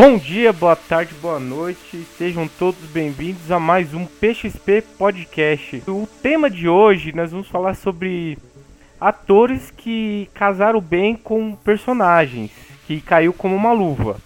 [0.00, 5.82] Bom dia, boa tarde, boa noite, sejam todos bem-vindos a mais um PXP Podcast.
[5.86, 8.38] O tema de hoje nós vamos falar sobre
[8.98, 12.50] atores que casaram bem com personagens,
[12.86, 14.16] que caiu como uma luva.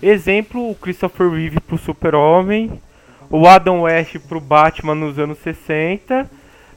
[0.00, 2.80] Exemplo, o Christopher Reeve pro Super-Homem,
[3.28, 6.30] o Adam West pro Batman nos anos 60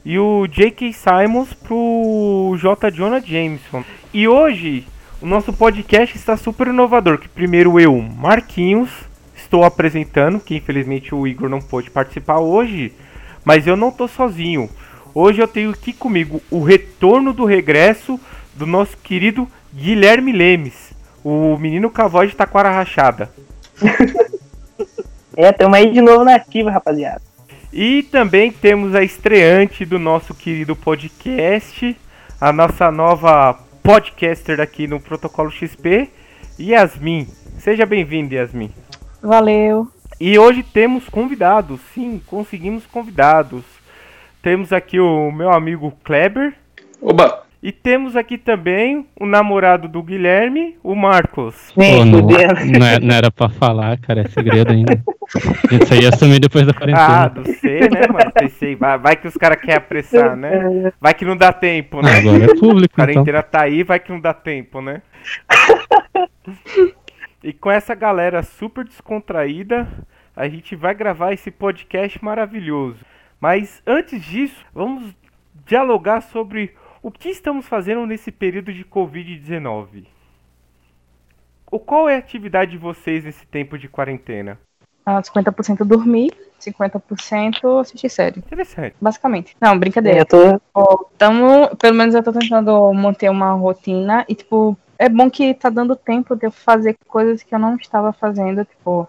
[0.04, 0.94] e o J.K.
[0.94, 2.90] Simons pro J.
[2.90, 3.84] Jonah Jameson.
[4.12, 4.84] E hoje
[5.22, 8.90] o nosso podcast está super inovador, que primeiro eu, Marquinhos,
[9.36, 12.94] estou apresentando, que infelizmente o Igor não pôde participar hoje,
[13.44, 14.70] mas eu não estou sozinho.
[15.16, 18.20] Hoje eu tenho aqui comigo o retorno do regresso
[18.54, 23.32] do nosso querido Guilherme Lemes, o menino cavó de taquara rachada.
[25.36, 27.22] é, estamos aí de novo na ativa, rapaziada.
[27.74, 31.98] E também temos a estreante do nosso querido podcast,
[32.40, 36.10] a nossa nova podcaster aqui no Protocolo XP,
[36.60, 37.26] Yasmin.
[37.58, 38.70] Seja bem-vindo, Yasmin.
[39.24, 39.88] Valeu.
[40.20, 43.64] E hoje temos convidados, sim, conseguimos convidados.
[44.42, 46.54] Temos aqui o meu amigo Kleber.
[47.02, 47.47] Oba!
[47.62, 51.72] E temos aqui também o namorado do Guilherme, o Marcos.
[51.74, 55.02] Pô, não, não, é, não, era pra falar, cara, é segredo ainda.
[55.72, 57.26] Isso aí assumir depois da quarentena.
[57.26, 58.32] Ah, não sei, né, mano?
[58.32, 60.94] Pensei, vai, vai que os caras querem apressar, né?
[61.02, 62.20] Vai que não dá tempo, né?
[62.20, 62.94] Agora é público.
[62.94, 63.52] A quarentena então.
[63.52, 65.02] tá aí, vai que não dá tempo, né?
[67.44, 69.88] E com essa galera super descontraída,
[70.36, 73.00] a gente vai gravar esse podcast maravilhoso.
[73.40, 75.16] Mas antes disso, vamos
[75.66, 76.72] dialogar sobre
[77.02, 80.06] o que estamos fazendo nesse período de Covid-19?
[81.66, 84.58] Qual é a atividade de vocês nesse tempo de quarentena?
[85.06, 88.40] Ah, 50% dormir, 50% assistir série.
[88.40, 88.96] Interessante.
[89.00, 89.56] Basicamente.
[89.60, 90.20] Não, brincadeira.
[90.20, 90.62] Eu tô...
[90.74, 95.54] oh, tamo, pelo menos eu tô tentando manter uma rotina e, tipo, é bom que
[95.54, 99.08] tá dando tempo de eu fazer coisas que eu não estava fazendo, tipo,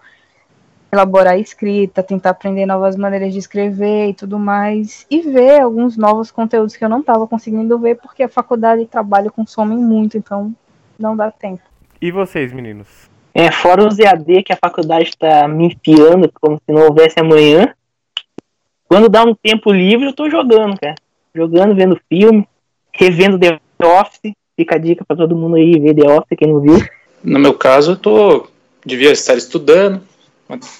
[0.91, 6.31] elaborar escrita, tentar aprender novas maneiras de escrever e tudo mais, e ver alguns novos
[6.31, 10.53] conteúdos que eu não estava conseguindo ver porque a faculdade e trabalho consomem muito, então
[10.97, 11.61] não dá tempo.
[12.01, 12.87] E vocês, meninos?
[13.33, 17.73] É, fora os EAD que a faculdade está me enfiando como se não houvesse amanhã,
[18.87, 20.95] quando dá um tempo livre eu tô jogando, cara.
[21.33, 22.47] Jogando, vendo filme,
[22.91, 26.59] revendo The Office, fica a dica para todo mundo aí ver The Office, quem não
[26.59, 26.79] viu.
[27.23, 28.47] No meu caso, eu tô
[28.83, 30.01] devia estar estudando,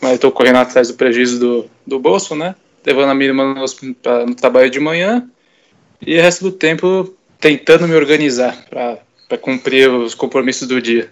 [0.01, 2.55] mas estou correndo atrás do prejuízo do, do bolso, né?
[2.85, 3.65] Levando a mínima no,
[4.25, 5.29] no trabalho de manhã
[6.01, 11.09] e o resto do tempo tentando me organizar para cumprir os compromissos do dia.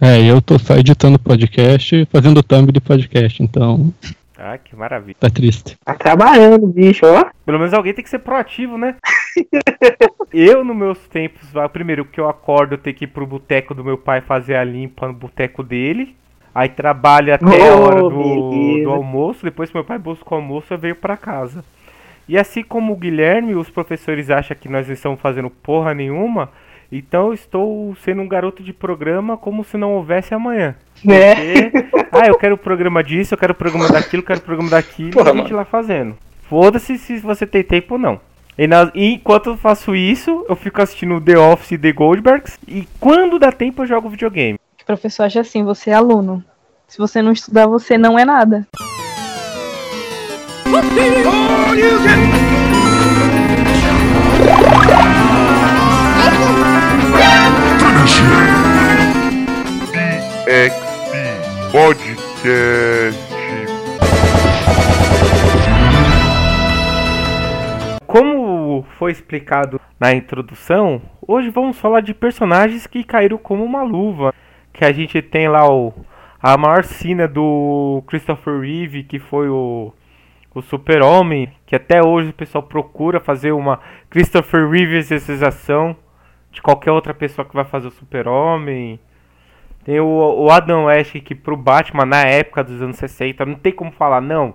[0.00, 3.92] É, eu tô só editando podcast e fazendo thumb de podcast, então.
[4.36, 5.16] Ah, que maravilha.
[5.18, 5.76] Tá triste.
[5.84, 7.30] Tá trabalhando, bicho, ó.
[7.46, 8.96] Pelo menos alguém tem que ser proativo, né?
[10.34, 13.84] eu, nos meus tempos, primeiro que eu acordo, eu tenho que ir pro boteco do
[13.84, 16.16] meu pai fazer a limpa no boteco dele.
[16.54, 20.36] Aí trabalha até oh, a hora do, do almoço, depois que meu pai busca o
[20.36, 21.64] almoço, eu venho para casa.
[22.28, 26.50] E assim como o Guilherme, os professores acham que nós estamos fazendo porra nenhuma,
[26.90, 30.76] então eu estou sendo um garoto de programa como se não houvesse amanhã.
[31.06, 31.70] É.
[32.12, 34.70] ah, eu quero o programa disso, eu quero o programa daquilo, eu quero o programa
[34.70, 35.56] daquilo, porra, a gente mano.
[35.56, 36.16] lá fazendo.
[36.48, 38.20] Foda-se se você tem tempo ou não.
[38.56, 42.58] E, na, e, enquanto eu faço isso, eu fico assistindo The Office e The Goldbergs.
[42.68, 44.58] E quando dá tempo, eu jogo videogame.
[44.80, 46.44] O professor acha assim, você é aluno.
[46.86, 48.66] Se você não estudar, você não é nada.
[61.72, 63.18] Podcast.
[68.06, 74.32] Como foi explicado na introdução, hoje vamos falar de personagens que caíram como uma luva
[74.72, 75.92] que a gente tem lá o
[76.46, 79.94] a maior cena do Christopher Reeve, que foi o,
[80.54, 83.80] o Super-Homem, que até hoje o pessoal procura fazer uma
[84.10, 85.96] Christopher Reeve exercização
[86.52, 89.00] de qualquer outra pessoa que vai fazer o Super-Homem.
[89.86, 93.72] Tem o, o Adam West que pro Batman na época dos anos 60, não tem
[93.72, 94.52] como falar não.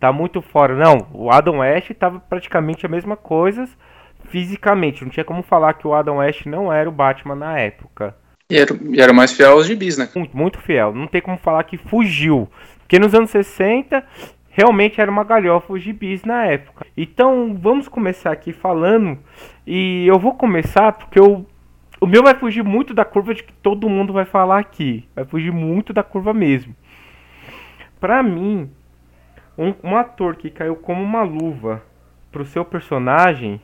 [0.00, 0.74] tá muito fora.
[0.74, 3.68] Não, o Adam West tava praticamente a mesma coisa
[4.24, 5.04] fisicamente.
[5.04, 8.12] Não tinha como falar que o Adam West não era o Batman na época.
[8.52, 10.06] E era, e era mais fiel aos gibis, né?
[10.14, 10.92] Muito, muito fiel.
[10.92, 12.46] Não tem como falar que fugiu.
[12.80, 14.04] Porque nos anos 60,
[14.50, 16.86] realmente era uma galhofa os gibis na época.
[16.94, 19.18] Então, vamos começar aqui falando.
[19.66, 21.46] E eu vou começar porque eu,
[21.98, 25.08] o meu vai fugir muito da curva de que todo mundo vai falar aqui.
[25.16, 26.76] Vai fugir muito da curva mesmo.
[27.98, 28.70] Pra mim,
[29.56, 31.82] um, um ator que caiu como uma luva
[32.30, 33.58] pro seu personagem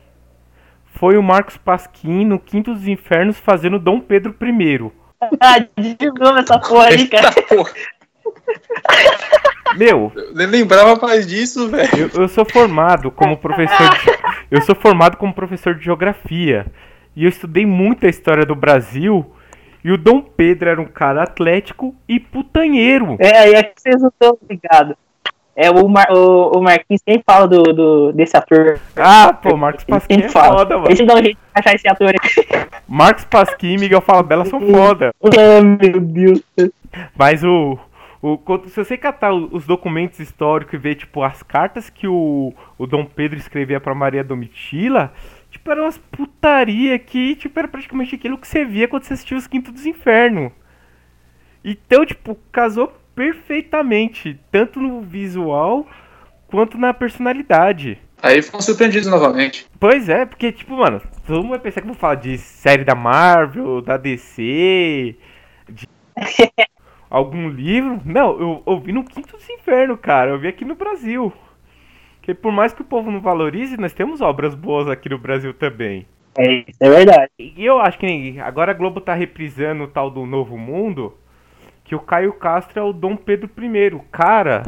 [0.93, 4.91] foi o Marcos Pasquim no Quinto dos Infernos fazendo Dom Pedro I.
[5.39, 7.27] Ah, de novo essa porra aí, cara.
[7.27, 7.71] Eita, porra,
[9.75, 12.09] Meu, eu lembrava mais disso, velho.
[12.13, 14.19] eu, eu sou formado como professor de,
[14.49, 16.65] eu sou formado como professor de geografia
[17.15, 19.33] e eu estudei muito a história do Brasil
[19.83, 23.17] e o Dom Pedro era um cara atlético e putanheiro.
[23.19, 24.95] É, aí é que vocês não estão ligados.
[25.61, 28.79] É, o, Mar, o, o Marquinhos sempre fala do, do, desse ator.
[28.95, 30.59] Ah, pô, Marcos Pasquim é fala.
[30.59, 30.87] foda, mano.
[30.87, 32.13] Deixa eu dar um jeito de achar esse ator.
[32.87, 35.13] Marcos Pasquim e Miguel Falabella são foda.
[35.21, 36.41] Ah, meu Deus.
[37.13, 37.77] Mas o,
[38.21, 42.87] o se você catar os documentos históricos e ver tipo as cartas que o, o
[42.87, 45.11] Dom Pedro escrevia pra Maria Domitila,
[45.51, 49.35] tipo eram umas putaria que tipo era praticamente aquilo que você via quando você assistia
[49.35, 50.53] os Quinto dos Infernos.
[51.65, 55.85] Então, tipo, casou perfeitamente, tanto no visual
[56.47, 57.99] quanto na personalidade.
[58.23, 59.67] Aí fomos surpreendidos novamente.
[59.77, 62.85] Pois é, porque, tipo, mano, todo mundo vai pensar que eu vou falar de série
[62.85, 65.17] da Marvel, da DC,
[65.67, 65.85] de
[67.09, 67.99] algum livro.
[68.05, 70.31] Não, eu ouvi no Quinto dos Inferno, cara.
[70.31, 71.33] Eu vi aqui no Brasil.
[72.21, 75.53] Que por mais que o povo não valorize, nós temos obras boas aqui no Brasil
[75.53, 76.07] também.
[76.37, 77.31] É, isso é verdade.
[77.37, 81.17] E eu acho que agora a Globo tá reprisando o tal do Novo Mundo,
[81.89, 83.99] que o Caio Castro é o Dom Pedro I.
[84.11, 84.61] Cara,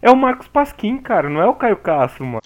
[0.00, 2.40] é o Marcos Pasquim, cara, não é o Caio Castro, mano.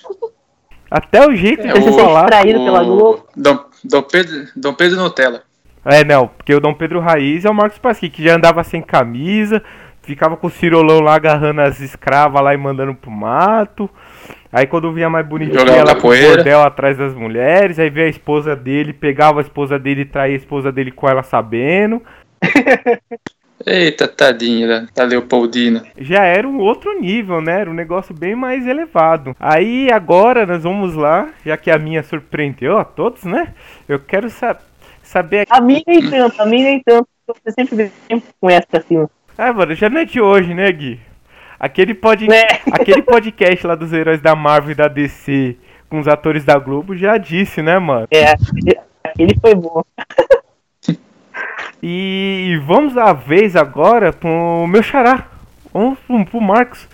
[0.90, 2.22] Até o jeito É de o- falar.
[2.22, 3.24] distraído pela Globo.
[3.36, 5.42] Dom, Dom, Pedro, Dom Pedro Nutella.
[5.84, 8.82] É, não, porque o Dom Pedro Raiz é o Marcos Pasquim, que já andava sem
[8.82, 9.62] camisa,
[10.02, 13.88] ficava com o cirolão lá agarrando as escravas lá e mandando pro mato.
[14.50, 16.34] Aí quando vinha mais bonitinha, Jogava ela na pro poeira.
[16.38, 20.34] bordel atrás das mulheres, aí veio a esposa dele, pegava a esposa dele e traía
[20.34, 22.02] a esposa dele com ela sabendo.
[23.66, 25.84] Eita, tadinha da, da Leopoldina.
[25.98, 27.62] Já era um outro nível, né?
[27.62, 29.34] Era um negócio bem mais elevado.
[29.40, 33.54] Aí agora nós vamos lá, já que a minha surpreendeu a todos, né?
[33.88, 34.56] Eu quero sa
[35.02, 37.08] saber A mim nem tanto, a mim nem tanto.
[37.26, 39.04] Você sempre vem com essa assim.
[39.36, 41.00] Ah, mano, já não é de hoje, né, Gui?
[41.58, 42.28] Aquele, pod...
[42.28, 42.44] Né?
[42.70, 45.56] Aquele podcast lá dos heróis da Marvel e da DC
[45.88, 48.06] com os atores da Globo já disse, né, mano?
[48.12, 48.34] É,
[49.18, 49.82] ele foi bom.
[51.82, 55.26] E vamos à vez agora pro meu xará.
[55.72, 56.88] Vamos pro, pro Marcos.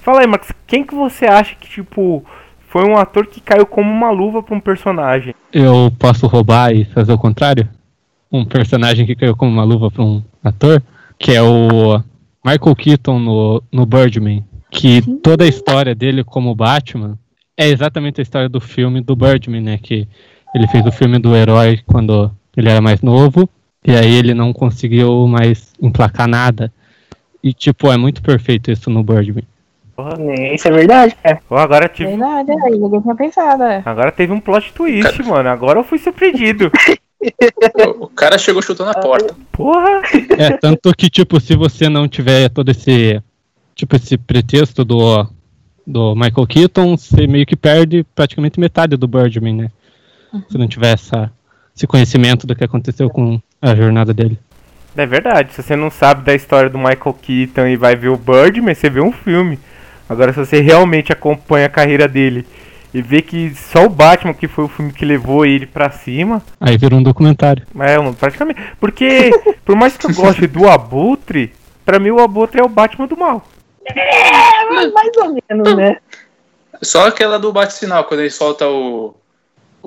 [0.00, 2.24] Fala aí, Marcos, quem que você acha que, tipo,
[2.68, 5.34] foi um ator que caiu como uma luva pra um personagem?
[5.52, 7.68] Eu posso roubar e fazer o contrário?
[8.30, 10.82] Um personagem que caiu como uma luva pra um ator,
[11.18, 12.02] que é o
[12.44, 14.44] Michael Keaton no, no Birdman.
[14.70, 17.18] Que toda a história dele como Batman
[17.56, 19.78] é exatamente a história do filme do Birdman, né?
[19.78, 20.06] Que
[20.54, 23.48] ele fez o filme do herói quando ele era mais novo,
[23.88, 26.70] e aí ele não conseguiu mais emplacar nada.
[27.42, 29.44] E, tipo, é muito perfeito isso no Birdman.
[30.18, 31.40] É, Isso é verdade, cara.
[31.48, 33.82] Ó, agora tive, Verdade, é, ninguém tinha pensado, é.
[33.84, 35.48] agora teve um plot twist, mano.
[35.48, 36.70] Agora eu fui surpreendido.
[37.20, 39.34] O, o cara chegou chutando a porta.
[39.50, 40.02] Porra!
[40.38, 43.20] É, tanto que, tipo, se você não tiver todo esse,
[43.74, 45.26] tipo, esse pretexto do,
[45.84, 49.70] do Michael Keaton, você meio que perde praticamente metade do Birdman, né?
[50.48, 51.28] Se não tiver essa,
[51.76, 54.38] esse conhecimento do que aconteceu com a jornada dele.
[54.96, 58.16] É verdade, se você não sabe da história do Michael Keaton e vai ver o
[58.16, 59.58] Birdman, você vê um filme.
[60.08, 62.46] Agora, se você realmente acompanha a carreira dele
[62.92, 66.42] e vê que só o Batman que foi o filme que levou ele pra cima,
[66.60, 67.64] Aí vira um documentário.
[67.78, 68.60] é praticamente.
[68.80, 69.30] Porque,
[69.64, 71.52] por mais que eu goste do Abutre,
[71.84, 73.44] pra mim o Abutre é o Batman do mal.
[73.84, 75.98] É, mais ou menos, né?
[76.82, 79.14] Só aquela do bate-sinal, quando ele solta o.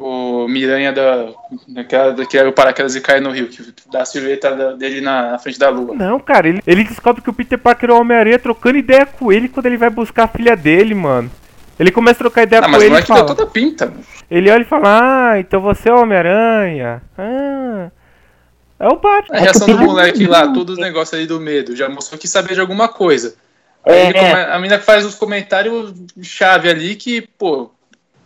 [0.03, 1.29] O Miranha da.
[1.67, 4.99] Daquela, que era o paraquedas e cai no rio, que dá a silhueta da- dele
[5.01, 5.93] na, na frente da lua.
[5.95, 9.31] Não, cara, ele, ele descobre que o Peter Parker é o Homem-Aranha trocando ideia com
[9.31, 11.29] ele quando ele vai buscar a filha dele, mano.
[11.79, 13.27] Ele começa a trocar ideia Ah, com mas o ele e moleque deu fala.
[13.27, 14.03] toda pinta, mano.
[14.29, 17.01] Ele olha e fala, ah, então você é o Homem-Aranha.
[17.17, 17.89] Ah.
[18.79, 19.37] É o Batman.
[19.37, 22.27] A reação do Peter- moleque lá, todos os negócios ali do medo, já mostrou que
[22.27, 23.35] sabia de alguma coisa.
[23.85, 25.93] Aí É, come- a mina faz os comentários
[26.23, 27.71] chave ali que, pô,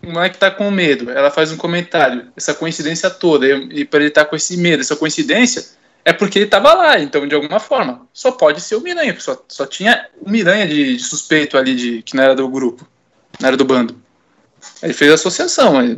[0.05, 1.09] o moleque tá com medo.
[1.11, 3.47] Ela faz um comentário, essa coincidência toda.
[3.47, 5.65] E, e pra ele estar com esse medo, essa coincidência,
[6.03, 8.01] é porque ele tava lá, então de alguma forma.
[8.13, 12.01] Só pode ser o Miranha, só, só tinha o Miranha de, de suspeito ali, de,
[12.03, 12.87] que não era do grupo,
[13.39, 13.95] não era do bando.
[14.81, 15.97] Ele fez a associação, mas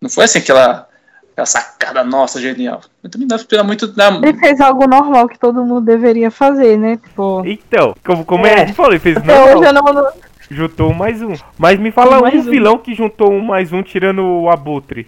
[0.00, 0.88] não foi assim aquela,
[1.32, 2.80] aquela sacada nossa genial.
[3.02, 4.08] Eu também dá pra muito da.
[4.08, 6.96] Ele fez algo normal que todo mundo deveria fazer, né?
[6.96, 7.42] Tipo.
[7.46, 8.54] Então, como, como É.
[8.54, 10.12] a gente falou, ele fez Até hoje eu não.
[10.50, 11.32] Juntou um mais um.
[11.58, 12.50] Mas me fala Um um mais um.
[12.50, 15.06] vilão que juntou um mais um tirando o Abutre.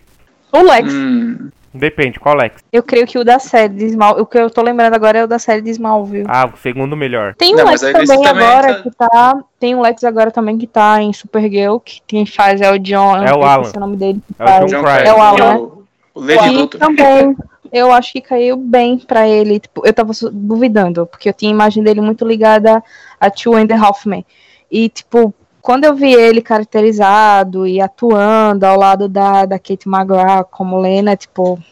[0.53, 0.93] O Lex.
[0.93, 2.63] Hum, Depende, qual Lex?
[2.73, 4.19] Eu creio que o da série de Small.
[4.19, 6.25] O que eu tô lembrando agora é o da série de Smallville.
[6.27, 7.35] Ah, o segundo melhor.
[7.35, 9.45] Tem um Não, Lex também, também agora tá- que tá.
[9.61, 13.17] Tem um Lex agora também que tá em Supergirl, que quem faz é o John.
[13.19, 13.61] É o eu Alan.
[13.63, 14.21] esqueci o nome dele.
[14.39, 14.61] É o faz.
[14.61, 14.97] John John Cryer.
[15.01, 15.09] Cryer.
[15.09, 15.83] É o Alan, o,
[16.15, 16.81] o Lady E Luthor.
[16.81, 17.37] também,
[17.71, 19.61] eu acho que caiu bem pra ele.
[19.61, 22.83] Tipo, eu tava duvidando, porque eu tinha a imagem dele muito ligada
[23.21, 24.25] a Two and the Halfman.
[24.71, 30.49] E, tipo, quando eu vi ele caracterizado e atuando ao lado da, da Kate McGrath
[30.51, 31.63] como Lena, tipo,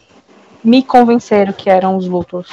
[0.63, 2.49] me convenceram que eram os Luthors.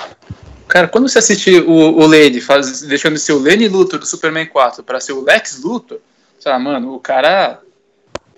[0.69, 4.07] Cara, quando você assiste o, o Lady faz, deixando de ser o Lenny Luthor do
[4.07, 5.99] Superman 4 pra ser o Lex Luthor,
[6.43, 7.61] fala, mano, o cara.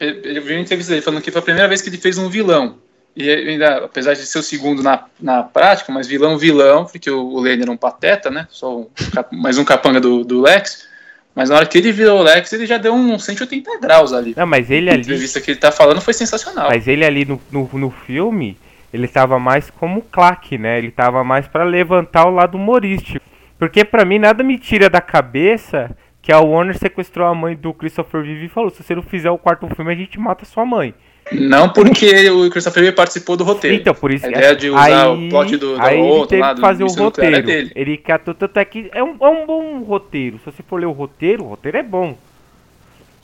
[0.00, 2.28] Eu vi uma entrevista dele falando que foi a primeira vez que ele fez um
[2.28, 2.76] vilão.
[3.16, 7.34] E ainda, apesar de ser o segundo na, na prática, mas vilão, vilão, porque o,
[7.34, 8.48] o era um pateta, né?
[8.50, 8.88] Só um,
[9.30, 10.88] mais um capanga do, do Lex.
[11.34, 14.34] Mas na hora que ele virou o Lex, ele já deu um 180 graus ali.
[14.36, 15.02] Não, mas ele A ali.
[15.02, 16.68] entrevista que ele tá falando foi sensacional.
[16.68, 18.56] Mas ele ali no, no, no filme,
[18.92, 20.78] ele tava mais como Clark, né?
[20.78, 23.24] Ele tava mais pra levantar o lado humorístico.
[23.58, 25.90] Porque pra mim nada me tira da cabeça
[26.22, 29.30] que a Warner sequestrou a mãe do Christopher Reeve e falou: se você não fizer
[29.30, 30.94] o quarto filme, a gente mata sua mãe.
[31.32, 33.76] Não porque o Christopher Reeve participou do roteiro.
[33.76, 36.42] Então, por isso A ideia de usar o plot do- da aí ele outra teve
[36.42, 37.02] lá, que do fazer o nuclear,
[37.32, 37.46] é roteiro.
[37.46, 37.72] dele.
[37.74, 40.38] ele catou tanto é que é um, é um bom roteiro.
[40.38, 42.16] Se você for ler o roteiro, o roteiro é bom.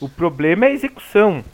[0.00, 1.45] O problema é a execução.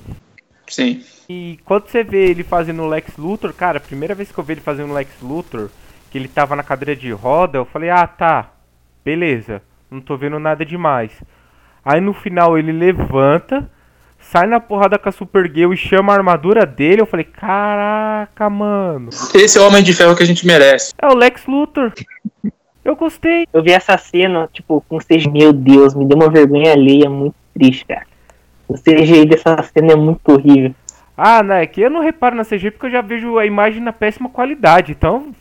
[0.68, 1.02] Sim.
[1.28, 4.44] E quando você vê ele fazendo o Lex Luthor, cara, a primeira vez que eu
[4.44, 5.68] vi ele fazendo o Lex Luthor,
[6.10, 8.52] que ele tava na cadeira de roda, eu falei, ah tá,
[9.04, 9.60] beleza,
[9.90, 11.10] não tô vendo nada demais.
[11.84, 13.68] Aí no final ele levanta,
[14.30, 19.10] sai na porrada com a Supergirl e chama a armadura dele, eu falei, caraca, mano.
[19.34, 20.92] Esse é o Homem de Ferro que a gente merece.
[20.98, 21.92] É o Lex Luthor.
[22.84, 23.46] Eu gostei.
[23.52, 27.34] Eu vi essa cena, tipo, com CGI, meu Deus, me deu uma vergonha alheia muito
[27.54, 28.06] triste, cara.
[28.68, 30.74] O CGI dessa cena é muito horrível.
[31.16, 33.92] Ah, né, que eu não reparo na CG porque eu já vejo a imagem na
[33.92, 35.34] péssima qualidade, então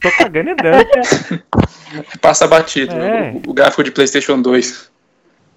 [0.00, 1.42] tô cagando e dando.
[2.22, 2.94] Passa batido.
[2.94, 3.32] É.
[3.46, 4.90] O, o gráfico de PlayStation 2.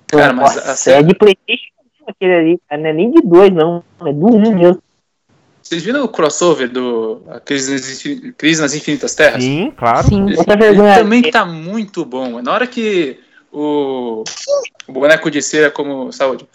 [0.08, 3.84] Cara, mas a é cena- de Playstation aquele ali, não é nem de dois, não.
[4.06, 4.82] É do um mesmo.
[5.62, 9.44] Vocês viram o crossover do a Crise nas, Infin- Crise nas Infinitas Terras?
[9.44, 10.08] Sim, claro.
[10.08, 10.26] Sim.
[10.28, 12.42] Ele, Outra ele também tá muito bom.
[12.42, 13.20] Na hora que
[13.52, 14.24] o,
[14.88, 16.46] o boneco de cera como saúde,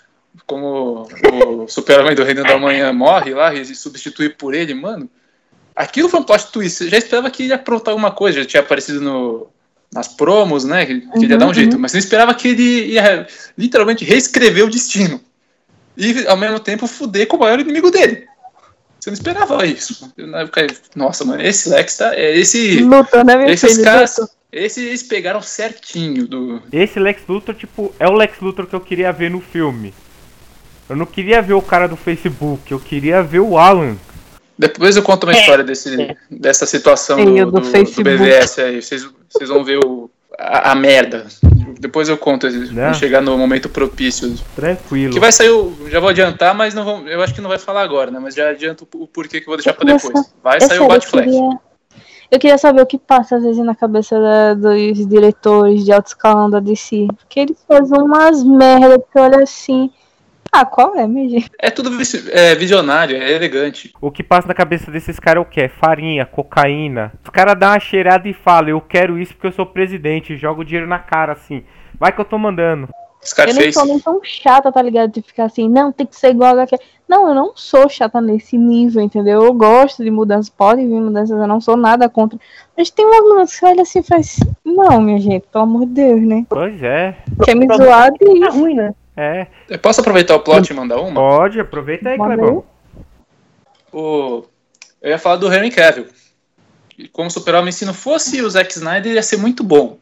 [0.47, 5.09] como o super-homem do Reino da Manhã morre lá e se substitui por ele, mano.
[5.75, 6.83] Aquilo foi um plot twist.
[6.85, 9.47] Eu já esperava que ele ia aprontar alguma coisa, já tinha aparecido no,
[9.93, 10.85] nas promos, né?
[10.85, 11.79] Que, que ele ia dar um Uhum, jeito.
[11.79, 13.26] Mas você não esperava que ele ia
[13.57, 15.21] literalmente reescrever o destino.
[15.97, 18.26] E ao mesmo tempo fuder com o maior inimigo dele.
[19.00, 20.12] Você não esperava isso.
[20.95, 22.15] Nossa, mano, esse Lex tá.
[22.15, 23.85] é, Esse, Luthor, né, meu esses filho?
[23.85, 24.17] caras.
[24.53, 26.62] Esses eles pegaram certinho do.
[26.73, 29.93] Esse Lex Luthor, tipo, é o Lex Luthor que eu queria ver no filme.
[30.88, 33.97] Eu não queria ver o cara do Facebook, eu queria ver o Alan.
[34.59, 35.41] Depois eu conto uma É.
[35.41, 38.03] história desse, dessa situação Sim, do, do do, do Facebook.
[38.09, 38.81] BVS aí.
[38.83, 41.26] Vocês, vocês vão ver o, a, a merda.
[41.78, 42.75] Depois eu conto, Não.
[42.75, 44.35] quando chegar no momento propício.
[44.55, 45.12] Tranquilo.
[45.12, 47.59] Que vai sair, o- já vou adiantar, mas não vou, eu acho que não vai
[47.59, 48.19] falar agora, né?
[48.19, 50.33] Mas já adianto o, porquê que eu vou deixar pra queria depois.
[50.43, 51.28] Vai É sair sério, o eu Batfleck.
[51.31, 51.59] queria,
[52.31, 56.07] eu queria saber o que passa às vezes na cabeça da- dos diretores de alto
[56.09, 57.07] escalão da DC.
[57.16, 59.90] Porque eles fazem umas merda que olha assim.
[60.53, 61.50] Ah, qual é, minha gente?
[61.59, 61.91] É tudo
[62.33, 63.93] é, visionário, é elegante.
[64.00, 65.61] O que passa na cabeça desses caras é o que?
[65.61, 67.12] É farinha, cocaína.
[67.23, 70.37] Os caras dão uma cheirada e falam, eu quero isso porque eu sou presidente, e
[70.37, 71.65] joga o dinheiro na cara, assim.
[71.99, 72.88] Vai que eu tô mandando.
[73.38, 73.73] Eu nem Scarface.
[73.73, 75.11] sou nem tão chata, tá ligado?
[75.11, 76.67] De ficar assim, não, tem que ser igual a
[77.09, 79.43] Não, eu não sou chata nesse nível, entendeu?
[79.43, 82.38] Eu gosto de mudanças, podem vir mudanças, eu não sou nada contra.
[82.76, 84.38] Mas tem umas mudanças que você olha assim e faz.
[84.65, 86.47] Não, minha gente, pelo amor de Deus, né?
[86.49, 88.95] Pois é, Quer me zoar Tá de ruim, né?
[89.17, 89.47] É.
[89.69, 91.15] Eu posso aproveitar o plot e mandar uma?
[91.15, 92.65] Pode, aproveita aí, Clebão.
[93.93, 94.45] O...
[95.01, 96.07] Eu ia falar do Henry Cavill.
[96.99, 99.99] E como super-homem, se não fosse o Zack Snyder, ia ser muito bom.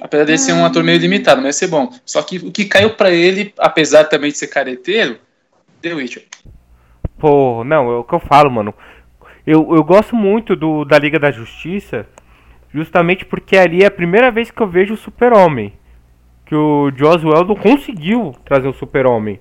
[0.00, 1.92] Apesar dele ser um ator meio limitado, mas ia ser bom.
[2.04, 5.18] Só que o que caiu pra ele, apesar também de ser careteiro,
[5.80, 6.24] The Witcher.
[7.18, 8.74] Pô, não, é o que eu falo, mano.
[9.46, 12.06] Eu, eu gosto muito do, da Liga da Justiça,
[12.72, 15.72] justamente porque ali é a primeira vez que eu vejo o Super-Homem.
[16.52, 19.40] Que o Joss Whedon conseguiu trazer o Super-Homem.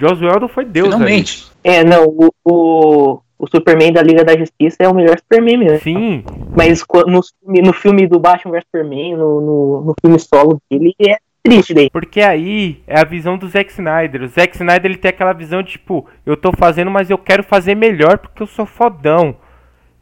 [0.00, 0.94] Joss Whedon foi Deus ali.
[0.94, 1.46] Finalmente.
[1.62, 5.80] É, não, o, o, o Superman da Liga da Justiça é o melhor Superman mesmo.
[5.80, 6.24] Sim,
[6.56, 10.94] Mas no, filme- no filme do Batman vs Superman, no, no, no filme solo dele,
[10.98, 11.90] é triste daí.
[11.90, 14.22] porque aí é a visão do Zack Snyder.
[14.22, 17.42] O Zack Snyder ele tem aquela visão de tipo, eu tô fazendo, mas eu quero
[17.42, 19.36] fazer melhor porque eu sou fodão.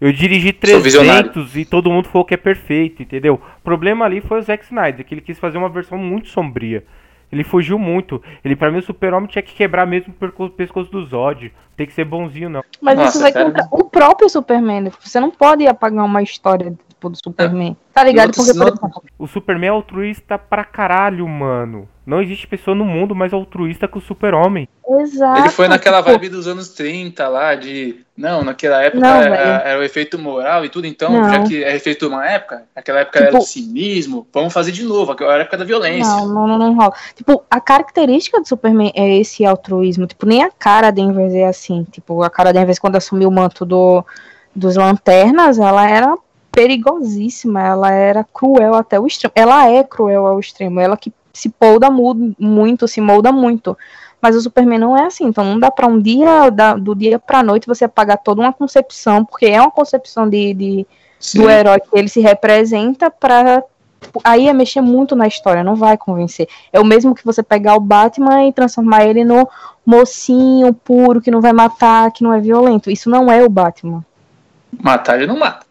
[0.00, 1.32] Eu dirigi Sou visionário.
[1.32, 3.34] 300 e todo mundo falou que é perfeito, entendeu?
[3.34, 6.84] O problema ali foi o Zack Snyder, que ele quis fazer uma versão muito sombria.
[7.32, 8.22] Ele fugiu muito.
[8.44, 11.52] Ele, pra mim, o super-homem tinha que quebrar mesmo o pescoço do Zod.
[11.76, 12.62] Tem que ser bonzinho, não.
[12.80, 14.82] Mas Nossa, isso vai contra o próprio Superman.
[14.82, 14.92] né?
[15.00, 17.76] Você não pode apagar uma história tipo, do Superman.
[17.92, 18.32] Tá ligado?
[18.34, 21.88] Porque, por exemplo, O Superman é altruísta pra caralho, mano.
[22.06, 24.68] Não existe pessoa no mundo mais altruísta que o super-homem.
[25.00, 25.40] exato.
[25.40, 28.04] Ele foi naquela tipo, vibe dos anos 30 lá, de.
[28.14, 31.30] Não, naquela época Não, era, era o efeito moral e tudo, então, Não.
[31.30, 34.70] já que é efeito de uma época, naquela época Tipo- era do cinismo, vamos fazer
[34.70, 36.12] de novo, aquela era a época da violência.
[36.14, 36.92] Não, não, não, não rola.
[37.14, 40.06] Tipo, a característica do Superman é esse altruísmo.
[40.06, 41.84] Tipo, nem a cara Danvers é assim.
[41.90, 44.04] Tipo, a cara Danvers, quando assumiu o manto do,
[44.54, 46.14] dos lanternas, ela era
[46.52, 47.62] perigosíssima.
[47.62, 49.32] Ela era cruel até o extremo.
[49.34, 50.78] Ela é cruel ao extremo.
[50.80, 53.76] Ela que se molda mu- muito, se molda muito.
[54.22, 55.24] Mas o Superman não é assim.
[55.26, 58.52] Então não dá pra um dia, da- do dia pra noite, você apagar toda uma
[58.54, 60.86] concepção, porque é uma concepção de- de,
[61.38, 63.62] do herói que ele se representa pra.
[64.00, 66.46] tipo, Aí é mexer muito na história, não vai convencer.
[66.72, 69.46] É o mesmo que você pegar o Batman e transformar ele no
[69.84, 72.90] mocinho puro, que não vai matar, que não é violento.
[72.90, 74.04] Isso não é o Batman.
[74.82, 75.66] Matar ele não mata.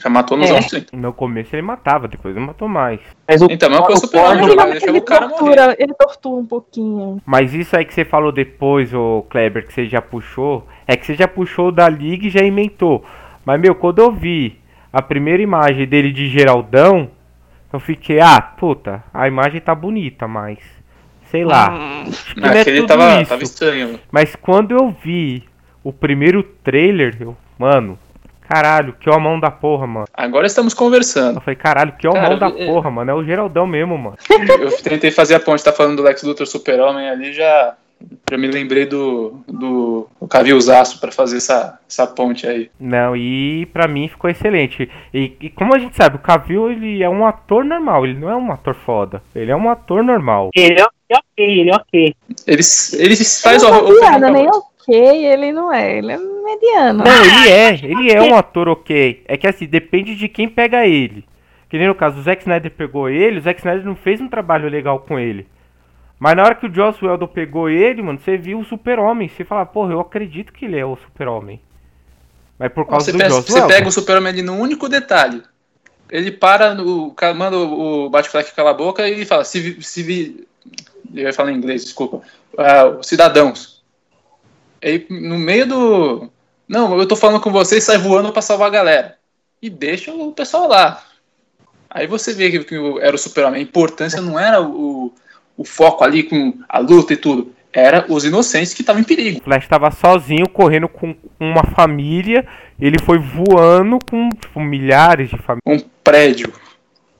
[0.00, 0.52] Já matou nos É.
[0.52, 0.96] anos 30.
[0.96, 3.00] No começo ele matava, depois ele matou mais.
[3.26, 5.38] Mas o, Então, mas o o super-homem Ford- ele o cara morrer.
[5.38, 7.20] tortura, ele tortura um pouquinho.
[7.26, 11.04] Mas isso aí que você falou depois, ô Kleber, que você já puxou, é que
[11.04, 13.04] você já puxou da liga e já inventou.
[13.44, 14.58] Mas, meu, quando eu vi
[14.92, 17.10] a primeira imagem dele de Geraldão,
[17.72, 20.58] eu fiquei, ah, puta, a imagem tá bonita, mas.
[21.30, 21.70] Sei lá.
[22.34, 23.30] que não é Aquele tudo tava, isso.
[23.30, 23.98] tava estranho.
[24.12, 25.42] Mas quando eu vi
[25.82, 27.98] o primeiro trailer, eu, mano,
[28.52, 30.06] caralho, que mão da porra, mano.
[30.12, 31.36] Agora estamos conversando.
[31.36, 33.10] Eu falei, caralho, que mão Cara, da é- porra, mano.
[33.10, 34.16] É o Geraldão mesmo, mano.
[34.60, 37.74] Eu tentei fazer a ponte, tá falando do Lex Luthor Super-Homem ali, já,
[38.30, 42.70] já me lembrei do, do, do Cavilzaço pra fazer essa, essa ponte aí.
[42.78, 44.88] Não, e pra mim ficou excelente.
[45.14, 48.28] E, e como a gente sabe, o Cavill ele é um ator normal, ele não
[48.28, 49.22] é um ator foda.
[49.34, 50.50] Ele é um ator normal.
[50.54, 52.14] Ele é ok, ele é ok.
[52.46, 52.62] Ele,
[52.98, 55.98] ele faz ele o, não o é feijão ok, ele não é.
[55.98, 57.04] Ele é mediano.
[57.04, 59.22] Não, ele é, ele é um ator ok.
[59.26, 61.24] É que assim, depende de quem pega ele.
[61.68, 64.28] Que nem no caso, o Zack Snyder pegou ele, o Zack Snyder não fez um
[64.28, 65.46] trabalho legal com ele.
[66.18, 69.28] Mas na hora que o Joss Whedon pegou ele, mano, você viu o super-homem.
[69.28, 71.60] Você fala, porra, eu acredito que ele é o super-homem.
[72.58, 75.42] Mas por causa Você, do pensa- Joss você pega o Super-Homem ali no único detalhe.
[76.10, 80.02] Ele para, no, manda o Batfleck calar a boca e ele fala, se, vi- se
[80.02, 80.46] vi-
[81.14, 82.20] eu ia falar em inglês, desculpa,
[82.56, 83.71] Ah, cidadãos.
[84.82, 86.30] Aí no meio do,
[86.68, 89.16] não, eu tô falando com vocês, sai voando pra salvar a galera.
[89.60, 91.02] E deixa o pessoal lá.
[91.90, 95.12] Aí você vê que, que era o Super-Homem, a importância não era o,
[95.56, 99.40] o foco ali com a luta e tudo, era os inocentes que estavam em perigo.
[99.40, 102.46] O Flash tava sozinho, correndo com uma família.
[102.80, 105.82] Ele foi voando com tipo, milhares de famílias.
[105.82, 106.52] Um prédio.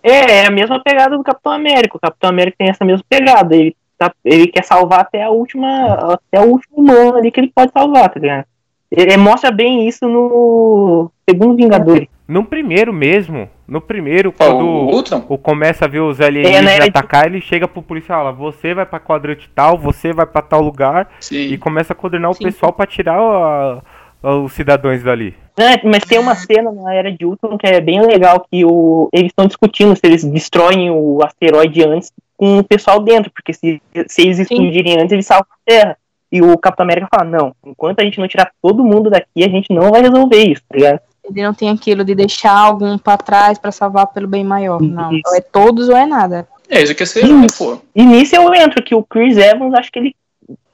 [0.03, 1.97] É, é a mesma pegada do Capitão América.
[1.97, 3.55] O Capitão América tem essa mesma pegada.
[3.55, 3.77] Ele,
[4.09, 6.15] tá, ele quer salvar até a última.
[6.15, 8.45] Até o último humano ali que ele pode salvar, tá ligado?
[8.91, 12.07] Ele mostra bem isso no segundo Vingador.
[12.29, 13.49] No primeiro mesmo.
[13.67, 17.41] No primeiro, quando o o começa a ver os É, alienígenas né, ele- atacar, ele
[17.41, 21.09] chega pro policial e fala, você vai pra quadrante tal, você vai pra tal lugar.
[21.21, 21.37] Sim.
[21.53, 22.45] E começa a coordenar Sim.
[22.45, 23.81] o pessoal pra tirar a-
[24.23, 25.35] a- os cidadãos dali.
[25.57, 29.09] É, mas tem uma cena na Era de Ultron que é bem legal, que o,
[29.13, 33.81] eles estão discutindo se eles destroem o asteroide antes com o pessoal dentro, porque se,
[34.09, 35.97] se eles explodirem antes, eles salvam a Terra.
[36.31, 39.49] E o Capitão América fala, não, enquanto a gente não tirar todo mundo daqui, a
[39.49, 41.01] gente não vai resolver isso, tá ligado?
[41.25, 44.81] Ele não tem aquilo de deixar algum pra trás pra salvar pelo bem maior.
[44.81, 45.13] Não.
[45.13, 45.23] Isso.
[45.27, 46.49] Ou é todos ou é nada.
[46.71, 47.47] É, isso que é ser Sim.
[47.59, 47.79] pô.
[47.95, 50.17] E nisso eu entro, que o Chris Evans, acho que ele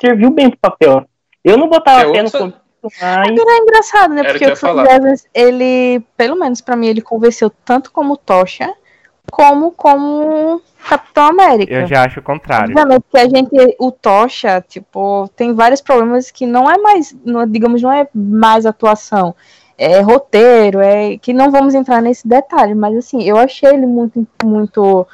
[0.01, 1.05] serviu bem pro papel.
[1.45, 3.29] Eu não botava É fé no outra- mas...
[3.29, 4.21] É engraçado, né?
[4.21, 8.73] Era Porque o Chris ele, pelo menos pra mim, ele convenceu tanto como Tocha,
[9.31, 11.73] como como Capitão América.
[11.73, 12.75] Eu já acho o contrário.
[12.75, 17.47] Obviamente que a gente, o Tocha, tipo, tem vários problemas que não é mais, não-
[17.47, 19.35] digamos, não é mais atuação.
[19.77, 24.27] É roteiro, é que não vamos entrar nesse detalhe, mas assim, eu achei ele muito,
[24.43, 25.07] muito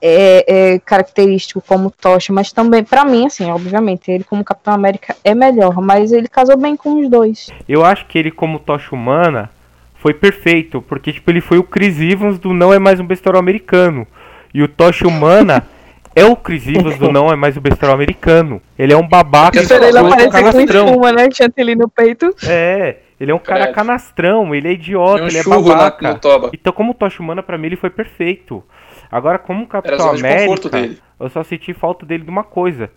[0.00, 5.16] é, é, característico como Tocha, mas também, pra mim, assim, obviamente, ele como Capitão América
[5.24, 7.50] é melhor, mas ele casou bem com os dois.
[7.68, 9.50] Eu acho que ele, como tocha humana,
[9.96, 10.80] foi perfeito.
[10.82, 14.06] Porque, tipo, ele foi o Chris Evans do Não é Mais Um Besterol Americano.
[14.54, 15.66] E o tocha humana
[16.14, 18.62] é o Chris Evans do Não é Mais Um Besterol Americano.
[18.78, 21.28] Ele é um babaca ele aparece com espuma, né?
[21.32, 22.34] Chantilly no peito.
[22.46, 26.20] É, Ele é um cara canastrão, ele é idiota, um ele é babaca.
[26.24, 26.50] no.
[26.52, 28.62] Então, como Tocha Humana, pra mim, ele foi perfeito.
[29.10, 30.98] Agora, como Capitão de América, dele.
[31.18, 32.90] eu só senti falta dele de uma coisa.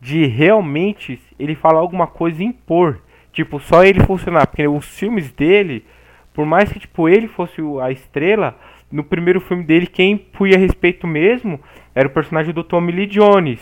[0.00, 3.00] De realmente ele falar alguma coisa e impor.
[3.32, 4.46] Tipo, só ele funcionar.
[4.46, 5.84] Porque os filmes dele,
[6.32, 8.56] por mais que tipo, ele fosse a estrela,
[8.90, 11.60] no primeiro filme dele, quem punha respeito mesmo
[11.94, 13.60] era o personagem do Tommy Lee Jones.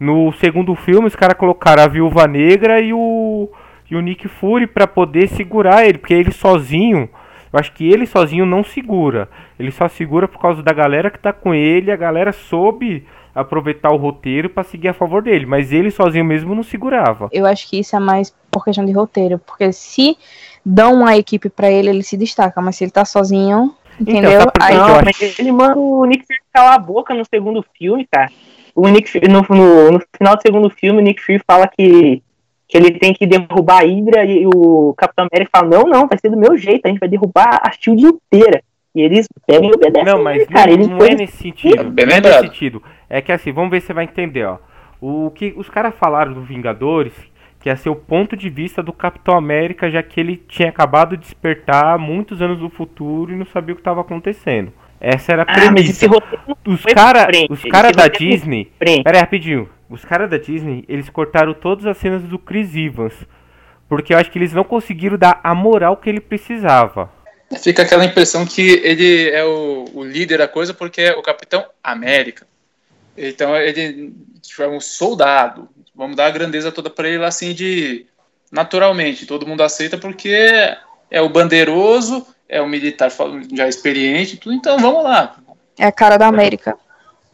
[0.00, 3.50] No segundo filme, os caras colocaram a Viúva Negra e o,
[3.90, 5.98] e o Nick Fury pra poder segurar ele.
[5.98, 7.08] Porque ele sozinho,
[7.52, 9.28] eu acho que ele sozinho não segura.
[9.58, 11.90] Ele só segura por causa da galera que tá com ele.
[11.92, 15.46] A galera soube aproveitar o roteiro pra seguir a favor dele.
[15.46, 17.28] Mas ele sozinho mesmo não segurava.
[17.32, 20.16] Eu acho que isso é mais por questão de roteiro, porque se
[20.64, 24.40] dão uma equipe pra ele, ele se destaca, mas se ele tá sozinho, entendeu?
[24.40, 27.14] sabe por que Aí Não, acho- mas ele manda o Nick Fury calar a boca
[27.14, 28.30] no segundo filme, cara.
[28.74, 32.22] O Nick Fury, no, no, no final do segundo filme, o Nick Fury fala que,
[32.72, 36.16] que ele tem que derrubar a Hydra e o Capitão América fala, não, não, vai
[36.18, 38.62] ser do meu jeito, a gente vai derrubar a SHIELD inteira.
[38.94, 40.66] E eles pegam e obedecem Não, mas cara.
[40.68, 41.80] não, Ele não foi- é nesse sentido.
[41.80, 42.82] É bem não é nesse sentido.
[43.10, 44.56] É que assim, vamos ver se você vai entender, ó.
[45.02, 47.12] O que os caras falaram do Vingadores,
[47.60, 51.14] que ia ser o ponto de vista do Capitão América, já que ele tinha acabado
[51.16, 54.72] de despertar muitos anos no futuro e não sabia o que estava acontecendo.
[54.98, 56.06] Essa era a Ah, mas esse premissa.
[56.08, 58.70] roteiro não Os caras frente, os cara da Disney.
[58.78, 59.68] Pera aí, rapidinho.
[59.92, 63.12] Os caras da Disney, eles cortaram todas as cenas do Chris Evans.
[63.86, 67.12] Porque eu acho que eles não conseguiram dar a moral que ele precisava.
[67.62, 71.62] Fica aquela impressão que ele é o, o líder da coisa porque é o Capitão
[71.84, 72.46] América.
[73.14, 75.68] Então ele tipo, é um soldado.
[75.94, 78.06] Vamos dar a grandeza toda para ele assim de
[78.50, 79.26] naturalmente.
[79.26, 80.34] Todo mundo aceita porque
[81.10, 83.12] é o bandeiroso, é o militar
[83.54, 84.54] já experiente, tudo.
[84.54, 85.36] Então vamos lá.
[85.78, 86.78] É a cara da América.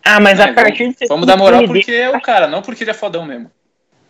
[0.09, 2.47] Ah, mas É, a partir do segundo Vamos dar moral filme porque é o cara,
[2.49, 3.51] não porque ele é fodão mesmo.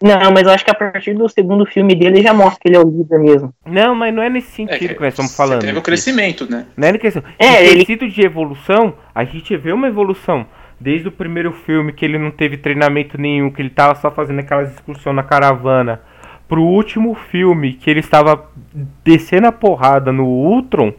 [0.01, 2.77] Não, mas eu acho que a partir do segundo filme dele já mostra que ele
[2.77, 3.53] é o líder mesmo.
[3.67, 5.61] Não, mas não é nesse sentido É que, nós estamos falando.
[5.61, 6.67] Teve o crescimento, né?
[6.77, 7.23] Não é na questão.
[7.37, 10.47] É, ele- quesito de evolução, a gente vê uma evolução.
[10.81, 14.39] Desde o primeiro filme, que ele não teve treinamento nenhum, que ele tava só fazendo
[14.39, 16.01] aquelas excursões na caravana,
[16.49, 18.49] pro último filme, que ele estava
[19.05, 20.93] descendo a porrada no Ultron,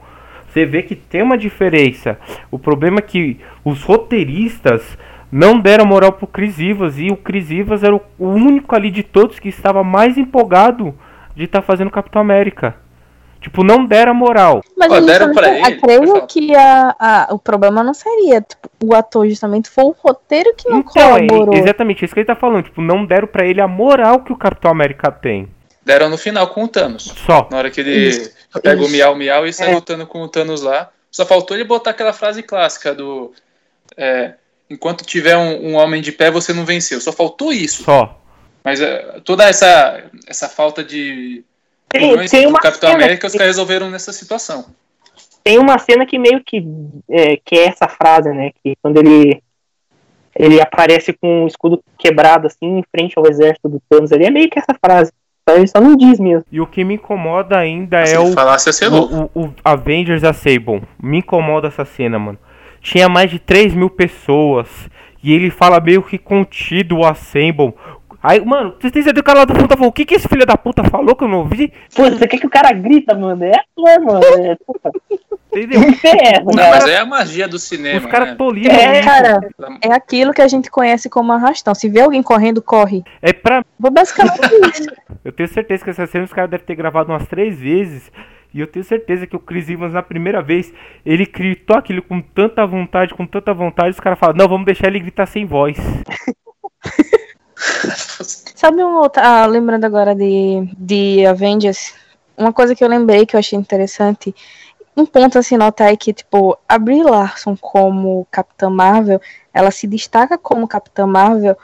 [0.51, 2.17] você vê que tem uma diferença.
[2.51, 4.97] O problema é que os roteiristas
[5.31, 9.03] não deram moral pro Chris Evans, e o Chris Evans era o único ali de
[9.03, 10.93] todos que estava mais empolgado
[11.35, 12.75] de estar fazendo Capitão América.
[13.39, 14.61] Tipo, não deram moral.
[14.77, 16.27] Mas eu deram pra ele, eu creio falar.
[16.27, 20.67] que a, a- o problema não seria tipo, o ator, justamente foi o roteiro que
[20.67, 21.55] não Então, é colaborou.
[21.55, 22.63] exatamente isso que ele tá falando.
[22.65, 25.47] Tipo, não deram pra ele a moral que o Capitão América tem.
[25.85, 27.03] Deram no final com o Thanos.
[27.25, 27.47] Só.
[27.49, 28.31] Na hora que ele Isso,
[28.61, 29.75] pega o miau miau e sai É.
[29.75, 30.89] lutando com o Thanos lá.
[31.11, 33.31] Só faltou ele botar aquela frase clássica do.
[33.97, 34.33] é,
[34.69, 37.01] enquanto tiver um, um homem de pé, você não venceu.
[37.01, 37.83] Só faltou isso.
[37.83, 38.19] Só.
[38.63, 41.43] Mas é, toda essa, essa falta de.
[41.87, 44.65] Tem, tem do uma Capitão cena América, os que- caras resolveram nessa situação.
[45.43, 46.63] tem uma cena que meio que
[47.09, 48.51] é, que é essa frase, né?
[48.63, 49.41] Que quando ele
[50.35, 54.29] ele aparece com o escudo quebrado assim em frente ao exército do Thanos ali, é
[54.29, 55.11] meio que essa frase.
[55.49, 56.45] Só ele só não diz mesmo.
[56.51, 59.29] E o que me incomoda ainda Se é o, falasse, ia ser louco.
[59.33, 60.81] o, o, o Avengers Assemble.
[61.01, 62.37] Me incomoda essa cena, mano.
[62.81, 64.67] Tinha mais de 3 mil pessoas.
[65.23, 67.73] E ele fala meio que contido o Assemble.
[68.21, 70.05] Aí, mano, vocês têm certeza que o cara lá do fundo tá falando, o que
[70.05, 71.71] que esse filho da puta falou que eu não ouvi?
[71.95, 73.43] Pô, você quer que o cara grita, mano?
[73.45, 74.21] É ator, mano.
[74.45, 74.91] É, puta,
[75.51, 75.79] Entendeu?
[75.81, 76.69] não tem essa, Não, cara.
[76.71, 77.99] mas é a magia do cinema.
[77.99, 78.35] Os caras né?
[78.35, 79.07] toliram É, isso.
[79.07, 79.39] Cara,
[79.81, 81.73] é aquilo que a gente conhece como arrastão.
[81.73, 83.03] Se vê alguém correndo, corre.
[83.21, 84.37] É pra Foi basicamente
[84.75, 84.89] isso.
[85.23, 88.11] Eu tenho certeza que essa cena os caras devem ter gravado umas três vezes.
[88.53, 90.73] E eu tenho certeza que o Chris Evans, na primeira vez,
[91.05, 94.87] ele gritou aquilo com tanta vontade, com tanta vontade, os caras falaram, não, vamos deixar
[94.87, 95.77] ele gritar sem voz.
[98.55, 99.21] Sabe um outro.
[99.23, 101.93] Ah, lembrando agora de, de Avengers,
[102.37, 104.33] uma coisa que eu lembrei que eu achei interessante.
[104.95, 109.21] Um ponto assim notar é que, tipo, a Brie Larson como Capitã Marvel,
[109.53, 111.57] ela se destaca como Capitã Marvel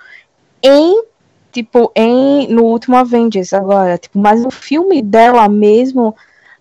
[0.64, 1.04] em,
[1.52, 6.16] tipo, em no último Avengers agora, tipo, mas o filme dela mesmo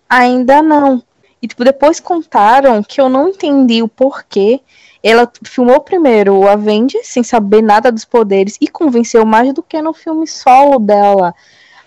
[0.09, 1.01] ainda não.
[1.41, 4.61] E, tipo, depois contaram que eu não entendi o porquê
[5.07, 9.79] ela filmou primeiro o Avengers sem saber nada dos poderes e convenceu mais do que
[9.79, 11.35] no filme solo dela.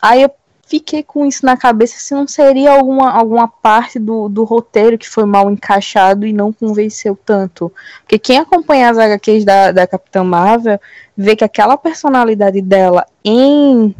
[0.01, 0.31] Aí eu
[0.69, 5.09] fiquei com isso na cabeça se não seria alguma, alguma parte do, do roteiro que
[5.09, 7.73] foi mal encaixado e não convenceu tanto.
[8.03, 10.79] Porque quem acompanha as HQs da, da Capitã Marvel
[11.17, 13.93] vê que aquela personalidade dela em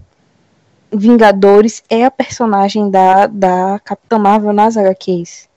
[0.93, 5.48] Vingadores é a personagem da, da Capitã Marvel nas HQs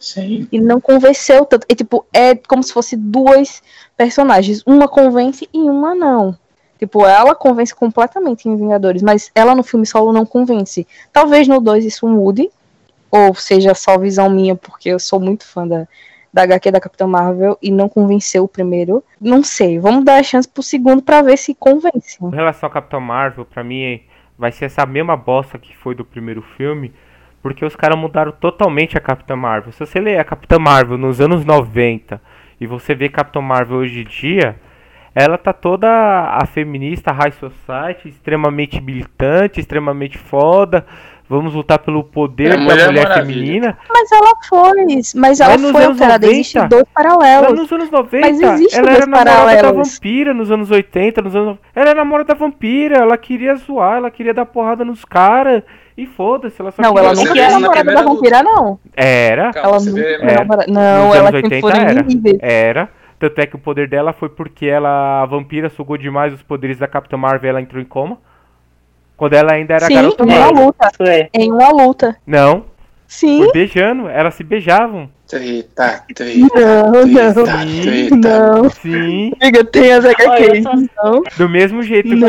[0.00, 0.48] Sim.
[0.50, 1.66] e não convenceu tanto.
[1.68, 3.62] É tipo, é como se fosse duas
[3.96, 4.62] personagens.
[4.66, 6.36] Uma convence e uma não.
[6.78, 10.86] Tipo, ela convence completamente em Vingadores, mas ela no filme solo não convence.
[11.12, 12.50] Talvez no 2 isso mude,
[13.10, 15.86] ou seja só visão minha, porque eu sou muito fã da,
[16.32, 19.04] da HQ da Capitã Marvel e não convenceu o primeiro.
[19.20, 22.16] Não sei, vamos dar a chance pro segundo pra ver se convence.
[22.22, 24.00] Em relação ao Capitão Marvel, pra mim
[24.38, 26.94] vai ser essa mesma bosta que foi do primeiro filme,
[27.42, 29.72] porque os caras mudaram totalmente a Capitã Marvel.
[29.72, 32.20] Se você ler a Capitã Marvel nos anos 90
[32.60, 34.56] e você vê Capitã Marvel hoje em dia,
[35.14, 40.84] ela tá toda a feminista high society, extremamente militante, extremamente foda.
[41.28, 43.14] Vamos lutar pelo poder É da Mulher Maravilha.
[43.14, 43.78] feminina.
[43.88, 44.72] Mas ela foi,
[45.14, 47.52] mas ela Mas foi alterada, 90, existem dois paralelos.
[47.60, 48.40] nos anos 90, Mas
[48.72, 51.58] ela era namorada da vampira nos anos 80, nos anos...
[51.72, 55.62] Ela era namorada da vampira, ela queria zoar, ela queria dar porrada nos caras.
[56.00, 58.80] E foda-se, ela só Não, ela nunca na namorada da vampira, não.
[58.96, 60.34] Era, Calma, Ela você nunca vê, foi É.
[60.34, 60.72] namorada.
[60.72, 62.52] Não, ela 80 sempre era.
[62.52, 62.88] era.
[63.18, 66.78] Tanto é que o poder dela foi porque ela, a vampira, sugou demais os poderes
[66.78, 68.16] da Capitã Marvel e ela entrou em coma.
[69.14, 70.88] Quando ela ainda era Sim, garota em uma luta.
[70.90, 71.28] Isso é.
[71.34, 72.16] Em uma luta.
[72.26, 72.64] Não,
[73.10, 73.42] Sim.
[73.42, 75.10] foi beijando, elas se beijavam.
[75.26, 77.82] Treta, treta, Não, não.
[77.82, 78.16] treta.
[78.16, 78.70] Não.
[78.70, 80.64] Sim, Amiga, tem as HQs.
[81.36, 82.28] Do mesmo jeito Não,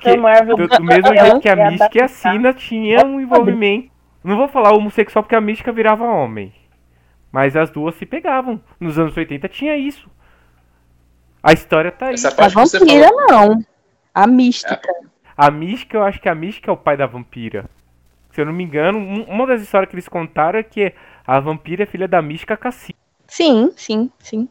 [0.00, 0.16] que a.
[0.16, 0.56] Marvel.
[0.56, 2.08] Do, do mesmo jeito que a Mystique e a.
[2.08, 3.90] Sina tinha um envolvimento.
[4.24, 6.54] Não vou falar homossexual porque a Mística virava homem.
[7.30, 8.58] Mas as duas se pegavam.
[8.80, 10.08] Nos anos 80 tinha isso.
[11.42, 12.14] A história tá aí.
[12.14, 13.26] Essa A parte você vampira, falou.
[13.28, 13.64] não.
[14.14, 14.80] A mística.
[15.36, 17.66] A Mística, eu acho que a Mística é o pai da vampira.
[18.34, 20.92] Se eu não me engano, um- uma das histórias que eles contaram é que
[21.24, 22.98] a vampira é filha da Mística Cacique.
[23.28, 24.48] Sim, sim, sim.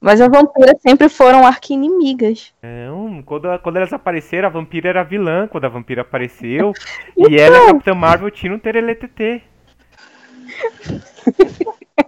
[0.00, 2.54] Mas as vampiras sempre foram arqui-inimigas.
[2.62, 6.72] Não, quando, quando elas apareceram, a vampira era vilã quando a vampira apareceu.
[7.14, 9.42] e ela e a Capitã Marvel tinham um tereletetê.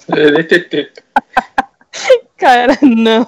[0.09, 0.93] LTT.
[2.39, 3.27] Cara, não.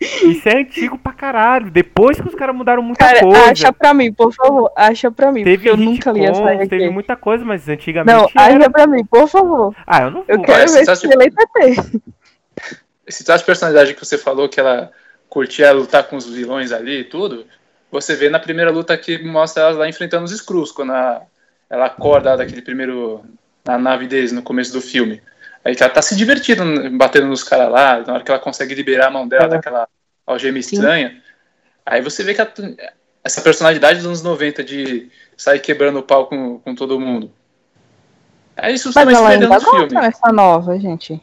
[0.00, 1.70] Isso é antigo pra caralho.
[1.70, 3.50] Depois que os caras mudaram muita Cara, coisa.
[3.50, 4.70] acha pra mim, por favor.
[4.76, 5.42] Acha pra mim.
[5.42, 6.68] Teve porque eu nunca li essa HQ.
[6.68, 8.56] teve muita coisa, mas antigamente Não, era...
[8.58, 9.74] acha pra mim, por favor.
[9.86, 10.44] Ah, eu não Eu vou.
[10.46, 11.14] quero Parece ver que esse tá
[11.74, 12.00] LTT.
[13.06, 14.90] Esse traço de personalidade que você falou que ela
[15.28, 17.44] curtia lutar com os vilões ali e tudo,
[17.90, 21.22] você vê na primeira luta que mostra elas lá enfrentando os Skrulls, quando a-
[21.70, 23.22] ela acorda daquele primeiro.
[23.66, 25.20] na nave deles no começo do filme.
[25.64, 26.64] Aí ela tá se divertindo,
[26.96, 29.48] batendo nos caras lá, na hora que ela consegue liberar a mão dela É.
[29.48, 29.88] daquela
[30.26, 30.76] algema Sim.
[30.76, 31.22] estranha.
[31.84, 32.52] Aí você vê que ela-
[33.24, 37.30] essa personalidade dos anos 90 de sair quebrando o pau com, com todo mundo.
[38.56, 39.80] É isso Mas ela ainda no filme.
[39.80, 41.20] gosta nessa nova, gente.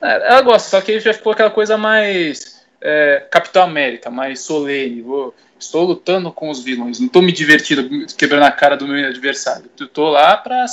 [0.00, 4.40] É, ela gosta, só que aí já ficou aquela coisa mais é, Capitão América, mais
[4.40, 5.00] solene.
[5.02, 9.06] Vou, estou lutando com os vilões, não estou me divertindo, quebrando a cara do meu
[9.08, 9.70] adversário.
[9.80, 10.66] Estou lá para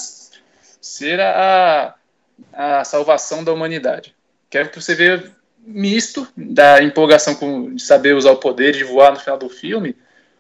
[0.82, 1.94] ser a,
[2.54, 4.16] a salvação da humanidade.
[4.50, 5.32] Quero que você veja
[5.66, 9.96] misto da empolgação com, de saber usar o poder, de voar no final do filme,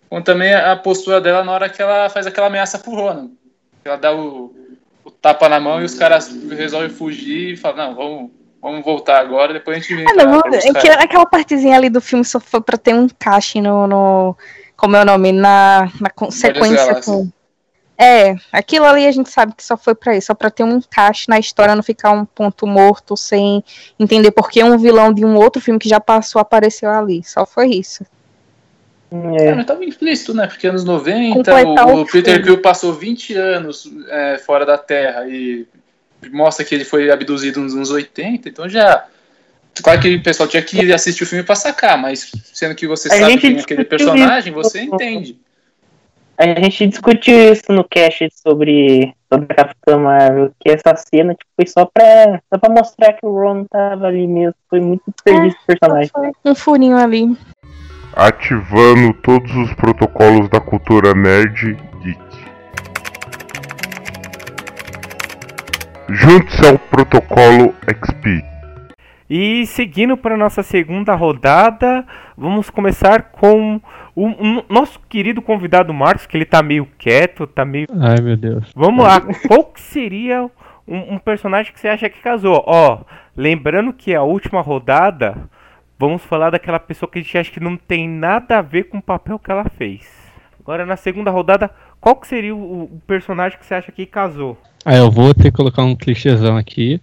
[0.10, 3.30] com também a postura dela na hora que ela faz aquela ameaça pro Ronan.
[3.86, 4.54] Ela dá o,
[5.04, 8.32] o tapa na mão e os caras resolvem fugir e falam, não, vamos,
[8.62, 11.90] vamos voltar agora, depois a gente vem Ah, não, é buscar." que aquela partezinha ali
[11.90, 13.88] do filme só foi pra ter um encaixe no.
[13.88, 14.36] no
[14.76, 15.32] como é o nome?
[15.32, 17.30] Na, na sequência com.
[18.02, 20.78] É, aquilo ali a gente sabe que só foi pra isso, só pra ter um
[20.78, 23.62] encaixe na história, não ficar um ponto morto sem
[24.00, 27.22] entender por que um vilão de um outro filme que já passou apareceu ali.
[27.26, 28.06] Só foi isso.
[29.12, 29.56] É, É.
[29.56, 30.48] mas tava implícito, né?
[30.48, 32.42] Porque anos 90, Completar o, o Peter.
[32.42, 35.68] Quill passou 20 anos é, fora da Terra e
[36.32, 39.08] mostra que ele foi abduzido nos anos 80, então já.
[39.84, 43.10] Claro que o pessoal tinha que assistir o filme pra sacar, mas sendo que você
[43.10, 45.38] A sabe quem é aquele personagem, você entende.
[46.40, 51.52] A gente discutiu isso no cast sobre, sobre a Capitã Marvel, que essa cena tipo,
[51.54, 54.56] foi só pra, só pra mostrar que o Ron tava ali mesmo.
[54.70, 56.12] Foi muito desperdício de personagem.
[56.46, 57.38] Um furinho ali.
[58.16, 62.20] Ativando todos os protocolos da cultura nerd geek.
[66.08, 68.49] Junte-se ao protocolo XP.
[69.30, 72.04] E seguindo para nossa segunda rodada,
[72.36, 73.80] vamos começar com
[74.16, 77.86] o, o nosso querido convidado Marcos, que ele tá meio quieto, tá meio.
[78.00, 78.72] Ai, meu Deus.
[78.76, 80.50] Vamos lá, qual que seria
[80.88, 82.64] um, um personagem que você acha que casou?
[82.66, 83.02] Ó,
[83.38, 85.38] lembrando que a última rodada,
[86.00, 88.98] vamos falar daquela pessoa que a gente acha que não tem nada a ver com
[88.98, 90.10] o papel que ela fez.
[90.60, 91.70] Agora na segunda rodada,
[92.02, 94.58] qual que seria o, o personagem que você acha que casou?
[94.84, 97.00] Ah, eu vou ter que colocar um clichêzão aqui.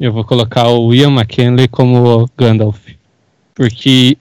[0.00, 2.86] Eu vou colocar o Ian McKinley como Gandalf.
[3.52, 4.16] Porque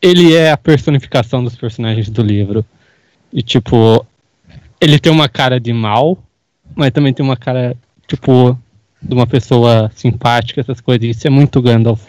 [0.00, 2.64] ele é a personificação dos personagens do livro.
[3.32, 4.04] E, tipo,
[4.78, 6.18] ele tem uma cara de mal,
[6.76, 7.74] mas também tem uma cara,
[8.06, 8.58] tipo,
[9.00, 11.16] de uma pessoa simpática, essas coisas.
[11.16, 12.06] Isso é muito Gandalf.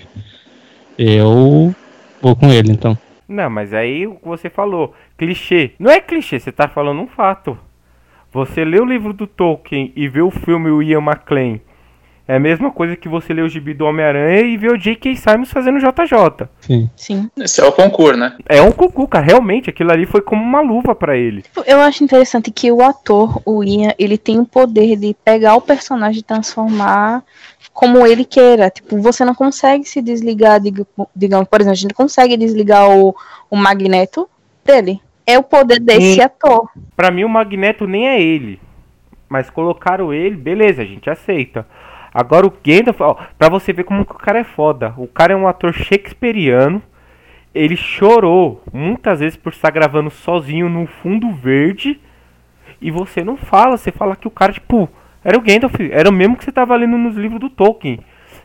[0.98, 1.74] Eu
[2.22, 2.98] vou com ele, então.
[3.28, 5.72] Não, mas aí o que você falou, clichê.
[5.80, 7.58] Não é clichê, você tá falando um fato.
[8.34, 11.60] Você lê o livro do Tolkien e vê o filme o Ian McLean.
[12.26, 15.14] É a mesma coisa que você lê o gibi do Homem-Aranha e vê o J.K.
[15.18, 16.48] Simons fazendo JJ.
[16.62, 16.90] Sim.
[16.96, 17.30] Sim.
[17.38, 18.38] Esse é o concurso, né?
[18.48, 19.26] É um cucu, cara.
[19.26, 21.42] Realmente, aquilo ali foi como uma luva pra ele.
[21.42, 25.56] Tipo, Eu acho interessante que o ator, o Ian, ele tem o poder de pegar
[25.56, 27.24] o personagem e transformar
[27.74, 28.70] como ele queira.
[28.70, 32.90] Tipo, você não consegue se desligar, diga- digamos, por exemplo, a gente não consegue desligar
[32.90, 33.14] o,
[33.52, 34.30] o magneto
[34.64, 35.02] dele.
[35.28, 36.22] É o poder desse Sim.
[36.22, 36.70] ator.
[36.96, 38.60] Pra mim, o Magneto nem é ele.
[39.30, 41.66] Mas colocaram ele, beleza, a gente aceita.
[42.14, 44.94] Agora o Gandalf, ó, pra você ver como que o cara é foda.
[44.98, 46.82] O cara é um ator shakespeariano.
[47.56, 52.00] Ele chorou muitas vezes por estar gravando sozinho no fundo verde.
[52.82, 54.90] E você não fala, você fala que o cara, tipo,
[55.24, 58.00] era o Gandalf, era o mesmo que você tava lendo nos livros do Tolkien.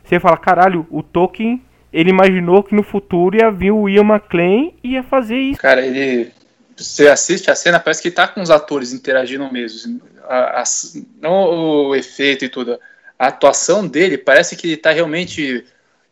[0.05, 4.71] Você fala, caralho, o Tolkien, ele imaginou que no futuro ia vir o Ian McLean
[4.83, 5.61] e ia fazer isso.
[5.61, 6.31] Cara, ele.
[6.77, 10.01] Você assiste a cena, parece que tá com os atores interagindo mesmo.
[10.29, 12.79] A- as- não o efeito e tudo.
[13.19, 15.65] A atuação dele parece que ele tá realmente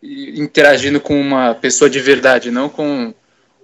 [0.02, 3.14] interagindo com uma pessoa de verdade, não com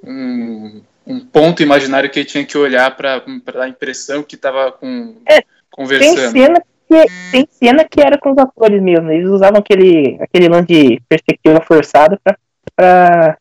[0.02, 4.72] um, um ponto imaginário que ele tinha que olhar pra dar a impressão que tava
[4.72, 6.30] com, É, Tem conversando.
[6.32, 9.10] cena, que, tem cena que era com os atores mesmo.
[9.10, 12.36] Eles usavam aquele, aquele lance de perspectiva forçada pra,
[12.76, 13.38] pra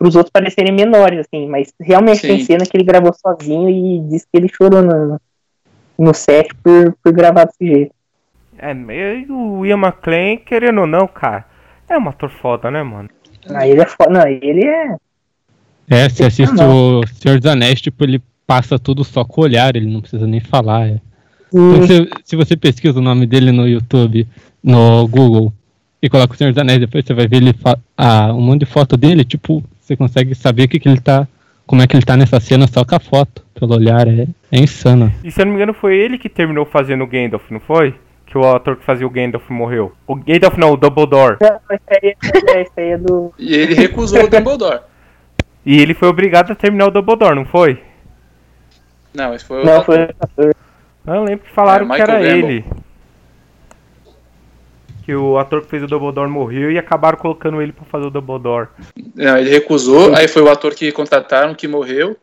[0.00, 1.46] os outros parecerem menores, assim.
[1.48, 2.44] Mas realmente tem Sim.
[2.44, 5.20] cena que ele gravou sozinho e disse que ele chorou no,
[5.98, 7.94] no set por, por gravar desse jeito.
[8.60, 11.46] É, e o Ian McLean, querendo ou não, cara,
[11.88, 13.08] é um ator foda, né, mano?
[13.48, 14.10] Ah, ele é foda.
[14.10, 14.96] Não, ele é.
[15.88, 19.74] É, você assiste o Senhor dos Anéis, tipo, ele passa tudo só com o olhar,
[19.74, 20.88] ele não precisa nem falar.
[20.88, 21.00] é.
[21.52, 24.28] Então, se, se você pesquisa o nome dele no YouTube,
[24.62, 25.52] no Google,
[26.02, 27.54] e coloca o Senhor dos Anéis, depois você vai ver ele
[27.96, 31.26] ah, um monte de foto dele, tipo, você consegue saber o que, que ele tá.
[31.66, 33.44] Como é que ele tá nessa cena só com a foto.
[33.54, 35.12] Pelo olhar, é, é insano.
[35.22, 37.94] E se eu não me engano, foi ele que terminou fazendo o Gandalf, não foi?
[38.30, 39.92] Que o ator que fazia o Gandalf morreu.
[40.06, 41.36] O Gandalf não, o Dumbledore.
[41.40, 42.16] Não, esse aí,
[42.54, 43.34] é- esse aí é do.
[43.36, 44.80] E ele recusou o Dumbledore.
[45.66, 47.82] E ele foi obrigado a terminar o Dumbledore, não foi?
[49.12, 49.66] Não, esse foi o.
[49.66, 50.54] Não, foi o ator.
[51.06, 52.48] Eu lembro que falaram É, que era Gambon.
[52.48, 52.64] ele.
[55.04, 58.10] Que o ator que fez o Dumbledore morreu e acabaram colocando ele pra fazer o
[58.10, 58.68] Dumbledore.
[59.14, 62.16] Não, ele recusou, aí foi o ator que contrataram que morreu,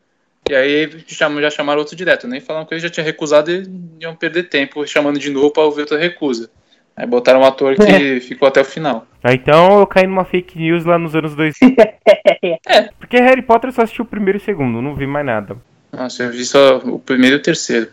[0.49, 2.27] e aí já chamaram outro direto.
[2.27, 3.63] Nem falaram que ele já tinha recusado e
[4.01, 6.49] iam perder tempo chamando de novo pra ouvir outra recusa.
[6.95, 9.05] Aí botaram um ator que ficou até o final.
[9.23, 11.75] Ah, Então eu caí numa fake news lá nos anos 2000.
[12.97, 15.57] Porque Harry Potter eu só assisti o primeiro e o segundo, não vi mais nada.
[15.91, 17.87] Nossa, eu vi só o primeiro e o terceiro.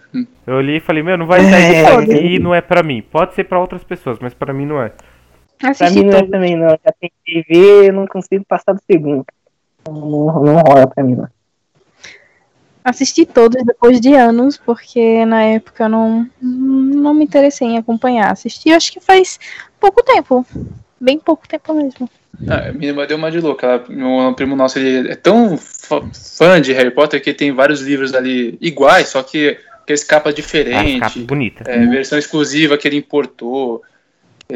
[0.46, 3.02] Eu olhei e falei, meu, não vai sair isso aqui, não é pra mim.
[3.02, 4.90] Pode ser pra outras pessoas, mas pra mim não é.
[5.58, 6.70] Pra Assisti mim não é também, não.
[6.70, 9.24] Já tentei ver, eu não consigo passar do segundo.
[9.86, 11.28] Não, não, não rola pra mim, não.
[12.84, 18.30] Assisti todos depois de anos, porque na época eu não, não me interessei em acompanhar.
[18.30, 19.40] Assisti, acho que faz
[19.80, 20.46] pouco tempo.
[21.00, 22.10] Bem pouco tempo mesmo.
[22.46, 23.66] Ah, a minha irmã deu uma de louca.
[23.66, 28.12] Ela, meu primo nosso ele é tão fã- de Harry Potter que tem vários livros
[28.12, 31.00] ali iguais, só que aqueles capas Ah, diferentes.
[31.00, 31.64] capa bonita.
[31.66, 33.82] É, versão exclusiva que ele importou.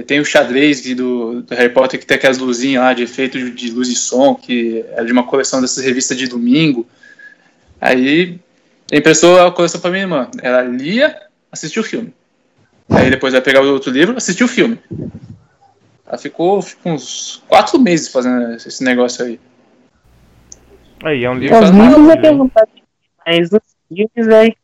[0.06, 3.50] Tem o xadrez do, do Harry Potter que tem aquelas luzinhas lá de efeito de,
[3.52, 6.86] de luz e som, que é de uma coleção dessas revistas de domingo.
[7.80, 8.40] Aí
[8.92, 10.28] emprestou a coleção pra minha irmã.
[10.42, 11.16] Ela lia,
[11.50, 12.12] assistiu o filme.
[12.90, 14.78] Aí depois vai pegar o outro livro, assistiu o filme.
[16.06, 19.40] Ela ficou tipo, uns quatro meses fazendo esse negócio aí.
[21.04, 22.50] Aí, é um livro Os livros tenho né?
[23.24, 24.56] mas os filmes, velho.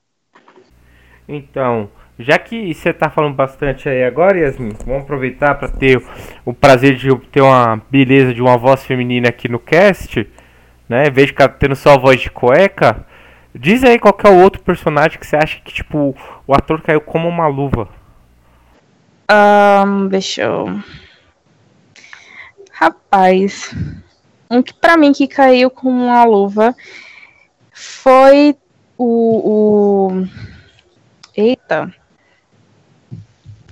[1.28, 6.02] Então, já que você tá falando bastante aí agora, Yasmin, vamos aproveitar para ter
[6.44, 10.26] o prazer de ter uma beleza de uma voz feminina aqui no cast,
[10.88, 11.10] né?
[11.10, 13.04] Vejo que tá tendo só a voz de cueca.
[13.54, 16.16] Diz aí qual que é o outro personagem que você acha que, tipo,
[16.46, 17.88] o ator caiu como uma luva.
[19.28, 20.80] Ahn, deixa eu.
[22.72, 23.72] Rapaz,
[24.50, 26.74] um que pra mim que caiu com uma luva
[27.72, 28.56] foi
[28.98, 30.08] o.
[30.08, 30.26] o...
[31.36, 31.94] Eita.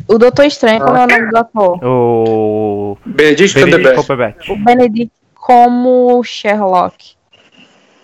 [0.08, 1.84] O Doutor Estranho, como é o nome do ator?
[1.84, 3.60] O Benedict.
[3.94, 4.48] Cumberbatch.
[4.48, 7.16] O Benedict como Sherlock.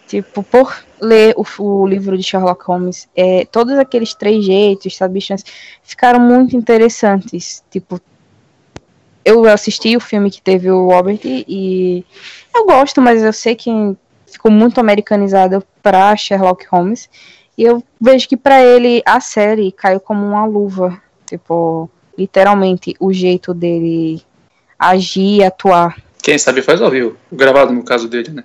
[0.08, 5.20] Tipo, por ler o, o livro de Sherlock Holmes, é, todos aqueles trejeitos, sabe,
[5.84, 7.62] ficaram muito interessantes.
[7.70, 8.00] Tipo,
[9.24, 12.04] eu assisti o filme que teve o Robert e
[12.52, 13.70] eu gosto, mas eu sei que
[14.26, 17.08] ficou muito americanizado pra Sherlock Holmes.
[17.56, 21.00] E eu vejo que pra ele a série caiu como uma luva.
[21.24, 24.22] Tipo, literalmente, o jeito dele
[24.76, 26.07] agir e atuar.
[26.28, 27.16] Quem sabe faz ao vivo.
[27.32, 28.44] Gravado no caso dele, né?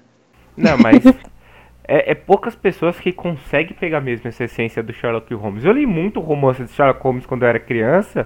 [0.55, 1.05] Não, mas
[1.85, 5.65] é, é poucas pessoas que conseguem pegar mesmo essa essência do Sherlock Holmes.
[5.65, 8.25] Eu li muito romance de Sherlock Holmes quando eu era criança.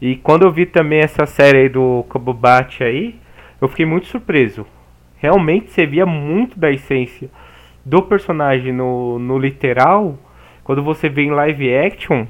[0.00, 3.16] E quando eu vi também essa série aí do Cumberbatch aí,
[3.60, 4.66] eu fiquei muito surpreso.
[5.18, 7.28] Realmente você via muito da essência
[7.84, 10.18] do personagem no, no literal,
[10.64, 12.24] quando você vê em live action,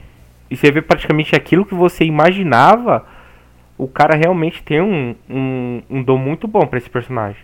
[0.51, 3.07] e você vê praticamente aquilo que você imaginava,
[3.79, 7.43] o cara realmente tem um, um, um dom muito bom para esse personagem.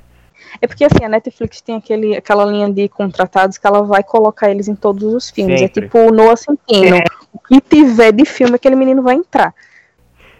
[0.61, 4.51] É porque assim, a Netflix tem aquele, aquela linha de contratados que ela vai colocar
[4.51, 5.61] eles em todos os filmes.
[5.61, 5.81] Sempre.
[5.81, 6.99] É tipo o Noah Centino.
[7.33, 9.55] O que tiver de filme, aquele menino vai entrar.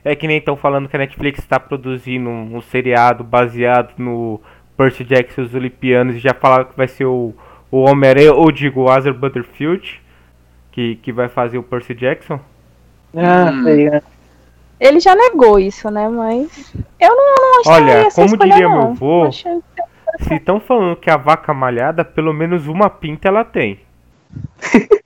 [0.05, 4.41] É que nem estão falando que a Netflix está produzindo um, um seriado baseado no
[4.77, 7.33] Percy Jackson e os Olimpianos e já falaram que vai ser o,
[7.71, 10.03] o Homem-Aranha, ou digo, o Arthur Butterfield,
[10.73, 12.39] que, que vai fazer o Percy Jackson.
[13.17, 13.65] Ah, Hum.
[13.65, 14.14] tá ligado.
[14.87, 16.09] Ele já negou isso, né?
[16.09, 18.79] Mas eu não, não Olha, essa como escolha, diria não.
[18.79, 19.61] meu avô, achei-
[20.21, 23.81] Se estão falando que a vaca malhada, pelo menos uma pinta ela tem.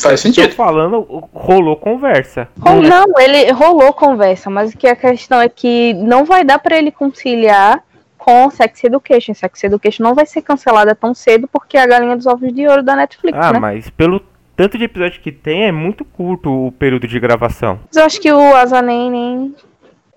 [0.00, 0.52] Faz Tô sentido.
[0.54, 1.00] falando,
[1.32, 2.48] rolou conversa.
[2.64, 6.58] Ou não, ele rolou conversa, mas o que a questão é que não vai dar
[6.58, 7.82] pra ele conciliar
[8.16, 9.34] com Sex Education.
[9.34, 12.66] Sex Education não vai ser cancelada tão cedo porque é a galinha dos ovos de
[12.68, 13.58] ouro da Netflix, Ah, né?
[13.58, 14.20] mas pelo
[14.58, 17.78] tanto de episódio que tem, é muito curto o período de gravação.
[17.86, 19.54] Mas eu acho que o Asa nem, nem,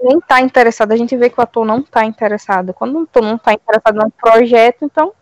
[0.02, 0.92] nem tá interessado.
[0.92, 2.74] A gente vê que o ator não tá interessado.
[2.74, 5.14] Quando o ator não tá interessado no projeto, então.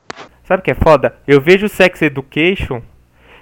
[0.46, 1.18] Sabe o que é foda?
[1.28, 2.82] Eu vejo Sex Education,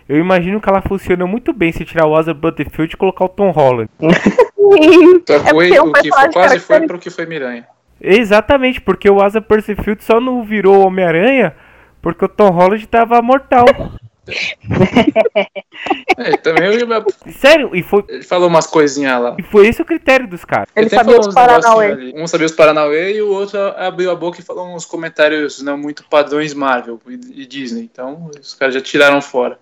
[0.09, 3.29] eu imagino que ela funciona muito bem se tirar o Asa Butterfield e colocar o
[3.29, 3.87] Tom Holland.
[5.27, 7.67] Só É foi porque é um o que foi, quase foi pro que foi Miranha.
[8.01, 11.55] Exatamente, porque o Asa Butterfield só não virou Homem-Aranha
[12.01, 13.65] porque o Tom Holland tava mortal.
[16.17, 19.35] É, também eu- Sério, e foi, ele falou umas coisinhas lá.
[19.37, 20.67] e foi esse o critério dos caras.
[20.75, 22.13] Ele até sabia falou os Paranauê.
[22.15, 25.77] Um sabia os Paranauê e o outro abriu a boca e falou uns comentários não
[25.77, 27.83] muito padrões Marvel e, e Disney.
[27.83, 29.59] Então os caras já tiraram fora.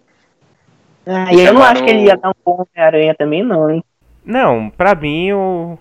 [1.05, 3.83] Ah, e eu não acho que ele ia dar um bom Homem-Aranha também, não, hein?
[4.25, 5.77] Não, pra mim, o...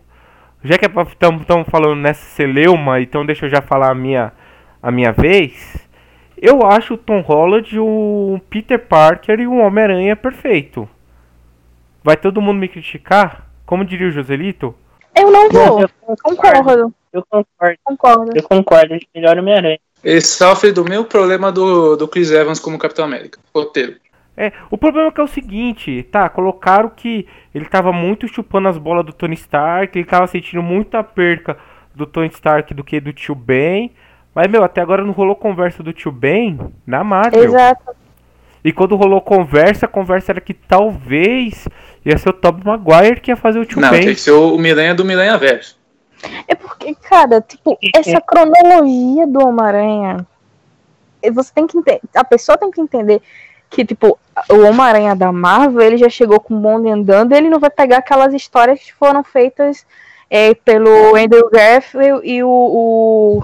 [0.62, 4.32] já que estamos falando nessa celeuma, então deixa eu já falar a minha,
[4.82, 5.84] a minha vez.
[6.37, 10.89] Eu acho o Tom Holland o Peter Parker e o Homem-Aranha perfeito.
[12.03, 13.49] Vai todo mundo me criticar?
[13.64, 14.74] Como diria o Joselito?
[15.16, 15.80] Eu não vou.
[15.80, 15.89] Eu
[16.22, 18.32] Concordo, Eu concordo, concordo.
[18.35, 18.99] eu concordo.
[19.14, 19.78] Melhor Homem-Aranha.
[20.03, 23.39] Ele sofre do mesmo problema do, do Chris Evans como Capitão América.
[23.55, 23.97] Roteiro.
[24.37, 28.68] É, o problema é que é o seguinte, tá, colocaram que ele tava muito chupando
[28.68, 31.57] as bolas do Tony Stark, ele tava sentindo muita perca
[31.95, 33.93] do Tony Stark do que do tio Ben.
[34.35, 37.45] Mas, meu, até agora não rolou conversa do tio Ben na Marvel.
[37.45, 37.95] Exato.
[38.64, 41.68] E quando rolou conversa, a conversa era que talvez
[42.05, 44.01] ia ser o Tobey Maguire que ia fazer o tio Não, Ben.
[44.01, 45.78] tem que ser o Miranha do Miranha Verso.
[46.49, 50.26] É porque, cara, tipo, essa cronologia do Homem-Aranha.
[51.32, 52.01] Você tem que entender.
[52.14, 53.20] A pessoa tem que entender
[53.68, 54.18] que, tipo,
[54.49, 57.99] o Homem-Aranha da Marvel, ele já chegou com o bonde andando, ele não vai pegar
[57.99, 59.87] aquelas histórias que foram feitas
[60.30, 63.43] eh, pelo Andrew Garfield e o, o,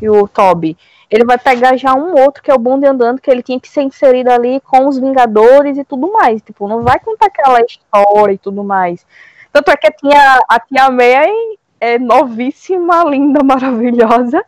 [0.00, 0.76] e o Toby.
[1.10, 3.68] Ele vai pegar já um outro, que é o bonde andando, que ele tinha que
[3.68, 6.40] ser inserido ali com os Vingadores e tudo mais.
[6.40, 9.06] Tipo, não vai contar aquela história e tudo mais.
[9.52, 11.30] Tanto é que a tia, a tia May
[11.78, 14.42] é novíssima, linda, maravilhosa.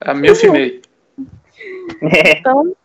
[0.00, 0.82] A Milf May.
[2.02, 2.76] É, Então,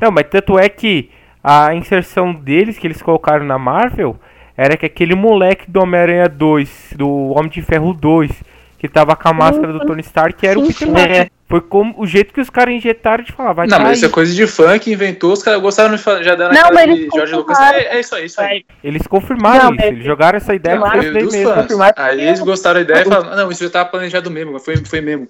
[0.00, 1.10] Não, mas tanto é que
[1.42, 4.16] a inserção deles que eles colocaram na Marvel
[4.56, 8.42] era que aquele moleque do Homem-Aranha 2, do Homem de Ferro 2,
[8.78, 10.90] que tava com a máscara do Tony Stark, era o Peter.
[10.90, 11.16] Parker.
[11.22, 11.30] É.
[11.48, 14.08] Foi como o jeito que os caras injetaram de falar, vai Não, mas isso é
[14.08, 15.32] coisa de fã que inventou.
[15.32, 17.58] Os caras gostaram de já dar Não, naquela mas de Jorge Lucas.
[17.60, 18.64] É, é isso aí, isso aí.
[18.82, 21.52] Eles confirmaram Não, isso, mas- eles jogaram essa ideia dos daí mesmo.
[21.96, 24.76] Aí eles gostaram da ideia e falaram, não, isso já tava planejado mesmo, mas foi,
[24.78, 25.28] foi mesmo.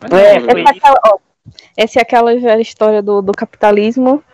[0.00, 1.18] Mas não, É, foi- essa, é aquela, ó,
[1.76, 4.24] essa é aquela velha história do, do capitalismo,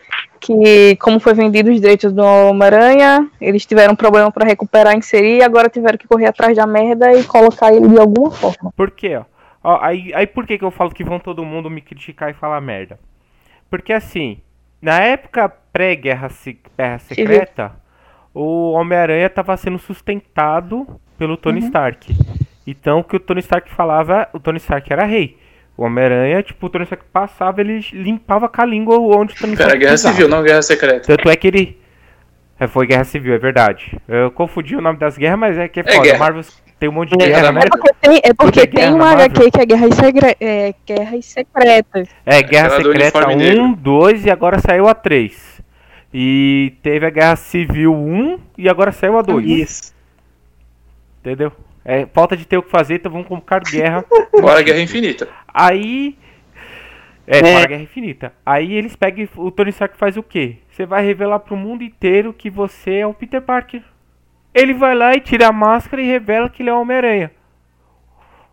[0.41, 5.43] que como foi vendido os direitos do Homem-Aranha, eles tiveram problema para recuperar, inserir, e
[5.43, 8.73] agora tiveram que correr atrás da merda e colocar ele de alguma forma.
[8.75, 9.25] Por quê, ó?
[9.63, 12.35] Ó, aí, aí por que, que eu falo que vão todo mundo me criticar e
[12.35, 12.99] falar merda?
[13.69, 14.39] Porque assim,
[14.81, 16.29] na época pré-guerra
[16.77, 17.73] Guerra secreta,
[18.33, 20.87] o Homem-Aranha estava sendo sustentado
[21.19, 22.17] pelo Tony Stark.
[22.67, 25.37] Então o que o Tony Stark falava, o Tony Stark era rei.
[25.81, 29.55] O Homem-Aranha, tipo, o Tony Stark passava, ele limpava com a língua onde o Tony
[29.55, 30.15] Stark Guerra pisava.
[30.15, 31.07] Civil, não Guerra Secreta.
[31.07, 31.79] Tanto é que ele.
[32.59, 33.99] É, foi Guerra Civil, é verdade.
[34.07, 36.03] Eu confundi o nome das guerras, mas é que é É foda.
[36.05, 36.19] guerra.
[36.19, 36.43] Marvel
[36.79, 37.61] tem um monte de É, guerra, né?
[37.65, 40.37] É porque tem, é porque é tem guerra uma na HQ que é Guerras, Segre
[40.39, 42.09] é, Guerras Secretas.
[42.27, 43.77] É, Guerra Secreta uniforme 1, negro.
[43.77, 45.63] 2 e agora saiu a 3.
[46.13, 49.47] E teve a Guerra Civil 1 e agora saiu a 2.
[49.47, 49.95] Isso.
[51.21, 51.51] Entendeu?
[51.91, 54.05] É falta de ter o que fazer, então vamos colocar guerra.
[54.41, 55.29] Bora Guerra Infinita.
[55.53, 56.17] Aí.
[57.27, 57.43] É, É.
[57.43, 58.33] para a Guerra Infinita.
[58.47, 60.59] Aí eles pegam e o Tony Stark faz o quê?
[60.69, 63.83] Você vai revelar pro mundo inteiro que você é o Peter Parker.
[64.55, 67.33] Ele vai lá e tira a máscara e revela que ele é o Homem-Aranha.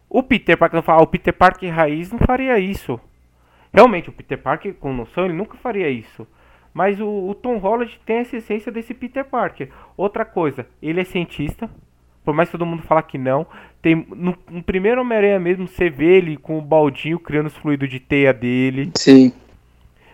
[0.09, 2.99] O Peter Parker não fala, ah, o Peter Parker raiz não faria isso.
[3.71, 6.25] Realmente, o Peter Parker com noção, ele nunca faria isso.
[6.73, 9.69] Mas o, o Tom Holland tem essa essência desse Peter Parker.
[9.95, 11.69] Outra coisa, ele é cientista.
[12.28, 13.47] Por mais que todo mundo fala que não.
[13.82, 17.89] Tem, no, no primeiro Homem-Aranha mesmo, você vê ele com o baldinho criando os fluidos
[17.89, 18.91] de teia dele.
[18.95, 19.32] Sim.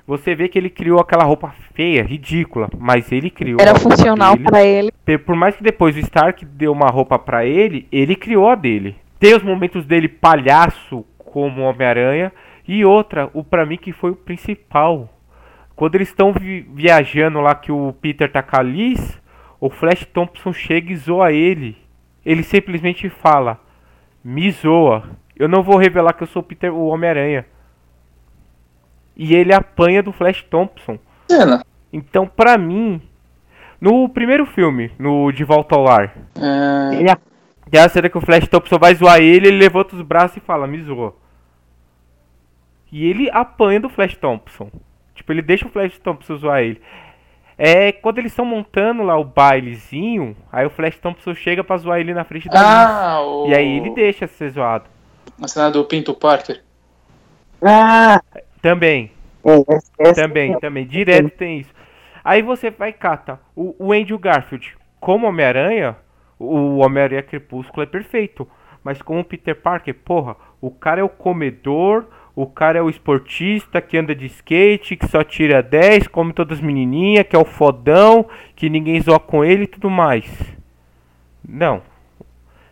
[0.05, 2.69] Você vê que ele criou aquela roupa feia, ridícula.
[2.77, 3.59] Mas ele criou.
[3.59, 4.91] Era a roupa funcional pra ele.
[5.25, 8.95] Por mais que depois o Stark deu uma roupa pra ele, ele criou a dele.
[9.19, 12.31] Tem os momentos dele palhaço como Homem-Aranha
[12.67, 15.09] e outra, o pra mim que foi o principal.
[15.75, 19.19] Quando eles estão vi- viajando lá que o Peter tá com a Liz,
[19.59, 21.81] o Flash Thompson chega e zoa ele.
[22.25, 23.59] Ele simplesmente fala:
[24.23, 25.03] "Me zoa.
[25.35, 27.45] Eu não vou revelar que eu sou o Peter, o Homem-Aranha."
[29.15, 30.97] E ele apanha do Flash Thompson.
[31.29, 31.63] Cena.
[31.91, 33.01] Então, pra mim,
[33.79, 36.95] no primeiro filme, no De Volta ao Lar, É...
[36.95, 37.17] Ele é
[37.69, 40.41] tem a cena que o Flash Thompson vai zoar ele, ele levanta os braços e
[40.41, 41.15] fala, me zoa.
[42.91, 44.69] E ele apanha do Flash Thompson.
[45.15, 46.79] Tipo, ele deixa o Flash Thompson zoar ele.
[47.57, 51.99] É quando eles estão montando lá o bailezinho, aí o Flash Thompson chega pra zoar
[51.99, 53.47] ele na frente da Ah, o...
[53.47, 54.85] E aí ele deixa ser zoado.
[55.41, 56.61] A cena do Pinto Parker.
[57.61, 58.21] Ah,
[58.61, 59.11] Também.
[59.99, 60.85] é, Também, também.
[60.85, 61.73] Direto tem isso.
[62.23, 65.97] Aí você vai, cata, o, o Andrew Garfield, como Homem-Aranha,
[66.39, 68.47] o Homem-Aranha Crepúsculo é perfeito.
[68.83, 73.81] Mas como Peter Parker, porra, o cara é o comedor, o cara é o esportista
[73.81, 77.45] que anda de skate, que só tira 10, come todas as menininhas, que é o
[77.45, 78.25] fodão,
[78.55, 80.25] que ninguém zoa com ele e tudo mais.
[81.47, 81.81] Não.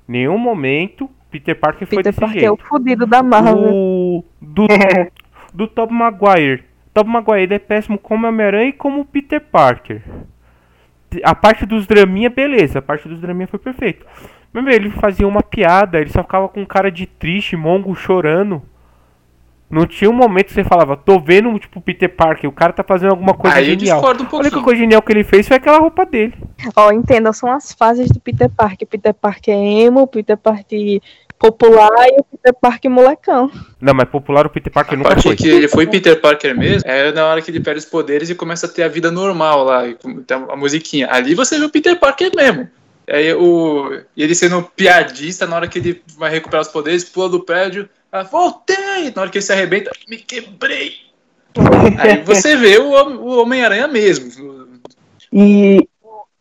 [0.07, 2.68] Nenhum momento Peter Parker foi Peter desse Parker é o jeito.
[2.68, 3.57] fudido da Marvel.
[3.57, 4.68] O do
[5.53, 6.64] do Tobey Maguire.
[6.93, 10.01] Tobey Maguire é péssimo como Homem-Aranha e como Peter Parker.
[11.24, 12.80] A parte dos draminha, beleza.
[12.80, 14.05] A parte dos draminha foi perfeito.
[14.51, 18.62] Mas meu, ele fazia uma piada, ele só ficava com cara de triste, mongo, chorando.
[19.72, 22.84] Não tinha um momento que você falava, tô vendo, tipo, Peter Parker, o cara tá
[22.84, 24.00] fazendo alguma coisa Aí eu genial.
[24.00, 24.64] discordo um A única pouquinho.
[24.64, 26.34] coisa genial que ele fez foi aquela roupa dele.
[26.76, 28.86] Ó, entenda, são as fases do Peter Parker.
[28.88, 31.00] Peter Parker emo, Peter Parker
[31.40, 33.50] popular e o Peter Parker molecão.
[33.80, 35.36] Não, mas popular o Peter Parker A nunca parte foi.
[35.36, 38.36] que ele foi Peter Parker mesmo é na hora que ele perde os poderes e
[38.36, 39.98] começa a ter a vida normal lá, e
[40.50, 41.08] a musiquinha.
[41.12, 42.70] Ali você vê o Peter Parker mesmo.
[43.10, 43.92] Aí o.
[44.16, 47.90] E ele sendo piadista, na hora que ele vai recuperar os poderes, pula do prédio,
[48.12, 49.12] ah, voltei!
[49.16, 50.93] Na hora que ele se arrebenta, me quebrei!
[51.99, 54.30] Aí você vê o, o Homem-Aranha mesmo.
[55.32, 55.88] E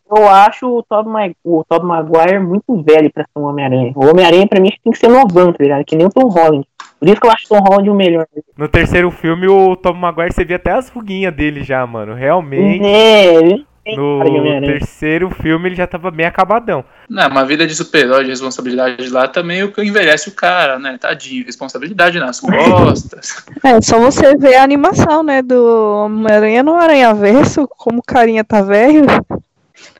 [0.09, 1.35] eu acho o Tobey Mag-
[1.83, 3.93] Maguire muito velho pra ser um Homem-Aranha.
[3.95, 5.85] O Homem-Aranha pra mim tem que ser novão, tá ligado?
[5.85, 6.65] Que nem o Tom Holland.
[6.99, 8.27] Por isso que eu acho o Tom Holland o melhor.
[8.57, 12.13] No terceiro filme, o Tom Maguire, você via até as ruguinhas dele já, mano.
[12.13, 12.85] Realmente.
[12.85, 16.85] É, No terceiro filme ele já tava bem acabadão.
[17.09, 20.97] Não, uma vida de super-herói, de responsabilidade lá também o que envelhece o cara, né?
[20.99, 23.43] Tadinho, responsabilidade nas costas.
[23.63, 28.61] É, só você ver a animação, né, do Homem-Aranha no Aranha-Verso, como o carinha tá
[28.61, 29.05] velho.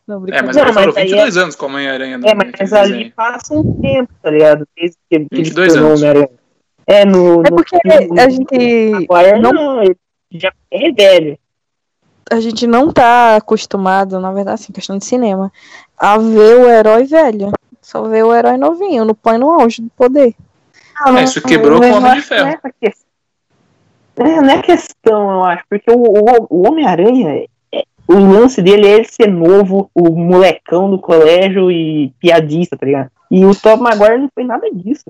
[0.08, 2.74] Não, É, mas Não, ele falou aí 22 anos com a Homem-Aranha no É, mas
[2.74, 3.14] ali desenho.
[3.16, 4.68] passa um tempo, tá ligado?
[4.78, 6.02] Desde que, ele 22 se tornou anos.
[6.04, 6.30] Homem-Aranha.
[6.88, 7.42] É, no.
[7.46, 9.96] É no porque filme a gente Maguire, não- não, ele
[10.32, 11.38] já é velho.
[12.32, 15.52] A gente não tá acostumado, na verdade, assim, questão de cinema,
[15.98, 17.52] a ver o herói velho.
[17.82, 20.34] Só vê o herói novinho, no põe no auge do poder.
[21.06, 22.46] É, isso quebrou com o Homem de Ferro.
[22.46, 22.60] Não é.
[24.18, 28.88] É, não é questão, eu acho, porque o, o, o Homem-Aranha, é- o lance dele
[28.88, 33.10] é ele ser novo, o molecão do colégio e piadista, tá ligado?
[33.30, 35.06] E o Tom Maguire não foi nada disso.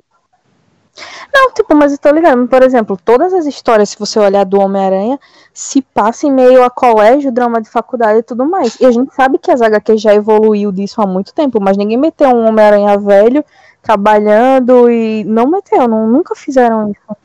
[1.34, 2.46] Não, tipo, mas eu tô ligado.
[2.48, 5.18] Por exemplo, todas as histórias, se você olhar do Homem-Aranha,
[5.54, 8.80] se passa em meio a colégio, drama de faculdade e tudo mais.
[8.80, 11.98] E a gente sabe que as HQ já evoluiu disso há muito tempo, mas ninguém
[11.98, 13.44] meteu um Homem-Aranha velho
[13.82, 17.18] trabalhando e não meteu, não, nunca fizeram isso.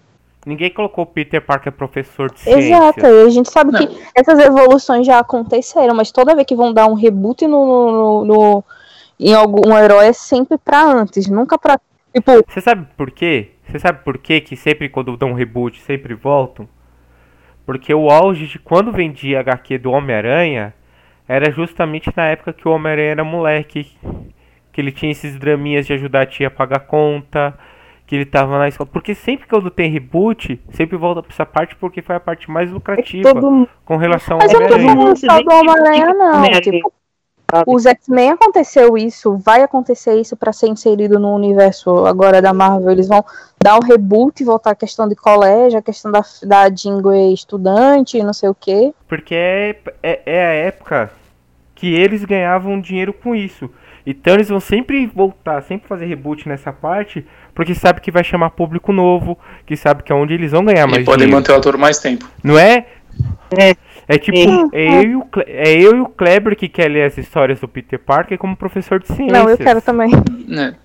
[0.47, 2.61] Ninguém colocou o Peter Parker professor de ciência.
[2.77, 3.81] Exato, e a gente sabe Não.
[3.85, 8.25] que essas evoluções já aconteceram, mas toda vez que vão dar um reboot no, no,
[8.25, 8.65] no-
[9.19, 11.81] em algum herói é sempre pra antes, nunca pra.
[12.15, 13.51] Tipo, Você sabe por quê?
[13.69, 16.69] Você sabe por quê que sempre quando dão um reboot sempre voltam?
[17.65, 20.73] Porque o auge de quando vendia HQ do Homem-Aranha
[21.29, 23.91] era justamente na época que o Homem-Aranha era moleque.
[24.73, 27.59] Que ele tinha esses draminhas de ajudar a tia a pagar conta.
[28.07, 28.89] Que ele tava na escola.
[28.93, 32.71] Porque sempre quando tem reboot, sempre volta pra essa parte porque foi a parte mais
[32.71, 33.69] lucrativa Todo mundo.
[33.85, 35.03] com relação ao mas eu não tô Homem-Aranha.
[35.03, 36.37] falando só do Homem-Aranha, não.
[36.39, 36.83] Homem-Aranha.
[37.55, 42.53] Tipo, Os X-Men aconteceu isso, vai acontecer isso para ser inserido no universo agora da
[42.53, 42.91] Marvel.
[42.91, 43.25] Eles vão
[43.63, 48.33] dar um reboot, voltar a questão de colégio, a questão da, da Jingle estudante, não
[48.33, 48.93] sei o quê.
[49.07, 51.11] Porque é, é, é a época
[51.75, 53.71] que eles ganhavam dinheiro com isso.
[54.05, 58.51] Então eles vão sempre voltar, sempre fazer reboot nessa parte, porque sabe que vai chamar
[58.51, 61.37] público novo, que sabe que é onde eles vão ganhar mais E podem dinheiro.
[61.37, 62.29] manter o ator mais tempo.
[62.43, 62.87] Não é?
[63.57, 63.75] É.
[64.09, 64.39] É tipo,
[64.73, 67.59] é eu, e o Cle- é eu e o Kleber que quer ler as histórias
[67.61, 69.33] do Peter Parker como professor de ciências.
[69.33, 70.11] Não, eu quero também.
[70.47, 70.77] né?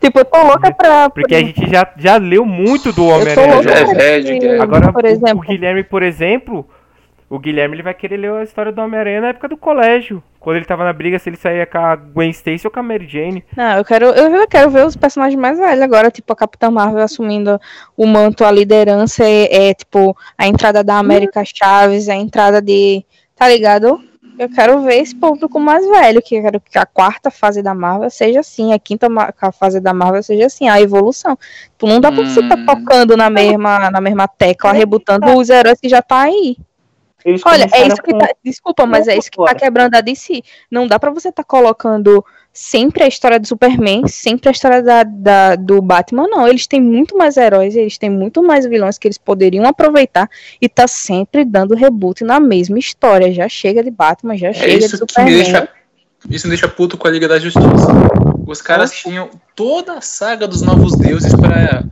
[0.00, 1.08] tipo, eu tô louca pra.
[1.10, 3.60] Porque a gente já, já leu muito do Homem-Aranha.
[4.00, 5.38] é já é- Agora, por o- exemplo.
[5.38, 6.68] o Guilherme, por exemplo,
[7.30, 10.20] o Guilherme ele vai querer ler a história do Homem-Aranha na época do colégio.
[10.40, 12.82] Quando ele tava na briga, se ele saía com a Gwen Stacy ou com a
[12.82, 13.44] Mary Jane.
[13.56, 17.04] Não, eu quero, eu quero ver os personagens mais velhos agora, tipo a Capitã Marvel
[17.04, 17.60] assumindo
[17.96, 23.04] o manto, a liderança é, é, tipo a entrada da América Chaves, a entrada de,
[23.36, 24.00] tá ligado?
[24.36, 27.74] Eu quero ver esse público mais velho, que eu quero que a quarta fase da
[27.74, 29.06] Marvel seja assim, a quinta
[29.40, 31.38] a fase da Marvel seja assim, a evolução.
[31.72, 32.64] Tipo, não dá pra você estar Hum.
[32.64, 36.56] tocando na mesma, na mesma tecla, rebutando os heróis que já tá aí.
[37.24, 38.28] Eles Olha, é isso que com- tá.
[38.44, 40.42] Desculpa, mas é isso que tá quebrando a DC.
[40.70, 45.02] Não dá pra você estar colocando sempre a história do Superman, sempre a história da,
[45.04, 46.48] da- do Batman, não.
[46.48, 50.28] Eles têm muito mais heróis, eles têm muito mais vilões que eles poderiam aproveitar
[50.60, 53.32] e tá sempre dando reboot na mesma história.
[53.32, 55.34] Já chega de Batman, já É chega de isso que me Superman.
[55.34, 55.68] deixa.
[56.28, 57.66] Isso me deixa puto com a Liga da Justiça.
[58.46, 61.84] Os caras tinham toda a saga dos Novos Deuses pra,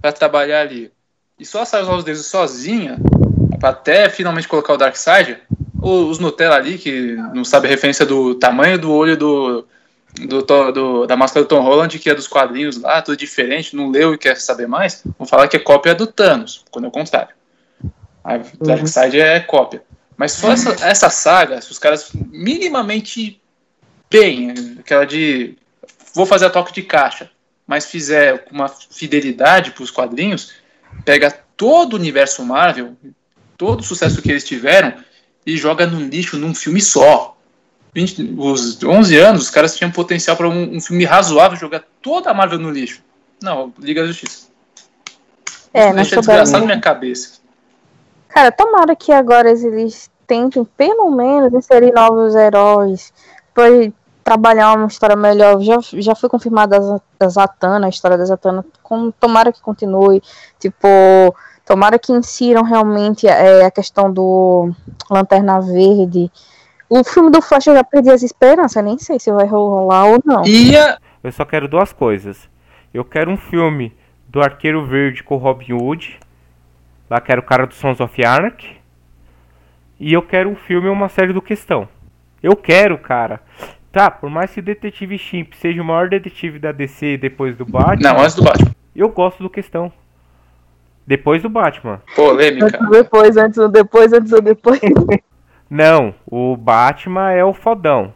[0.00, 0.90] pra trabalhar ali.
[1.38, 2.98] E só a saga dos Novos Deuses sozinha,
[3.62, 5.38] até finalmente colocar o Darkseid,
[5.80, 9.66] os Nutella ali, que não sabe a referência do tamanho do olho do,
[10.26, 10.42] do,
[10.72, 14.14] do- da máscara do Tom Holland, que é dos quadrinhos lá, tudo diferente, não leu
[14.14, 17.34] e quer saber mais, vão falar que é cópia do Thanos, quando é o contrário.
[18.60, 19.82] O Darkseid é cópia.
[20.16, 23.40] Mas só essa, essa saga, se os caras minimamente
[24.10, 25.56] bem, aquela de
[26.14, 27.30] vou fazer a toque de caixa,
[27.66, 30.54] mas fizer com uma fidelidade para os quadrinhos,
[31.04, 32.96] pega todo o universo Marvel,
[33.56, 34.94] todo o sucesso que eles tiveram
[35.44, 37.36] e joga no lixo num filme só.
[37.94, 42.30] 20 os 11 anos, os caras tinham potencial para um, um filme razoável jogar toda
[42.30, 43.02] a Marvel no lixo.
[43.42, 44.48] Não, Liga da Justiça.
[45.72, 47.38] É, não deixa desgraçado na minha cabeça.
[48.28, 53.12] Cara, tomara que agora eles tentem pelo menos inserir novos heróis,
[53.54, 53.64] pra
[54.22, 55.60] trabalhar uma história melhor.
[55.62, 58.64] Já, já foi confirmada a, a Zatanna, a história da Zatanna.
[58.82, 60.22] Com, tomara que continue.
[60.58, 61.34] Tipo,
[61.66, 64.70] tomara que insiram realmente é, a questão do
[65.10, 66.30] Lanterna Verde.
[66.88, 70.22] O filme do Flash eu já perdi as esperanças, nem sei se vai rolar ou
[70.24, 70.46] não.
[70.46, 72.48] Ia Eu só quero duas coisas.
[72.94, 73.92] Eu quero um filme
[74.28, 76.20] do Arqueiro Verde com o Robin Hood.
[77.10, 78.80] Lá quero o cara do Sons of Anarchy.
[79.98, 81.88] E eu quero um filme ou uma série do Questão.
[82.40, 83.40] Eu quero, cara.
[83.90, 87.64] Tá, por mais que o Detetive Chimp seja o maior detetive da DC depois do
[87.64, 88.72] Batman, não, antes do Batman.
[88.94, 89.90] eu gosto do Questão.
[91.06, 92.00] Depois do Batman.
[92.14, 92.66] Polêmica.
[92.66, 94.80] Antes depois, antes ou depois, antes ou depois.
[95.70, 98.12] Não, o Batman é o fodão.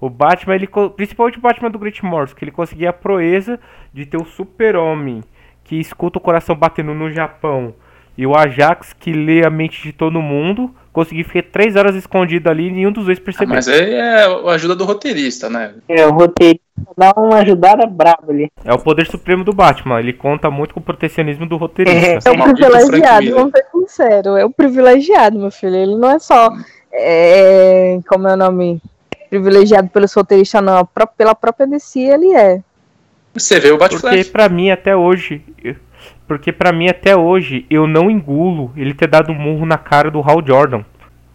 [0.00, 3.60] O Batman, ele, principalmente o Batman do Grant Morrison, que ele conseguia a proeza
[3.92, 5.22] de ter o super-homem
[5.62, 7.74] que escuta o coração batendo no Japão
[8.16, 12.48] e o Ajax que lê a mente de todo mundo, conseguir ficar três horas escondido
[12.50, 13.54] ali e nenhum dos dois Ah, percebeu.
[13.54, 15.74] mas aí é a ajuda do roteirista, né?
[15.88, 16.60] É, o roteirista
[16.96, 18.50] dá uma ajudada braba ali.
[18.64, 22.32] É o poder supremo do Batman, ele conta muito com o protecionismo do É roteirista.
[22.32, 23.34] o Maldito Frank privilegiado, Miller.
[23.38, 24.38] vamos ser sinceros.
[24.38, 25.76] É o privilegiado, meu filho.
[25.76, 26.50] Ele não é só.
[26.92, 28.82] é, como é o nome?
[29.28, 30.84] Privilegiado pelos roteiristas, não.
[30.84, 32.60] Pró- Pela própria DC, ele é.
[33.32, 34.28] Você vê o Porque Batflash.
[34.28, 35.40] pra mim até hoje,
[36.30, 40.12] porque para mim até hoje eu não engulo ele ter dado um murro na cara
[40.12, 40.82] do Hal Jordan.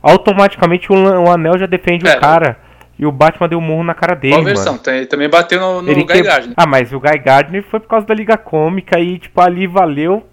[0.02, 2.16] Automaticamente o, o anel já defende É.
[2.16, 2.58] o cara
[2.98, 4.72] e o Batman deu um murro na cara dele, Qual versão?
[4.76, 4.84] mano.
[4.86, 6.54] Tem- também bateu no, no Ele Guy Gardner.
[6.56, 10.26] Ah, mas o Guy Gardner foi por causa da Liga Cômica e tipo ali valeu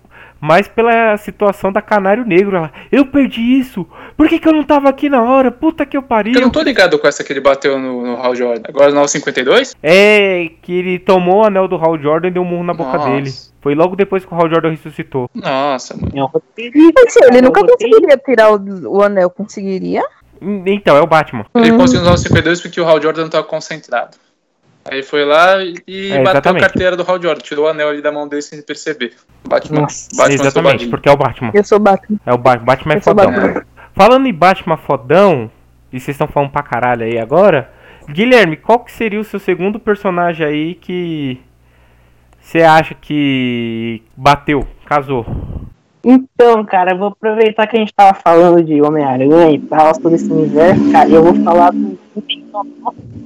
[0.43, 2.57] mais pela situação da Canário Negro.
[2.57, 3.87] Ela, eu perdi isso.
[4.17, 5.53] Por que, que eu não tava aqui na hora?
[5.53, 6.35] Puta que eu pariu.
[6.35, 8.63] Eu não tô ligado com essa que ele bateu no, no Hal Jordan.
[8.69, 9.77] Agora no 52?
[9.81, 12.99] É que ele tomou o anel do Hal Jordan e deu um murro na boca
[12.99, 13.11] Nossa.
[13.11, 13.31] dele.
[13.61, 15.31] Foi logo depois que o Hal Jordan ressuscitou.
[15.33, 16.29] Nossa, mano.
[16.35, 20.03] Mas, ele nunca conseguiria tirar o, o anel, conseguiria?
[20.67, 21.47] Então, é o Batman.
[21.55, 21.79] Ele Hum.
[21.79, 24.17] conseguiu usar o 52 porque o Hal Jordan não tava concentrado.
[24.85, 28.03] Aí foi lá e- É, bateu a carteira do Hal Jordan, tirou o anel ali
[28.03, 29.13] da mão dele sem perceber.
[29.47, 31.51] Batman, Nossa, Batman Exatamente, porque é o Batman.
[31.55, 32.19] Eu sou Batman.
[32.27, 33.31] É o ba Batman é fodão.
[33.31, 33.65] Batman.
[33.95, 35.51] Falando em Batman fodão,
[35.93, 37.71] e vocês estão falando pra caralho aí agora,
[38.09, 41.41] Guilherme, qual que seria o seu segundo personagem aí que
[42.41, 45.25] você acha que bateu, casou?
[46.05, 50.13] Então, cara, eu vou aproveitar que a gente tava falando de Homem-Aranha e tal, todo
[50.17, 51.97] esse universo, cara, e eu vou falar do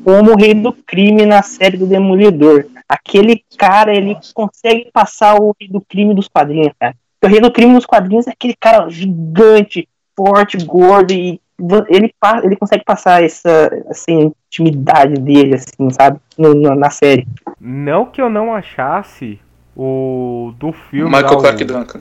[0.06, 2.66] como o rei do crime na série do Demolidor.
[2.88, 6.94] Aquele cara, ele consegue passar o rei do crime dos quadrinhos, cara.
[7.24, 11.40] O rei do crime nos quadrinhos é aquele cara gigante, forte, gordo e
[11.88, 16.20] ele, ele consegue passar essa, essa intimidade dele, assim, sabe?
[16.38, 17.26] No, no, na série.
[17.60, 19.40] Não que eu não achasse
[19.76, 21.10] o do filme.
[21.10, 22.00] Michael lá, Clark o, Duncan.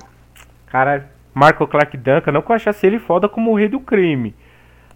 [0.67, 4.35] Cara, Michael Clark Duncan, não que eu achasse ele foda como o rei do crime.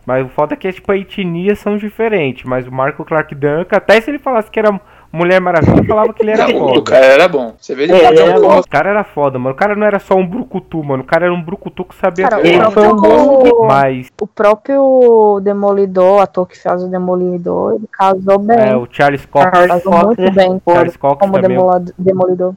[0.09, 2.43] Mas o foda é que tipo, a etnia são diferentes.
[2.43, 4.81] Mas o Michael Clark Duncan, até se ele falasse que era
[5.11, 6.79] Mulher Maravilha, falava que ele era Não, foda.
[6.79, 7.53] o cara era bom.
[7.59, 8.57] Você vê ele É, é, ele era bom.
[8.59, 9.53] O cara era foda, mano.
[9.53, 11.03] O cara não era só um brucutu, mano.
[11.03, 15.39] O cara era um brucutu que sabia Cara, Ele foi um bom- Mas o próprio
[15.43, 18.57] Demolidor, o ator que faz o Demolidor, ele casou bem.
[18.57, 21.49] é, o Charles Cox, Charles casou Cox muito é bem Charles Cox como também.
[21.49, 22.53] Demolado- Demolidor.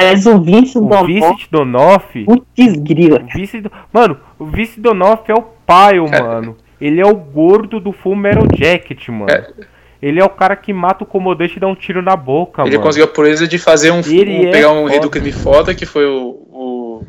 [0.00, 2.24] Mas o Vince O Donoff, Vincent Donoff.
[2.24, 3.20] putz grila.
[3.20, 3.70] O Vice do...
[3.92, 6.22] Mano, o Vice Donoff é o paio, É.
[6.22, 6.56] mano.
[6.80, 9.30] Ele é o gordo do Full Metal Jacket, mano.
[9.30, 9.50] É.
[10.02, 12.72] Ele é o cara que mata o comodante e dá um tiro na boca, Ele
[12.72, 12.82] mano.
[12.82, 14.00] conseguiu a proeza de fazer um.
[14.00, 15.00] Ele um- é pegar um rei foda.
[15.00, 16.28] do crime foda, que foi o.
[16.52, 17.06] o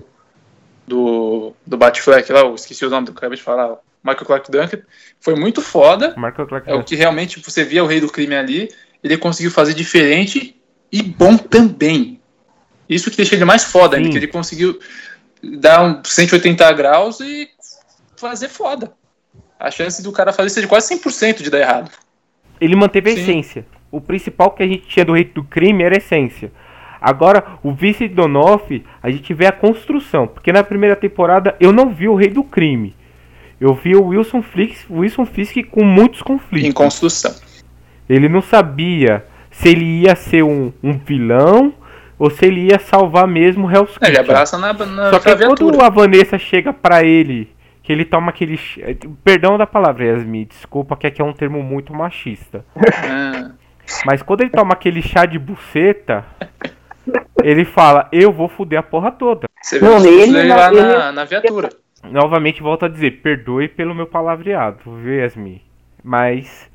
[0.88, 1.53] do.
[1.65, 3.71] Do Batfleck lá, eu esqueci o nome do que eu acabei de falar.
[3.73, 4.80] o Michael Clark Duncan.
[5.19, 6.13] Foi muito foda.
[6.15, 8.69] Michael Clark É o que realmente você via o rei do crime ali.
[9.03, 10.55] Ele conseguiu fazer diferente
[10.91, 12.19] e bom também.
[12.88, 14.11] Isso que deixa ele mais foda ainda, Sim.
[14.11, 14.79] que ele conseguiu
[15.41, 17.49] dar um 180 graus e
[18.17, 18.93] fazer foda.
[19.59, 21.91] A chance do cara fazer isso é de quase 100% de dar errado.
[22.59, 23.21] Ele manteve a Sim.
[23.21, 23.65] essência.
[23.91, 26.51] O principal que a gente tinha do rei do crime era a essência.
[26.99, 30.27] Agora, o Vice Donoff, a gente vê a construção.
[30.27, 32.95] Porque na primeira temporada eu não vi o rei do crime.
[33.59, 36.69] Eu vi o Wilson Fisk, Wilson Fisk com muitos conflitos.
[36.69, 37.33] Em construção.
[38.09, 41.73] Ele não sabia se ele ia ser um, um vilão
[42.18, 44.20] ou se ele ia salvar mesmo o Hell's É, Ele Kitchen.
[44.32, 47.49] abraça na, na Só que quando a Vanessa chega pra ele,
[47.84, 48.57] que ele toma aquele.
[48.57, 48.80] ch-
[49.24, 52.66] Perdão da palavra, Yasmin, desculpa, que aqui é um termo muito machista.
[52.76, 53.51] Ah,
[54.05, 56.26] Mas quando ele toma aquele chá de buceta,
[57.43, 59.47] ele fala: Eu vou foder a porra toda.
[59.61, 61.70] você discurso ele- dele lá ele- na, na viatura.
[62.03, 65.61] Novamente volto a dizer: Perdoe pelo meu palavreado, viu, Yasmin?
[66.03, 66.70] Mas.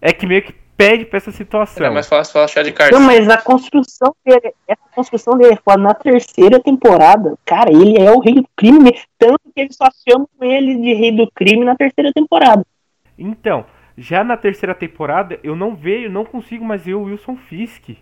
[0.00, 1.84] É que meio que pede pra essa situação.
[1.84, 2.96] É mais fácil falar chá de carne.
[2.96, 5.82] Não, mas a construção dele, essa construção dele é foda.
[5.82, 10.28] Na terceira temporada, cara, ele é o rei do crime, tanto que eles só chamam
[10.40, 12.64] ele de rei do crime na terceira temporada.
[13.18, 13.66] Então,
[13.96, 17.96] já na terceira temporada, eu não vejo, não consigo mais ver o Wilson Fisk.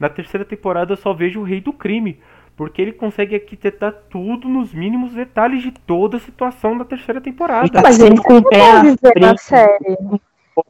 [0.00, 2.18] Na terceira temporada eu só vejo o rei do crime.
[2.56, 7.80] Porque ele consegue arquitetar tudo nos mínimos detalhes de toda a situação da terceira temporada.
[7.80, 9.96] Mas ele com o pé bom à de ver na série.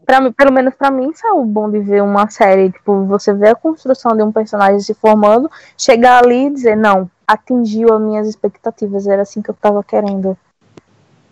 [0.05, 2.71] Pra pelo menos pra mim, isso é o bom de ver uma série.
[2.71, 7.11] Tipo, você vê a construção de um personagem se formando, chegar ali e dizer, não,
[7.27, 10.37] atingiu as minhas expectativas, era assim que eu tava querendo.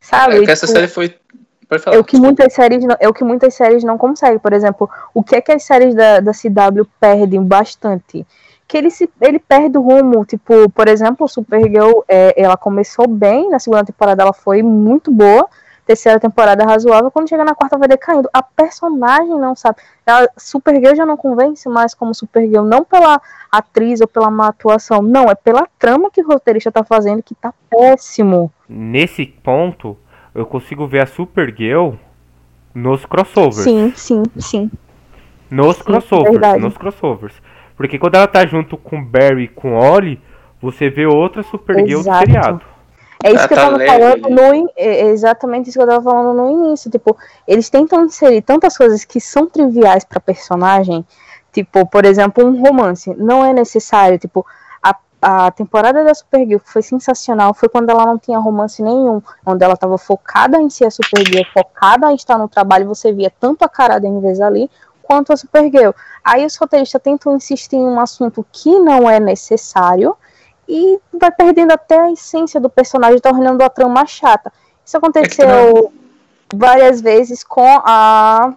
[0.00, 0.36] Sabe?
[0.36, 1.14] É que essa Tipo, série foi.
[1.86, 4.38] É o que muitas séries não, é o que muitas séries não conseguem.
[4.38, 8.24] Por exemplo, o que é que as séries da, da CW perdem bastante?
[8.68, 10.24] Que ele, se, ele perde o rumo.
[10.24, 15.48] Tipo, por exemplo, Supergirl, é, ela começou bem, na segunda temporada ela foi muito boa,
[15.86, 18.28] terceira temporada razoável, quando chega na quarta vai decaindo.
[18.32, 19.78] A personagem não sabe.
[20.04, 23.20] A Supergirl já não convence mais como Supergirl, não pela
[23.50, 27.34] atriz ou pela má atuação, não, é pela trama que o roteirista tá fazendo que
[27.34, 28.52] tá péssimo.
[28.68, 29.96] Nesse ponto,
[30.34, 31.92] eu consigo ver a Supergirl
[32.74, 33.62] nos crossovers.
[33.62, 34.70] Sim, sim, sim.
[35.48, 36.60] Nos Sim, crossovers, verdade.
[36.60, 37.34] nos crossovers.
[37.76, 40.20] Porque quando ela tá junto com Barry e com Ollie,
[40.60, 42.18] você vê outra Supergirl Exato.
[42.18, 42.75] do seriado.
[43.26, 44.62] É isso Ela que eu tá tava leve falando ali.
[44.62, 47.16] no é é exatamente isso que eu tava falando no início, tipo,
[47.46, 51.04] eles tentam inserir tantas coisas que são triviais pra personagem,
[51.52, 54.46] tipo, por exemplo, um romance, não é necessário, tipo,
[54.80, 59.20] a, a temporada da Supergirl que foi sensacional foi quando ela não tinha romance nenhum,
[59.44, 63.32] onde ela tava focada em ser a Supergirl, focada em estar no trabalho, você via
[63.40, 64.70] tanto a cara da Inês ali,
[65.02, 65.90] quanto a Supergirl.
[66.22, 70.16] Aí os roteiristas tentam insistir em um assunto que não é necessário,
[70.68, 74.52] e vai perdendo até a essência do personagem, tornando a trama chata.
[74.84, 75.92] Isso aconteceu
[76.54, 78.54] várias vezes com a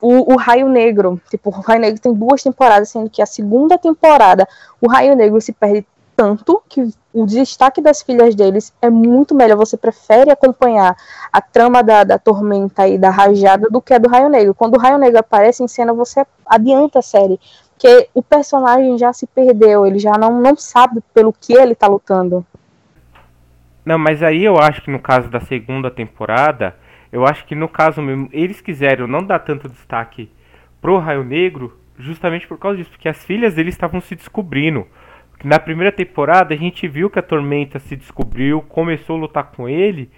[0.00, 1.20] o, o Raio Negro.
[1.30, 4.46] Tipo, o Raio Negro tem duas temporadas, sendo que a segunda temporada
[4.80, 9.56] o Raio Negro se perde tanto que o destaque das filhas deles é muito melhor.
[9.56, 10.96] Você prefere acompanhar
[11.32, 14.54] a trama da, da Tormenta e da Rajada do que a do Raio Negro.
[14.54, 17.40] Quando o Raio Negro aparece em cena, você adianta a série.
[17.82, 21.88] Porque o personagem já se perdeu, ele já não, não sabe pelo que ele tá
[21.88, 22.46] lutando.
[23.84, 26.76] Não, mas aí eu acho que no caso da segunda temporada,
[27.10, 30.30] eu acho que no caso mesmo, eles quiseram não dar tanto destaque
[30.80, 34.86] pro Raio Negro, justamente por causa disso, porque as filhas deles estavam se descobrindo.
[35.44, 39.68] Na primeira temporada a gente viu que a Tormenta se descobriu, começou a lutar com
[39.68, 40.10] ele,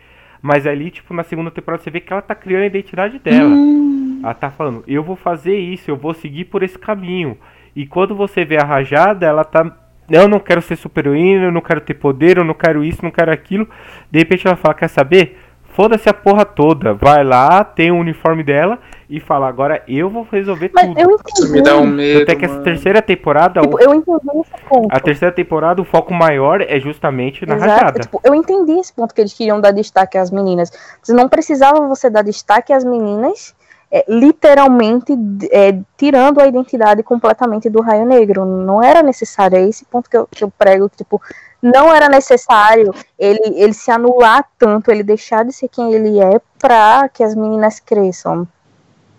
[0.42, 3.62] Mas ali, tipo, na segunda temporada você vê que ela tá criando a identidade dela.
[3.64, 7.38] Hum, Ela tá falando, eu vou fazer isso, eu vou seguir por esse caminho.
[7.74, 9.70] E quando você vê a rajada, ela tá.
[10.10, 13.02] Eu não quero ser super heroína, eu não quero ter poder, eu não quero isso,
[13.02, 13.66] não quero aquilo.
[14.10, 15.38] De repente ela fala, quer saber?
[15.72, 16.92] Foda-se a porra toda.
[16.94, 18.78] Vai lá, tem o uniforme dela
[19.10, 21.00] e fala, agora eu vou resolver mas tudo.
[21.00, 22.22] eu Isso me dá um medo.
[22.22, 24.88] Até que essa terceira temporada, Tipo, o- eu entendi esse ponto.
[24.94, 27.70] a terceira temporada, o foco maior é justamente na Exato.
[27.72, 28.00] rajada.
[28.00, 30.70] Tipo, eu entendi esse ponto que eles queriam dar destaque às meninas.
[31.02, 33.52] Você não precisava você dar destaque às meninas,
[33.96, 35.12] é, literalmente
[35.52, 38.44] é, tirando a identidade completamente do Raio Negro.
[38.44, 39.56] Não era necessário.
[39.56, 40.90] É esse ponto que eu, que eu prego.
[40.90, 41.22] que, Tipo,
[41.62, 46.40] não era necessário ele, ele se anular tanto, ele deixar de ser quem ele é
[46.58, 48.48] pra que as meninas cresçam.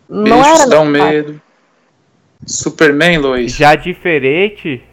[0.10, 0.92] Não Bicho, era um necessário.
[0.92, 1.42] medo.
[2.46, 3.54] Superman, Lois.
[3.54, 4.84] Já diferente,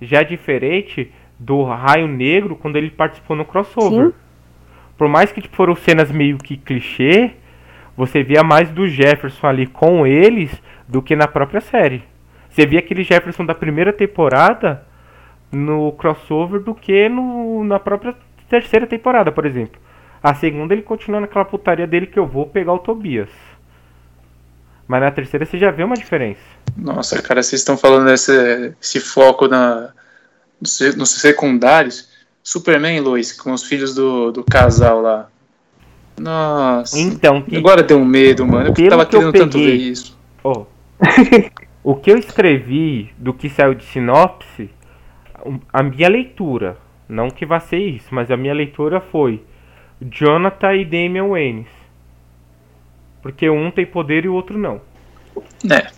[0.00, 4.08] já diferente do Raio Negro quando ele participou no crossover.
[4.08, 4.14] Sim.
[4.98, 7.36] Por mais que tipo, foram cenas meio que clichê,
[7.96, 10.50] você via mais do Jefferson ali com eles
[10.88, 12.02] do que na própria série.
[12.50, 14.84] Você via aquele Jefferson da primeira temporada
[15.50, 18.14] no crossover do que no, na própria
[18.48, 19.80] terceira temporada, por exemplo.
[20.22, 23.30] A segunda ele continua naquela putaria dele que eu vou pegar o Tobias.
[24.86, 26.40] Mas na terceira você já vê uma diferença.
[26.76, 29.90] Nossa, cara, vocês estão falando esse, esse foco na,
[30.60, 32.10] nos se- nos secundários.
[32.42, 35.28] Superman, Lois, com os filhos do, do casal lá.
[36.22, 36.98] Nossa.
[36.98, 38.68] Então, que- Agora deu um medo, mano.
[38.68, 39.88] Eu Pelo tava que eu querendo tanto ver peguei.
[39.88, 40.18] isso.
[40.44, 40.64] Ó,
[41.84, 44.70] o que eu escrevi do que saiu de sinopse,
[45.72, 46.76] a minha leitura,
[47.08, 49.42] não que vá ser isso, mas a minha leitura foi
[50.00, 51.68] Jonathan e Damian Waynes.
[53.22, 54.80] Porque um tem poder e o outro não.
[55.70, 55.90] É.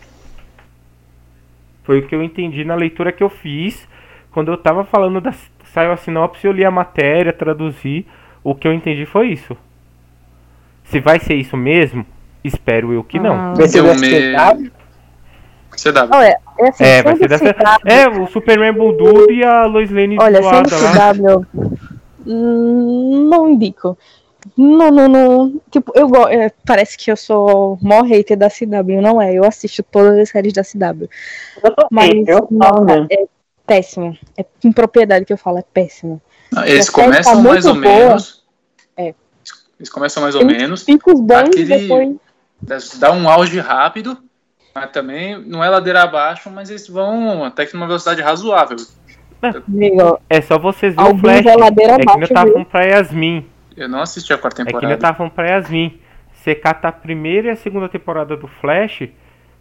[1.82, 3.86] Foi o que eu entendi na leitura que eu fiz.
[4.30, 5.32] Quando eu tava falando da.
[5.72, 8.06] Saiu a sinopse, eu li a matéria, traduzi.
[8.42, 9.56] O que eu entendi foi isso.
[10.94, 12.06] Se vai ser isso mesmo,
[12.44, 13.34] espero eu que não.
[13.34, 13.54] Ah.
[13.56, 13.96] Vai ser medo.
[13.96, 14.70] SPW?
[15.76, 16.08] CW.
[16.16, 17.52] Olha, é assim, É, vai ser dessa.
[17.52, 20.70] CW, É, o Superman Bulldog e a Lois Lane Olha, sendo.
[20.70, 21.46] CW,
[22.24, 23.98] hum, não indico.
[24.56, 25.60] Não, não, não.
[25.68, 29.34] Tipo, eu é, parece que eu sou mó hater da CW, não é?
[29.34, 31.08] Eu assisto todas as séries da CW.
[31.90, 33.08] Mas eu não, mesmo.
[33.10, 33.24] é
[33.66, 34.16] péssimo.
[34.38, 36.22] É com propriedade que eu falo, é péssimo.
[36.54, 38.08] Ah, Eles série começam tá mais ou muito boa.
[38.10, 38.44] menos.
[38.96, 39.12] É.
[39.84, 40.82] Eles começam mais ou Eles menos.
[40.82, 42.16] Picos bons Aquele- depois.
[42.98, 44.16] Dá um auge rápido.
[44.74, 48.76] Mas também não é ladeira abaixo, mas eles vão até que numa velocidade razoável.
[49.68, 51.46] Amigo, É só vocês verem o alguns Flash.
[51.46, 53.46] é ladeira É que eu tava falando pra Yasmin.
[53.76, 55.00] Eu não assisti a quarta É que eu temporada.
[55.00, 56.00] tava falando pra Yasmin.
[56.32, 59.08] Você cata a primeira e a segunda temporada do Flash,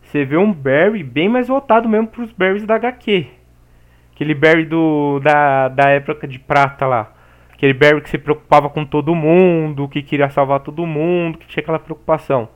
[0.02, 3.28] você vê um Barry bem mais voltado mesmo pros Barrys da HQ.
[4.16, 7.12] Aquele Barry do, da, da época de prata lá.
[7.54, 11.62] Aquele Barry que se preocupava com todo mundo, que queria salvar todo mundo, que tinha
[11.62, 12.50] aquela preocupação.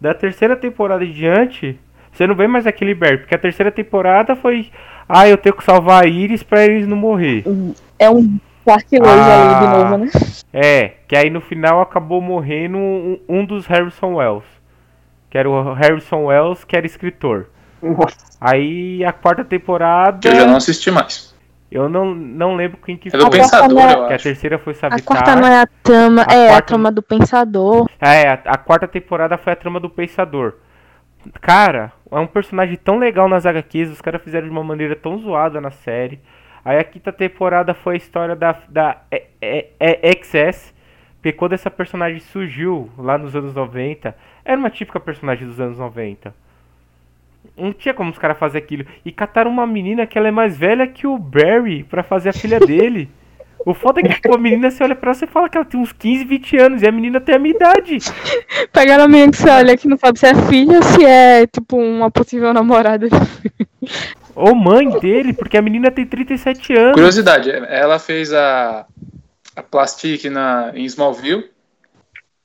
[0.00, 1.78] Da terceira temporada em diante,
[2.10, 4.70] você não vê mais aquele Barry, porque a terceira temporada foi.
[5.08, 7.44] Ah, eu tenho que salvar a Iris pra eles não morrer.
[7.98, 9.58] É um Clark Ah.
[9.60, 10.10] ali de novo, né?
[10.52, 14.46] É, que aí no final acabou morrendo um, um dos Harrison Wells.
[15.28, 17.50] Que era o Harrison Wells, que era escritor.
[17.82, 20.18] Nossa, Aí a quarta temporada.
[20.20, 21.33] Que eu já não assisti mais.
[21.76, 24.72] Eu não, não lembro quem que É do A Pensador, é- eu a terceira foi
[24.72, 25.04] A Savitar.
[25.04, 27.88] quarta não é a trama, A é quarta- a trama do Pensador.
[28.00, 30.54] É, a, a quarta temporada foi a trama do Pensador.
[31.40, 35.18] Cara, é um personagem tão legal nas HQs, os caras fizeram de uma maneira tão
[35.18, 36.20] zoada na série.
[36.64, 40.72] Aí a quinta temporada foi a história da, da é, é, é, XS,
[41.16, 44.14] porque quando essa personagem surgiu lá nos anos 90,
[44.44, 46.34] era uma típica personagem dos anos 90.
[47.56, 48.84] Não tinha como os caras fazer aquilo.
[49.04, 52.32] E cataram uma menina que ela é mais velha que o Barry pra fazer a
[52.32, 53.08] filha dele.
[53.66, 55.64] O foda é que tipo, a menina, você olha pra ela e fala que ela
[55.64, 57.96] tem uns 15, 20 anos, e a menina tem a minha idade.
[58.70, 61.46] Pegaram a menina que você olha que não sabe se é filha ou se é,
[61.46, 63.08] tipo, uma possível namorada.
[64.36, 66.94] Ou mãe dele, porque a menina tem 37 anos.
[66.94, 68.84] Curiosidade, ela fez a,
[69.56, 71.48] a Plastic na, em Smallville.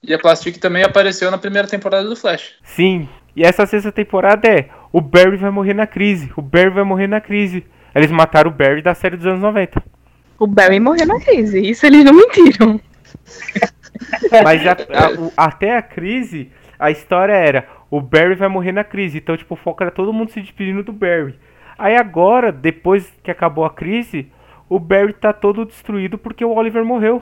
[0.02, 2.54] E a Plastic também apareceu na primeira temporada do Flash.
[2.64, 3.10] Sim.
[3.36, 6.32] E essa sexta temporada é: o Barry vai morrer na crise.
[6.36, 7.66] O Barry vai morrer na crise.
[7.94, 9.82] Eles mataram o Barry da série dos anos 90.
[10.38, 12.80] O Barry morreu na crise, isso eles não mentiram.
[14.44, 18.84] Mas a- a- o- até a crise, a história era: o Barry vai morrer na
[18.84, 19.18] crise.
[19.18, 21.36] Então, tipo, o foco era todo mundo se despedindo do Barry.
[21.78, 24.32] Aí agora, depois que acabou a crise,
[24.68, 27.22] o Barry tá todo destruído porque o Oliver morreu.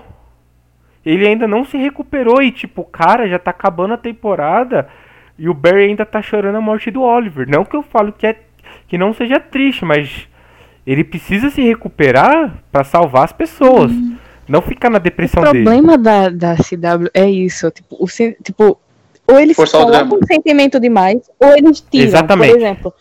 [1.06, 4.90] Ele ainda não se recuperou e, tipo, cara, já tá acabando a temporada
[5.38, 7.48] e o Barry ainda tá chorando a morte do Oliver.
[7.50, 8.40] Não que eu falo que, é,
[8.88, 10.28] que não seja triste, mas
[10.86, 13.92] ele precisa se recuperar pra salvar as pessoas.
[14.48, 15.64] Não ficar na O depressão dele.
[15.64, 18.80] problema da, da CW é isso, tipo, o, tipo
[19.30, 22.06] ou eles Forçar o colocam um sentimento demais, ou eles tiram.
[22.06, 22.52] Exatamente.
[22.54, 22.94] Por exemplo,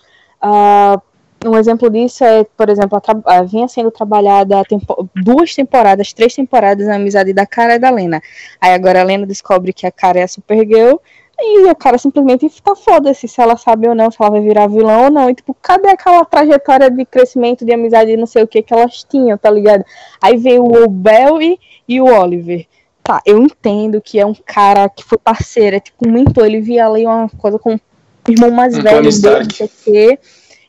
[0.43, 1.01] ah,
[1.45, 5.55] um exemplo disso é, por exemplo, a tra- ah, vinha sendo trabalhada a tempo- duas
[5.55, 8.21] temporadas, três temporadas a amizade da Cara e da Lena.
[8.61, 10.97] Aí agora a Lena descobre que a Cara é a Supergirl,
[11.39, 14.67] e a Cara simplesmente fica foda-se se ela sabe ou não, se ela vai virar
[14.67, 15.29] vilã ou não.
[15.29, 18.73] E tipo, cadê aquela trajetória de crescimento, de amizade e não sei o que que
[18.73, 19.85] elas tinham, tá ligado?
[20.21, 22.67] Aí veio o Bell e, e o Oliver.
[23.03, 26.61] Tá, eu entendo que é um cara que foi parceiro, é tipo um mentor, ele
[26.61, 27.81] via ali uma coisa com o
[28.29, 30.19] irmão mais Um velho não sei o quê.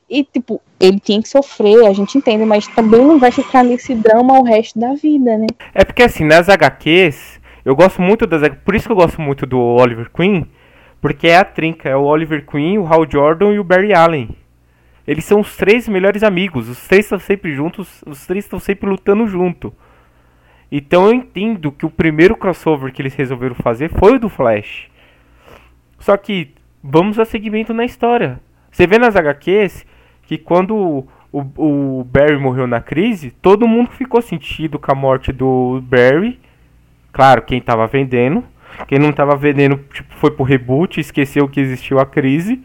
[0.10, 3.94] E, tipo, ele tinha que sofrer, a gente entende, mas também não vai ficar nesse
[3.94, 5.48] drama o resto da vida, né?
[5.74, 7.37] É porque assim, nas HQs,
[7.68, 10.48] eu gosto muito das Por isso que eu gosto muito do Oliver Queen,
[11.02, 14.30] porque é a trinca, é o Oliver Queen, o Hal Jordan e o Barry Allen.
[15.06, 18.90] Eles são os três melhores amigos, os três estão sempre juntos, os três estão sempre
[18.90, 19.74] lutando junto.
[20.72, 24.90] Então eu entendo que o primeiro crossover que eles resolveram fazer foi o do Flash.
[26.00, 28.40] Só que vamos a segmento na história.
[28.72, 29.86] Você vê nas HQs
[30.24, 35.34] que quando o, o Barry morreu na crise, todo mundo ficou sentido com a morte
[35.34, 36.40] do Barry.
[37.18, 38.44] Claro, quem tava vendendo.
[38.88, 42.64] Quem não tava vendendo, tipo, foi pro reboot, esqueceu que existiu a crise.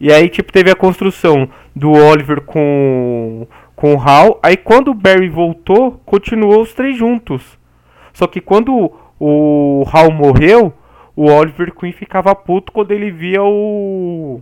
[0.00, 1.46] E aí, tipo, teve a construção
[1.76, 3.46] do Oliver com,
[3.76, 4.40] com o Hal.
[4.42, 7.58] Aí quando o Barry voltou, continuou os três juntos.
[8.14, 8.90] Só que quando
[9.20, 10.72] o Hal morreu,
[11.14, 14.40] o Oliver Queen ficava puto quando ele via o.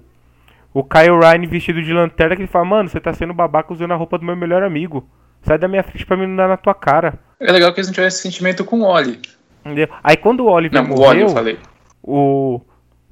[0.72, 3.90] O Kyle Ryan vestido de lanterna, que ele fala, mano, você tá sendo babaca usando
[3.90, 5.04] a roupa do meu melhor amigo.
[5.42, 7.18] Sai da minha frente pra mim não dar na tua cara.
[7.38, 9.20] É legal que eles não tivessem esse sentimento com o Oli.
[9.64, 9.88] Entendeu?
[10.02, 11.58] Aí quando o Oliver Não, o Oli morreu, eu falei.
[12.02, 12.60] o,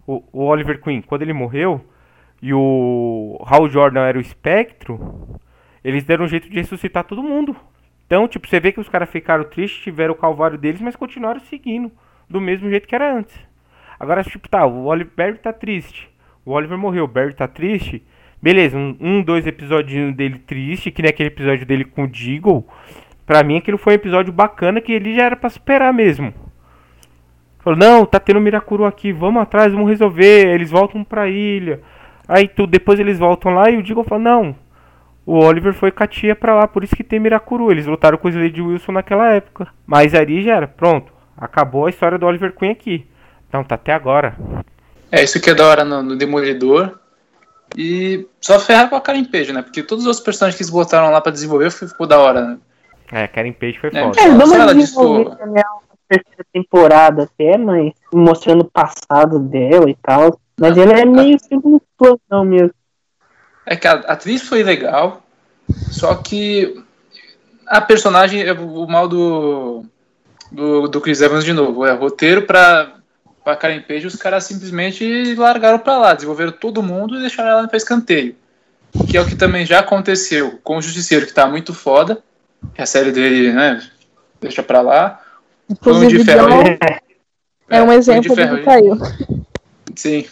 [0.06, 1.84] o, o Oliver Queen, quando ele morreu,
[2.40, 5.38] e o Hal Jordan era o espectro,
[5.82, 7.56] eles deram um jeito de ressuscitar todo mundo.
[8.06, 11.40] Então, tipo, você vê que os caras ficaram tristes, tiveram o calvário deles, mas continuaram
[11.40, 11.90] seguindo,
[12.28, 13.36] do mesmo jeito que era antes.
[14.00, 16.08] Agora, tipo, tá, o Oliver tá triste.
[16.44, 18.02] O Oliver morreu, o Barry tá triste.
[18.40, 22.64] Beleza, um, um, dois episódios dele triste, que nem aquele episódio dele com o Deagle.
[23.26, 26.32] Pra mim, aquilo foi um episódio bacana que ele já era pra superar mesmo.
[27.58, 30.46] Falou, não, tá tendo Miracuru aqui, vamos atrás, vamos resolver.
[30.46, 31.80] Eles voltam pra ilha.
[32.26, 34.56] Aí tu, depois eles voltam lá e o Deagle fala, não,
[35.26, 37.70] o Oliver foi com a tia pra lá, por isso que tem Miracuru.
[37.70, 39.68] Eles lutaram com o Slade Wilson naquela época.
[39.86, 41.12] Mas ali já era, pronto.
[41.36, 43.06] Acabou a história do Oliver Queen aqui.
[43.46, 44.34] Então tá até agora.
[45.12, 46.98] É isso que é da hora no, no Demolidor.
[47.76, 49.62] E só ferrar com a Karen Page, né?
[49.62, 52.58] Porque todos os outros personagens que eles botaram lá pra desenvolver ficou da hora, né?
[53.12, 54.20] É, Karen Page foi É, foda.
[54.20, 59.88] É, Só vamos ela desenvolver também a terceira temporada até, mas mostrando o passado dela
[59.88, 60.40] e tal.
[60.58, 62.74] Mas ela é meio segundo plano mesmo.
[63.64, 65.22] É que a atriz foi legal,
[65.90, 66.82] só que
[67.66, 69.84] a personagem é o mal do,
[70.50, 71.84] do, do Chris Evans de novo.
[71.84, 72.97] É roteiro pra,
[73.48, 77.68] pra Karen Page, os caras simplesmente largaram pra lá, desenvolveram todo mundo e deixaram ela
[77.68, 78.36] pra escanteio.
[79.08, 82.22] Que é o que também já aconteceu com o Justiceiro, que tá muito foda.
[82.74, 83.82] Que a série dele, né,
[84.38, 85.22] deixa pra lá.
[85.80, 86.78] Punho de Inclusive, Ferro aí.
[87.70, 88.64] é um exemplo do Ferro que aí.
[88.64, 88.98] caiu.
[89.96, 90.26] Sim.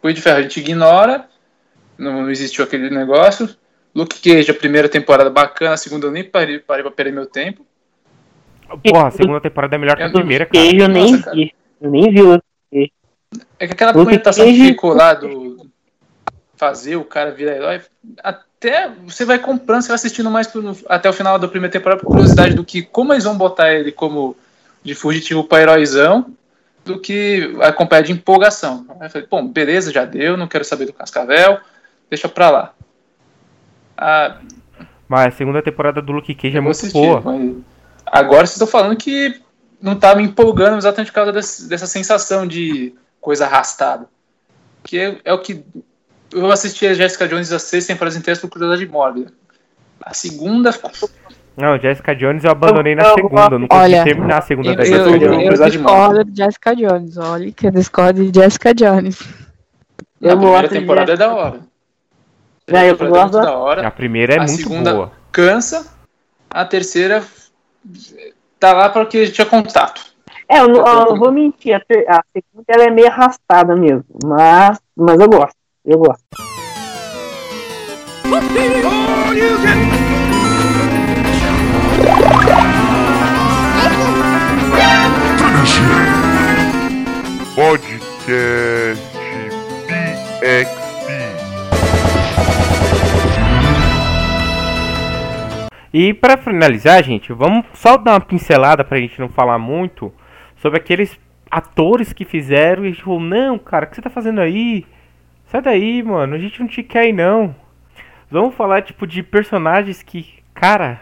[0.00, 1.26] Punho de Ferro a gente ignora.
[1.98, 3.48] Não, não existiu aquele negócio.
[3.94, 7.26] Luke Cage, a primeira temporada bacana, a segunda eu nem parei, parei pra perder meu
[7.26, 7.64] tempo.
[8.82, 10.64] Porra, a segunda temporada é melhor que a primeira, cara.
[10.64, 11.36] Eu nem Nossa, cara.
[11.36, 11.54] vi.
[11.80, 12.22] Eu nem vi
[13.58, 15.66] É que aquela Luke apresentação que Cage- ficou lá do
[16.56, 17.80] fazer o cara virar herói,
[18.22, 22.00] até você vai comprando, você vai assistindo mais pro- até o final da primeira temporada
[22.00, 24.36] por curiosidade do que como eles vão botar ele como
[24.82, 26.26] de fugitivo pra heróizão
[26.84, 28.86] do que acompanhar de empolgação.
[29.00, 31.58] Aí eu falei, bom, beleza, já deu, não quero saber do Cascavel,
[32.08, 32.74] deixa pra lá.
[33.96, 34.38] Ah,
[35.08, 37.22] Mas a segunda temporada do Luke Cage é muito assistir, boa.
[38.06, 39.40] agora vocês estão falando que
[39.84, 44.06] não tá me empolgando exatamente por causa desse- dessa sensação de coisa arrastada.
[44.82, 45.62] Que é, é o que.
[46.32, 49.32] Eu assisti a Jessica Jones as seis temporadas inteiras por curiosidade mórbida.
[50.02, 50.70] A segunda.
[51.56, 53.54] Não, Jessica Jones eu abandonei na Eu- eu- segunda.
[53.54, 55.42] Eu não consegui Olha, terminar a segunda Eu, Mas dessa eu- eu, tô- segunda.
[55.44, 57.16] eu de discordo de Jessica Jones.
[57.18, 59.20] Olha que eu discordo de Jessica Jones.
[60.20, 61.60] Eu a primeira temporada é Jessica- da hora.
[62.66, 63.86] A Já, eu primeira temporada é gosto muito da hora.
[63.86, 65.12] A primeira é A muito segunda- boa.
[65.30, 65.86] Cansa.
[66.50, 67.22] A terceira
[68.64, 70.00] tá lá para que tinha contato.
[70.48, 73.76] É, eu, não- eu não vou mentir, a, ter- a segunda ela é meio arrastada
[73.76, 76.24] mesmo, mas, mas eu gosto, eu gosto.
[87.64, 89.00] Podcast
[90.40, 90.83] PXP.
[95.96, 100.12] E pra finalizar, gente, vamos só dar uma pincelada pra gente não falar muito
[100.56, 101.16] sobre aqueles
[101.48, 104.84] atores que fizeram e falou, não, cara, o que você tá fazendo aí?
[105.44, 107.54] Sai daí, mano, a gente não te quer aí não.
[108.28, 111.00] Vamos falar, tipo, de personagens que, cara,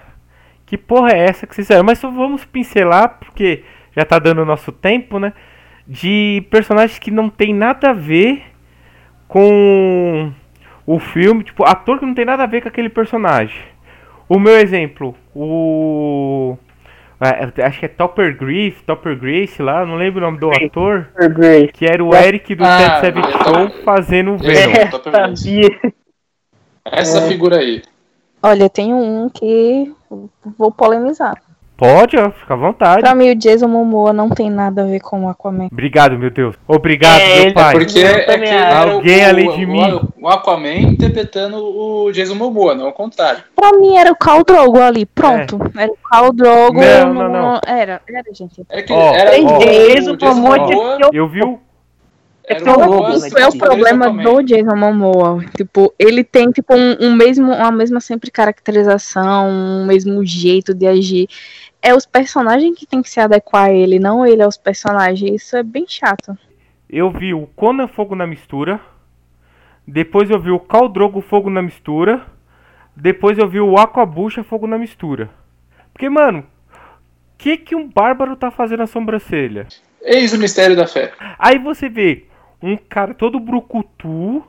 [0.67, 1.85] que porra é essa que vocês fizeram?
[1.85, 3.65] Mas só vamos pincelar, porque
[3.97, 5.33] já tá dando o nosso tempo, né?
[5.89, 8.43] De personagens que não tem nada a ver
[9.27, 10.31] com
[10.85, 13.72] o filme, tipo, ator que não tem nada a ver com aquele personagem.
[14.35, 16.57] O meu exemplo, o.
[17.21, 21.09] é, Acho que é Topper Griff, Topper Grace lá, não lembro o nome do ator.
[21.35, 21.73] Grace.
[21.73, 24.73] Que era o Eric do Ah, Ted Seven Show fazendo o Venom.
[24.73, 25.41] é Grace.
[25.45, 25.93] sabia.
[26.85, 27.83] Essa figura aí.
[28.43, 29.93] Olha, tem um que
[30.59, 31.35] vou polemizar.
[31.83, 33.01] Pode, ó, fica à vontade.
[33.01, 35.67] Pra mim, o Jason Momoa não tem nada a ver com o Aquaman.
[35.73, 36.55] Obrigado, meu Deus.
[36.69, 37.73] Obrigado, É, meu pai.
[37.73, 38.55] Porque é que
[38.93, 40.01] Alguém o, além o- de o- mim.
[40.21, 43.43] O Aquaman interpretando o Jason Momoa, não o contrário.
[43.57, 45.05] Pra mim, era o Khal Drogo ali.
[45.07, 45.59] Pronto.
[45.77, 46.81] Era o Khal Drogo.
[46.81, 47.61] Não, não, não.
[47.67, 48.63] Era, era, gente.
[48.71, 49.57] É que Ó, era ó.
[49.57, 51.59] o Jason Jason Momoa Eu vi o.
[52.45, 53.17] Era É tão o louco, Momoa, né?
[53.29, 55.45] Isso é o problema do Jason Momoa.
[55.57, 60.87] Tipo, ele tem tipo um, um mesmo, uma mesma sempre caracterização, um mesmo jeito de
[60.87, 61.29] agir.
[61.83, 65.43] É os personagens que tem que se adequar a ele, não ele aos personagens.
[65.43, 66.39] Isso é bem chato.
[66.89, 68.81] Eu vi o Conan Fogo na Mistura.
[69.87, 72.25] Depois eu vi o Khal Drogo Fogo na Mistura.
[72.95, 75.29] Depois eu vi o Aquabucha Fogo na Mistura.
[75.93, 76.45] Porque, mano, o
[77.37, 79.67] que que um bárbaro tá fazendo na sobrancelha?
[80.03, 81.13] Eis o mistério da fé.
[81.39, 82.27] Aí você vê
[82.63, 84.45] um cara todo brucutu,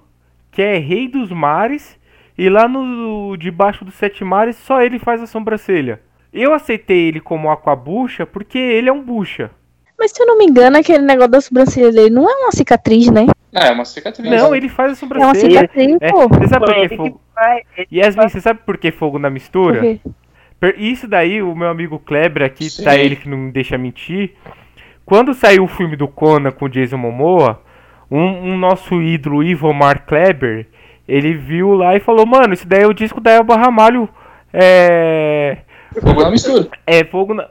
[0.51, 1.97] que é rei dos mares,
[2.37, 5.99] e lá no debaixo dos sete mares só ele faz a sobrancelha.
[6.33, 9.51] Eu aceitei ele como aquabucha porque ele é um bucha.
[9.97, 13.09] Mas se eu não me engano, aquele negócio da sobrancelha dele não é uma cicatriz,
[13.09, 13.27] né?
[13.53, 14.29] Ah, é uma cicatriz.
[14.29, 15.59] Não, ele faz a É uma sobrancelha.
[15.61, 16.27] cicatriz, É, pô.
[16.27, 17.21] você sabe por que fogo?
[17.91, 19.75] Yasmin, você sabe por que fogo na mistura?
[19.79, 19.99] Por quê?
[20.59, 22.83] Per- Isso daí, o meu amigo Kleber aqui, Sim.
[22.83, 24.33] tá ele que não me deixa mentir.
[25.05, 27.61] Quando saiu o filme do Conan com o Jason Momoa,
[28.09, 30.65] um, um nosso ídolo, Ivomar Kleber,
[31.07, 34.09] ele viu lá e falou, mano, esse daí é o disco da Elba Ramalho.
[34.51, 35.57] É.
[36.01, 36.69] Fogo na mistura.
[36.85, 37.49] É fogo na.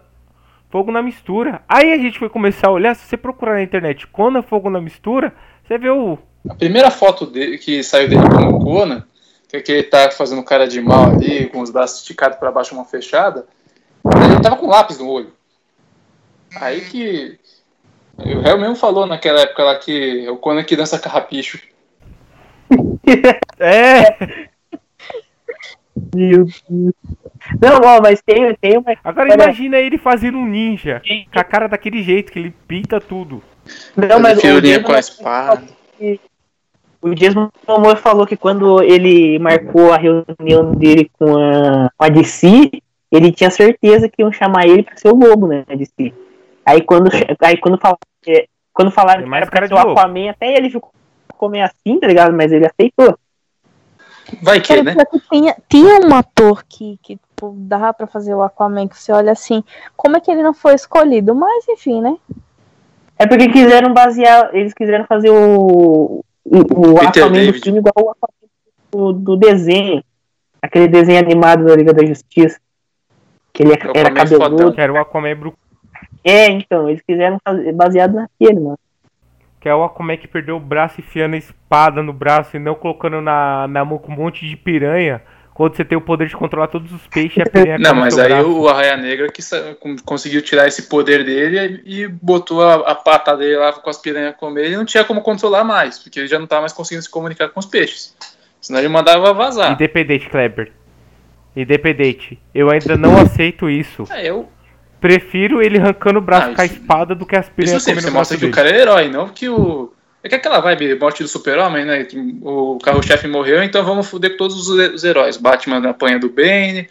[0.71, 1.63] Fogo na mistura.
[1.69, 4.81] Aí a gente foi começar a olhar, se você procurar na internet Conan Fogo na
[4.81, 6.19] Mistura, você vê o.
[6.49, 9.05] A primeira foto dele, que saiu dele como Conan,
[9.49, 12.51] que é que ele tá fazendo cara de mal ali, com os braços esticados pra
[12.51, 13.47] baixo, mão fechada,
[14.05, 15.33] ele tava com lápis no olho.
[16.57, 17.39] Aí que.
[18.17, 21.61] O réu mesmo falou naquela época lá que é o Conan que dança carrapicho.
[23.59, 24.49] É!
[26.15, 26.65] Meu Deus.
[27.61, 28.95] Não, ó, mas tem, tem uma.
[29.03, 31.03] Agora imagina ele fazendo um ninja.
[31.33, 33.43] Com a cara daquele jeito, que ele pinta tudo.
[33.97, 35.63] Não, mas o com a espada.
[37.01, 42.09] o Jason Momoa falou que quando ele marcou a reunião dele com a, com a
[42.09, 42.71] DC,
[43.11, 45.65] ele tinha certeza que iam chamar ele pra ser o lobo, né?
[45.69, 46.13] A DC.
[46.65, 47.11] Aí quando,
[47.43, 49.79] aí quando, falaram, é, quando falaram que era pra ser o.
[49.79, 52.33] Aquaman, até ele ficou meio assim, tá ligado?
[52.33, 53.19] Mas ele aceitou.
[54.41, 54.95] Vai que, né?
[54.95, 59.13] que tinha, tinha um ator que, que tipo, dava pra fazer o Aquaman, que você
[59.13, 59.65] olha assim,
[59.97, 61.35] como é que ele não foi escolhido?
[61.35, 62.17] Mas enfim, né?
[63.19, 67.61] É porque quiseram basear, eles quiseram fazer o, o, o Peter Aquaman do David.
[67.61, 68.49] filme igual o Aquaman
[68.93, 70.03] do, do desenho.
[70.61, 72.61] Aquele desenho animado da Liga da Justiça.
[73.53, 74.75] Que ele O era cabeludo.
[74.81, 75.55] era o Aquaman Bru...
[76.25, 78.79] É, então, eles quiseram fazer baseado naquele, mano.
[79.61, 82.75] Que é o Aquaman que perdeu o braço enfiando a espada no braço e não
[82.75, 85.21] colocando na, na mão com um monte de piranha.
[85.55, 88.19] Quando você tem o poder de controlar todos os peixes e a piranha Não, mas
[88.19, 88.51] aí braço.
[88.59, 89.43] o Arraia Negra que
[90.05, 94.35] conseguiu tirar esse poder dele e botou a, a pata dele lá com as piranhas
[94.37, 97.11] comer e não tinha como controlar mais, porque ele já não tava mais conseguindo se
[97.11, 98.17] comunicar com os peixes.
[98.61, 99.73] Senão ele mandava vazar.
[99.73, 100.73] Independente, Kleber.
[101.55, 102.39] Independente.
[102.55, 104.05] Eu ainda não aceito isso.
[104.11, 104.49] É, eu,
[105.01, 107.85] Prefiro ele arrancando o braço Ah, com a isso- espada do que as isso piranhas
[107.85, 109.92] comendo você mostra que o cara é herói, não que o.
[110.25, 112.07] É que aquela vibe morte do super-homem, né?
[112.43, 115.37] O carro-chefe morreu, então vamos foder com todos os, heróis.
[115.37, 116.89] Batman apanha do Bane,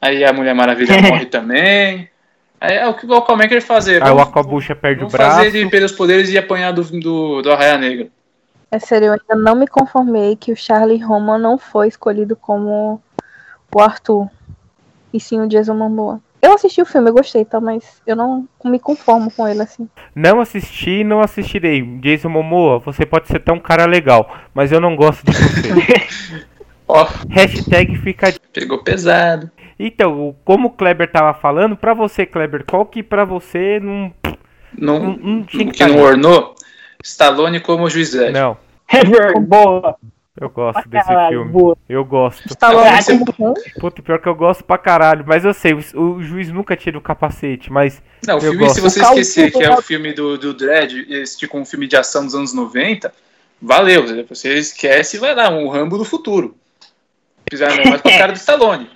[0.00, 2.10] aí a Mulher Maravilha morre também.
[2.60, 4.02] Aí é o que o Aquaman quer fazer.
[4.02, 5.36] Aí o Aquabucha perde o Vamos braço.
[5.36, 8.08] fazer ele perder os poderes e apanhar do, do, do Arraia Negra.
[8.70, 13.00] É sério, eu ainda não me conformei que o Charlie Roman não foi escolhido como
[13.74, 14.28] o Arthur.
[15.12, 16.20] E sim o Jason Momoa.
[16.44, 17.58] Eu assisti o filme, eu gostei, tá?
[17.60, 19.88] Mas eu não me conformo com ele assim.
[20.14, 21.80] Não assisti não assistirei.
[22.00, 26.44] Jason Momoa, você pode ser tão cara legal, mas eu não gosto de você.
[26.86, 28.34] Ó, Hashtag fica.
[28.52, 29.50] pegou pesado.
[29.78, 34.12] Então, como o Kleber tava falando, pra você, Kleber, qual que pra você não.
[34.76, 36.54] Não, Não- não tinha que que não ornou.
[37.02, 38.32] Stallone como juiz velho.
[38.32, 38.56] Não.
[38.92, 39.96] É verdade, boa.
[40.40, 41.52] Eu gosto Pra desse caralho, filme.
[41.52, 41.76] boa.
[41.88, 42.44] Eu gosto.
[42.48, 43.54] Stallone como Khan?
[43.78, 45.24] Puta, pior que eu gosto pra caralho.
[45.26, 48.02] Mas eu sei, o, juiz nunca tira o capacete, mas.
[48.26, 48.74] Não, o filme, gosto.
[48.74, 51.86] se você esquecer que é do- o filme do, do Dredd, esse tipo um filme
[51.86, 53.14] de ação dos anos 90,
[53.62, 54.26] valeu.
[54.28, 56.56] Você esquece e vai lá, um Rambo do futuro.
[57.48, 58.90] Fizeram mais com a cara do Stallone.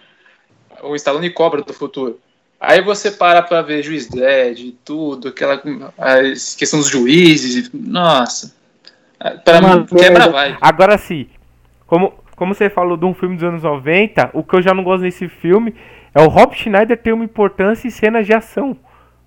[0.82, 2.19] O Stallone cobra do futuro.
[2.60, 5.62] Aí você para pra ver Juiz Dredd e tudo, aquela
[6.59, 7.69] questão dos juízes.
[7.69, 8.57] e- Nossa.
[9.45, 10.31] Pra Uma mim, quebra merda.
[10.31, 10.57] vai.
[10.61, 11.27] Agora sim,
[11.86, 14.85] como, como você falou de um filme dos anos 90, o que eu já não
[14.85, 15.74] gosto nesse filme
[16.15, 18.77] é o Rob Schneider ter uma importância em cenas de ação.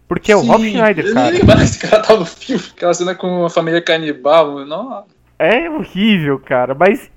[0.08, 1.64] Porque é o Rob Schneider, cara.
[1.64, 4.66] Esse cara tá no filme, aquela cena com a família canibal.
[4.66, 5.06] Nossa.
[5.40, 7.10] É horrível, cara, mas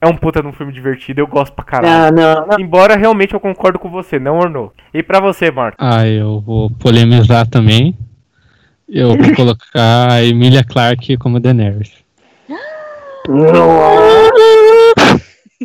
[0.00, 2.16] é um puta de um filme divertido, eu gosto pra caralho.
[2.16, 2.60] Não, não, não.
[2.60, 4.72] Embora realmente eu concordo com você, não ornou.
[4.92, 5.76] E pra você, Marco?
[5.78, 7.96] Ah, eu vou polemizar também.
[8.88, 11.92] Eu vou colocar a Emilia Clarke como Daenerys.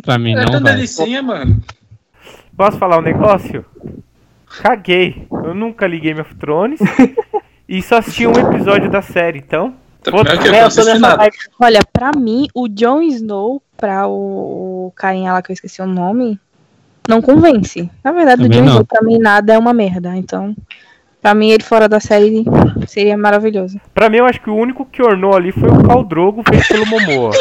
[0.02, 0.74] Pra mim É não tão vai.
[0.74, 1.60] delicinha, mano.
[2.56, 3.64] Posso falar um negócio?
[4.62, 5.26] Caguei.
[5.30, 6.80] Eu nunca li Game of Thrones
[7.68, 9.74] e só assisti um episódio da série, então.
[10.02, 11.28] Tá É.
[11.60, 15.86] Olha, pra mim, o Jon Snow, pra o, o carinha lá que eu esqueci o
[15.86, 16.38] nome,
[17.08, 17.90] não convence.
[18.04, 18.70] Na verdade, Também o Jon.
[18.70, 20.16] Snow, pra mim, nada é uma merda.
[20.16, 20.54] Então,
[21.26, 22.44] pra mim, ele fora da série
[22.86, 23.80] seria maravilhoso.
[23.92, 26.68] Pra mim, eu acho que o único que ornou ali foi o Khal Drogo feito
[26.68, 27.30] pelo Momoa.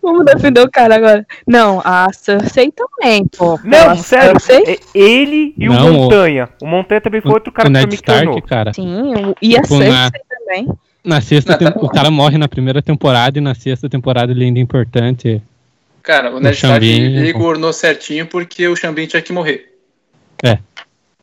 [0.00, 1.26] Vamos defender o cara agora.
[1.46, 3.58] Não, a Cersei também, pô.
[3.62, 4.74] Não, A sério, Cersei?
[4.74, 6.48] é ele e o Não, o- Montanha.
[6.62, 8.42] O Montanha também foi outro cara o que Ned Stark, ornou.
[8.42, 8.72] cara.
[8.72, 10.68] Sim, o- e a Tipo, Cersei na- também.
[11.04, 14.44] Na sexta tá tem- o cara morre na primeira temporada e na sexta temporada ele
[14.44, 15.42] ainda é importante.
[16.02, 19.68] Cara, o O Ned Stark ele ornou certinho porque o Xambin tinha que morrer.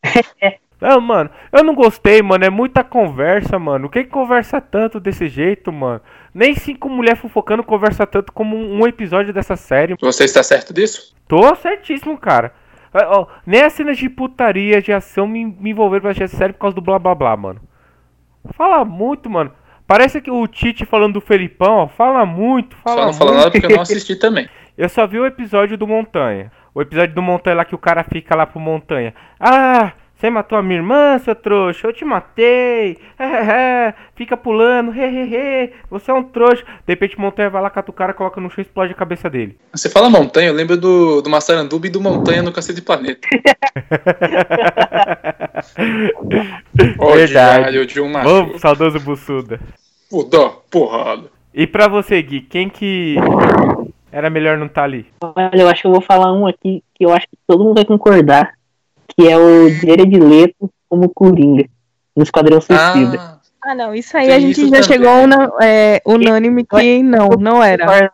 [0.82, 2.46] Não, mano, eu não gostei, mano.
[2.46, 3.88] É muita conversa, mano.
[3.88, 6.00] O que que conversa tanto desse jeito, mano?
[6.34, 9.96] Nem cinco mulheres fofocando conversa tanto como um episódio dessa série.
[10.00, 11.14] Você está certo disso?
[11.28, 12.54] Tô certíssimo, cara.
[12.94, 16.54] Ó, nem as cenas de putaria, de ação me, me envolveram pra assistir essa série
[16.54, 17.60] por causa do blá blá blá, mano.
[18.54, 19.52] Fala muito, mano.
[19.86, 23.38] Parece que o Tite falando do Felipão, ó, fala muito, Só fala não fala muito.
[23.44, 24.48] nada porque eu não assisti também.
[24.78, 26.52] Eu só vi o episódio do Montanha.
[26.80, 29.14] O episódio do Montanha lá que o cara fica lá pro Montanha.
[29.38, 31.86] Ah, você matou a minha irmã, seu trouxa.
[31.86, 32.98] Eu te matei.
[34.16, 34.94] Fica pulando.
[35.92, 36.64] Você é um trouxa.
[36.64, 38.96] De repente o Montanha vai lá, cata o cara, coloca no chão e explode a
[38.96, 39.58] cabeça dele.
[39.74, 43.28] Você fala montanha, eu lembro do, do Massaranduba e do Montanha no Cacete Planeta.
[47.14, 47.86] Verdade.
[47.88, 48.14] de um.
[48.14, 49.60] Vamos, saudoso Bussuda.
[50.32, 51.30] Dar porrada.
[51.54, 53.18] E pra você, Gui, quem que
[54.12, 55.08] era melhor não estar ali?
[55.22, 57.76] Olha, eu acho que eu vou falar um aqui que eu acho que todo mundo
[57.76, 58.54] vai concordar.
[59.16, 61.66] Que é o Jared Leto como Coringa.
[62.16, 63.18] No Esquadrão Suicida.
[63.20, 64.84] Ah, Ah, não, isso aí Tem a gente isso já também.
[64.84, 68.12] chegou una, é, unânime que não, não era.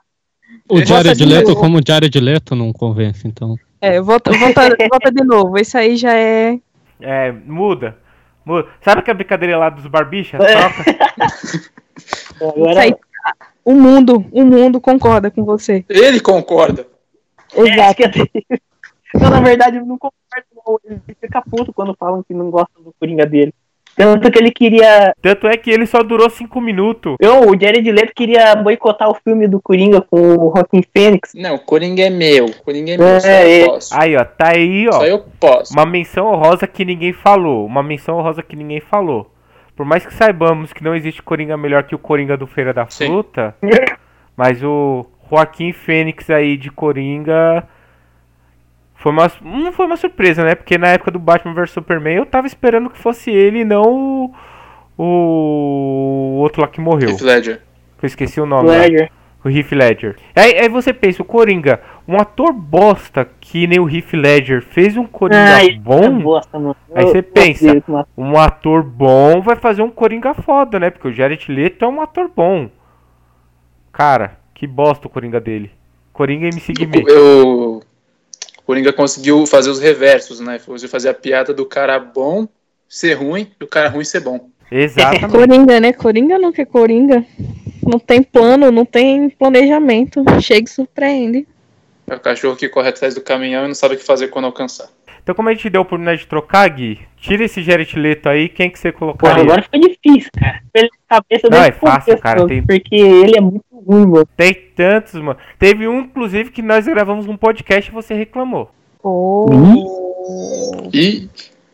[0.70, 1.60] O Jared Leto, novo.
[1.60, 3.56] como o Jared Leto, não convence, então.
[3.82, 5.58] É, volta, volta, volta de novo.
[5.60, 6.60] Isso aí já é.
[7.02, 7.98] É, muda.
[8.46, 8.68] Muda.
[8.82, 10.40] Sabe aquela brincadeira lá dos barbichas?
[10.40, 10.56] É.
[10.56, 10.84] Troca.
[11.98, 12.96] Isso Agora, aí.
[13.66, 15.84] O mundo, o mundo concorda com você.
[15.90, 16.86] ele concorda.
[17.56, 18.30] Exato.
[19.20, 20.46] Não, na verdade, eu não concordo.
[20.54, 20.78] não.
[20.84, 23.54] Ele fica puto quando falam que não gostam do Coringa dele.
[23.96, 25.16] Tanto que ele queria.
[25.22, 27.16] Tanto é que ele só durou cinco minutos.
[27.18, 31.32] Eu, o Jared Leto queria boicotar o filme do Coringa com o Joaquin Phoenix.
[31.34, 32.52] Não, Coringa é meu.
[32.66, 33.08] Coringa é meu.
[33.08, 33.66] É, só eu é.
[33.66, 33.96] posso.
[33.98, 34.92] Aí, ó, tá aí, ó.
[34.92, 35.74] Só eu posso.
[35.74, 37.66] Uma menção honrosa que ninguém falou.
[37.66, 39.32] Uma menção honrosa que ninguém falou.
[39.76, 42.88] Por mais que saibamos que não existe Coringa melhor que o Coringa do Feira da
[42.90, 43.08] Sim.
[43.08, 43.56] Fruta,
[44.36, 47.68] mas o Joaquim Fênix aí de Coringa
[48.96, 50.56] foi uma, não foi uma surpresa, né?
[50.56, 53.84] Porque na época do Batman vs Superman eu tava esperando que fosse ele e não
[53.84, 54.34] o,
[54.98, 57.10] o outro lá que morreu.
[57.10, 57.62] Heath Ledger.
[58.02, 58.70] Eu esqueci o nome.
[58.70, 58.78] lá.
[58.78, 59.12] Ledger.
[59.44, 60.16] O Heath Ledger.
[60.36, 64.96] Aí, aí você pensa, o Coringa, um ator bosta que nem o Heath Ledger fez
[64.96, 66.20] um Coringa Ah, ele é bom.
[66.20, 66.76] bosta, mano.
[66.94, 67.84] Aí você pensa.
[67.88, 68.08] mano.
[68.16, 70.90] um ator bom vai fazer um Coringa foda, né?
[70.90, 72.70] Porque o Jared Leto é um ator bom.
[73.92, 75.72] Cara, que bosta o Coringa dele.
[76.14, 77.04] Coringa MC Guimê.
[77.08, 77.82] Eu,
[78.60, 80.60] o Coringa conseguiu fazer os reversos, né?
[80.68, 82.48] Você fazer a piada do cara bom
[82.88, 84.50] ser ruim e o cara ruim ser bom.
[84.72, 85.28] Exatamente.
[85.28, 85.92] Coringa, né?
[85.94, 87.26] Coringa não quer Coringa.
[87.84, 90.24] Não tem plano, não tem planejamento.
[90.42, 91.48] Chega e surpreende.
[92.08, 94.46] É o cachorro que corre atrás do caminhão e não sabe o que fazer quando
[94.46, 94.88] alcançar.
[95.24, 98.48] Então como a gente deu a oportunidade de trocar, Gui, tira esse Jared Leto aí,
[98.48, 99.42] quem que você Pô, colocaria?
[99.42, 100.62] agora fica difícil, cara.
[100.72, 104.28] Pela cabeça Não, é fácil, cara, tem- Porque ele é muito ruim, mano.
[104.38, 105.40] Tem tantos, mano.
[105.58, 108.70] Teve um, inclusive, que nós gravamos um podcast e você reclamou.
[109.02, 109.48] Oh.
[110.94, 111.28] E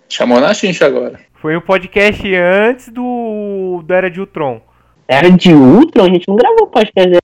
[0.07, 1.19] chamou na chincha agora.
[1.35, 4.61] Foi um podcast antes do, do Era de Ultron.
[5.07, 7.17] Era de Ultron, a gente não gravou podcast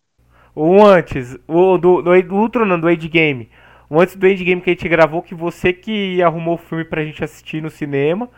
[0.57, 0.77] dele.
[0.77, 3.49] O antes, o do, do, do Ultron, não, do Age Game.
[3.89, 6.83] O antes do Age Game que a gente gravou, que você que arrumou o filme
[6.83, 8.29] pra gente assistir no cinema.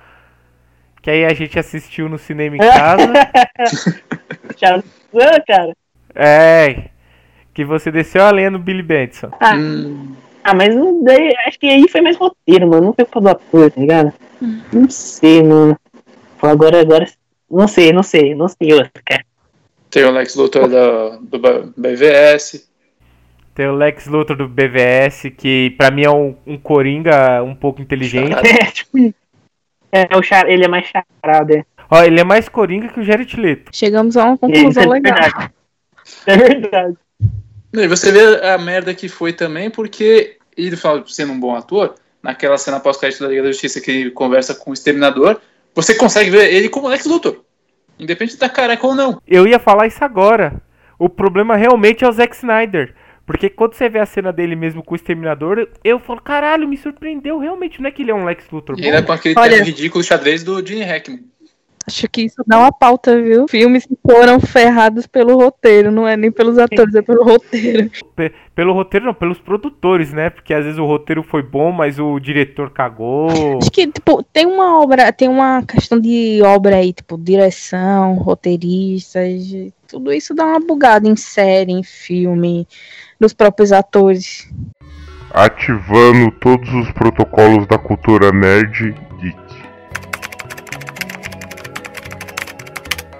[1.02, 3.08] Que aí a gente assistiu no cinema em casa.
[4.60, 4.84] Cara.
[6.14, 6.90] é.
[7.54, 9.32] Que você desceu a lenha no Billy Batson.
[9.40, 12.88] Ah, Hum, ah, mas não daí, acho que aí foi mais roteiro, mano.
[12.88, 14.14] Não foi por causa do ator, tá ligado?
[14.72, 15.78] Não sei, mano.
[16.42, 17.06] Agora, agora.
[17.50, 19.24] Não sei, não sei, não sei outro, cara.
[19.90, 21.40] Tem o Lex Luthor da, do
[21.76, 22.68] BVS.
[23.56, 27.82] Tem o Lex Luthor do BVS, que pra mim é um, um coringa um pouco
[27.82, 28.34] inteligente.
[28.34, 28.98] É, tipo.
[28.98, 29.16] isso.
[29.92, 31.66] É, o char, ele é mais charado, é.
[31.90, 33.72] Ó, ele é mais coringa que o Jared Leto.
[33.74, 35.16] Chegamos a uma Isso conclusão é legal.
[35.16, 35.54] verdade.
[36.28, 36.98] É verdade.
[37.74, 41.96] E você vê a merda que foi também, porque ele fala sendo um bom ator,
[42.22, 45.42] naquela cena pós-crédito da Liga da Justiça que ele conversa com o Exterminador,
[45.74, 47.44] você consegue ver ele como Lex Luthor.
[48.00, 49.22] Independente da careca ou não.
[49.28, 50.62] Eu ia falar isso agora.
[50.98, 52.96] O problema realmente é o Zack Snyder.
[53.26, 56.76] Porque quando você vê a cena dele mesmo com o Exterminador, eu falo, caralho, me
[56.78, 57.80] surpreendeu realmente.
[57.82, 58.88] Não é que ele é um Lex Luthor E bom.
[58.88, 61.20] ainda com aquele Olha- ridículo xadrez do Gene Hackman.
[61.88, 63.48] Acho que isso dá uma pauta, viu?
[63.48, 67.90] Filmes que foram ferrados pelo roteiro, não é nem pelos atores, é pelo roteiro.
[68.16, 70.30] Pe- Pelo roteiro, não, pelos produtores, né?
[70.30, 73.30] Porque às vezes o roteiro foi bom, mas o diretor cagou.
[73.60, 79.44] Acho que, tipo, tem uma obra, tem uma questão de obra aí, tipo, direção, roteiristas,
[79.88, 82.68] tudo isso dá uma bugada em série, em filme,
[83.20, 84.48] nos próprios atores.
[85.32, 89.49] Ativando todos os protocolos da cultura nerd geek.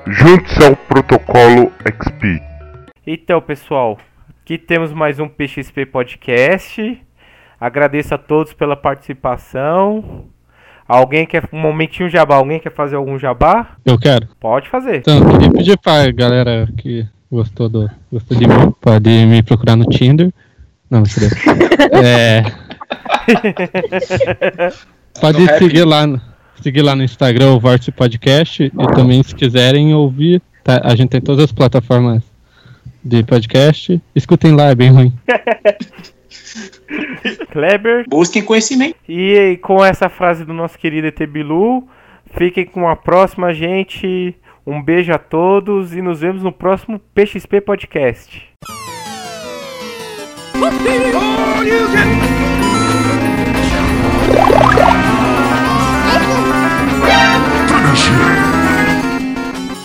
[0.10, 2.42] Junte-se ao protocolo XP.
[3.06, 3.98] Então, pessoal,
[4.42, 7.00] aqui temos mais um PXP Podcast.
[7.60, 10.26] Agradeço a todos pela participação.
[10.88, 12.36] Alguém quer um momentinho jabá?
[12.38, 13.76] Alguém quer fazer algum jabá?
[13.86, 14.28] Eu quero.
[14.40, 14.98] Pode fazer.
[14.98, 19.76] Então, eu queria pedir pra galera que gostou, do, gostou de mim, pode me procurar
[19.76, 20.32] no Tinder.
[20.90, 21.04] Não.
[22.04, 22.44] É.
[25.22, 25.58] Pode No Happn.
[25.60, 26.20] seguir lá, no,
[26.62, 28.64] seguir lá no Instagram, o Vórtice Podcast.
[28.64, 32.24] E também, se quiserem ouvir, tá- a gente tem todas as plataformas
[33.04, 34.02] de podcast.
[34.16, 35.14] Escutem lá, é bem ruim.
[37.52, 38.06] Kleber.
[38.08, 38.96] Busquem conhecimento.
[39.08, 41.88] E com essa frase do nosso querido ET Bilu,
[42.38, 44.36] fiquem com a próxima, gente.
[44.66, 48.48] Um beijo a todos e nos vemos no próximo PXP Podcast.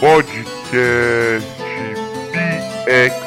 [0.01, 1.49] Podcast
[2.87, 3.24] BX.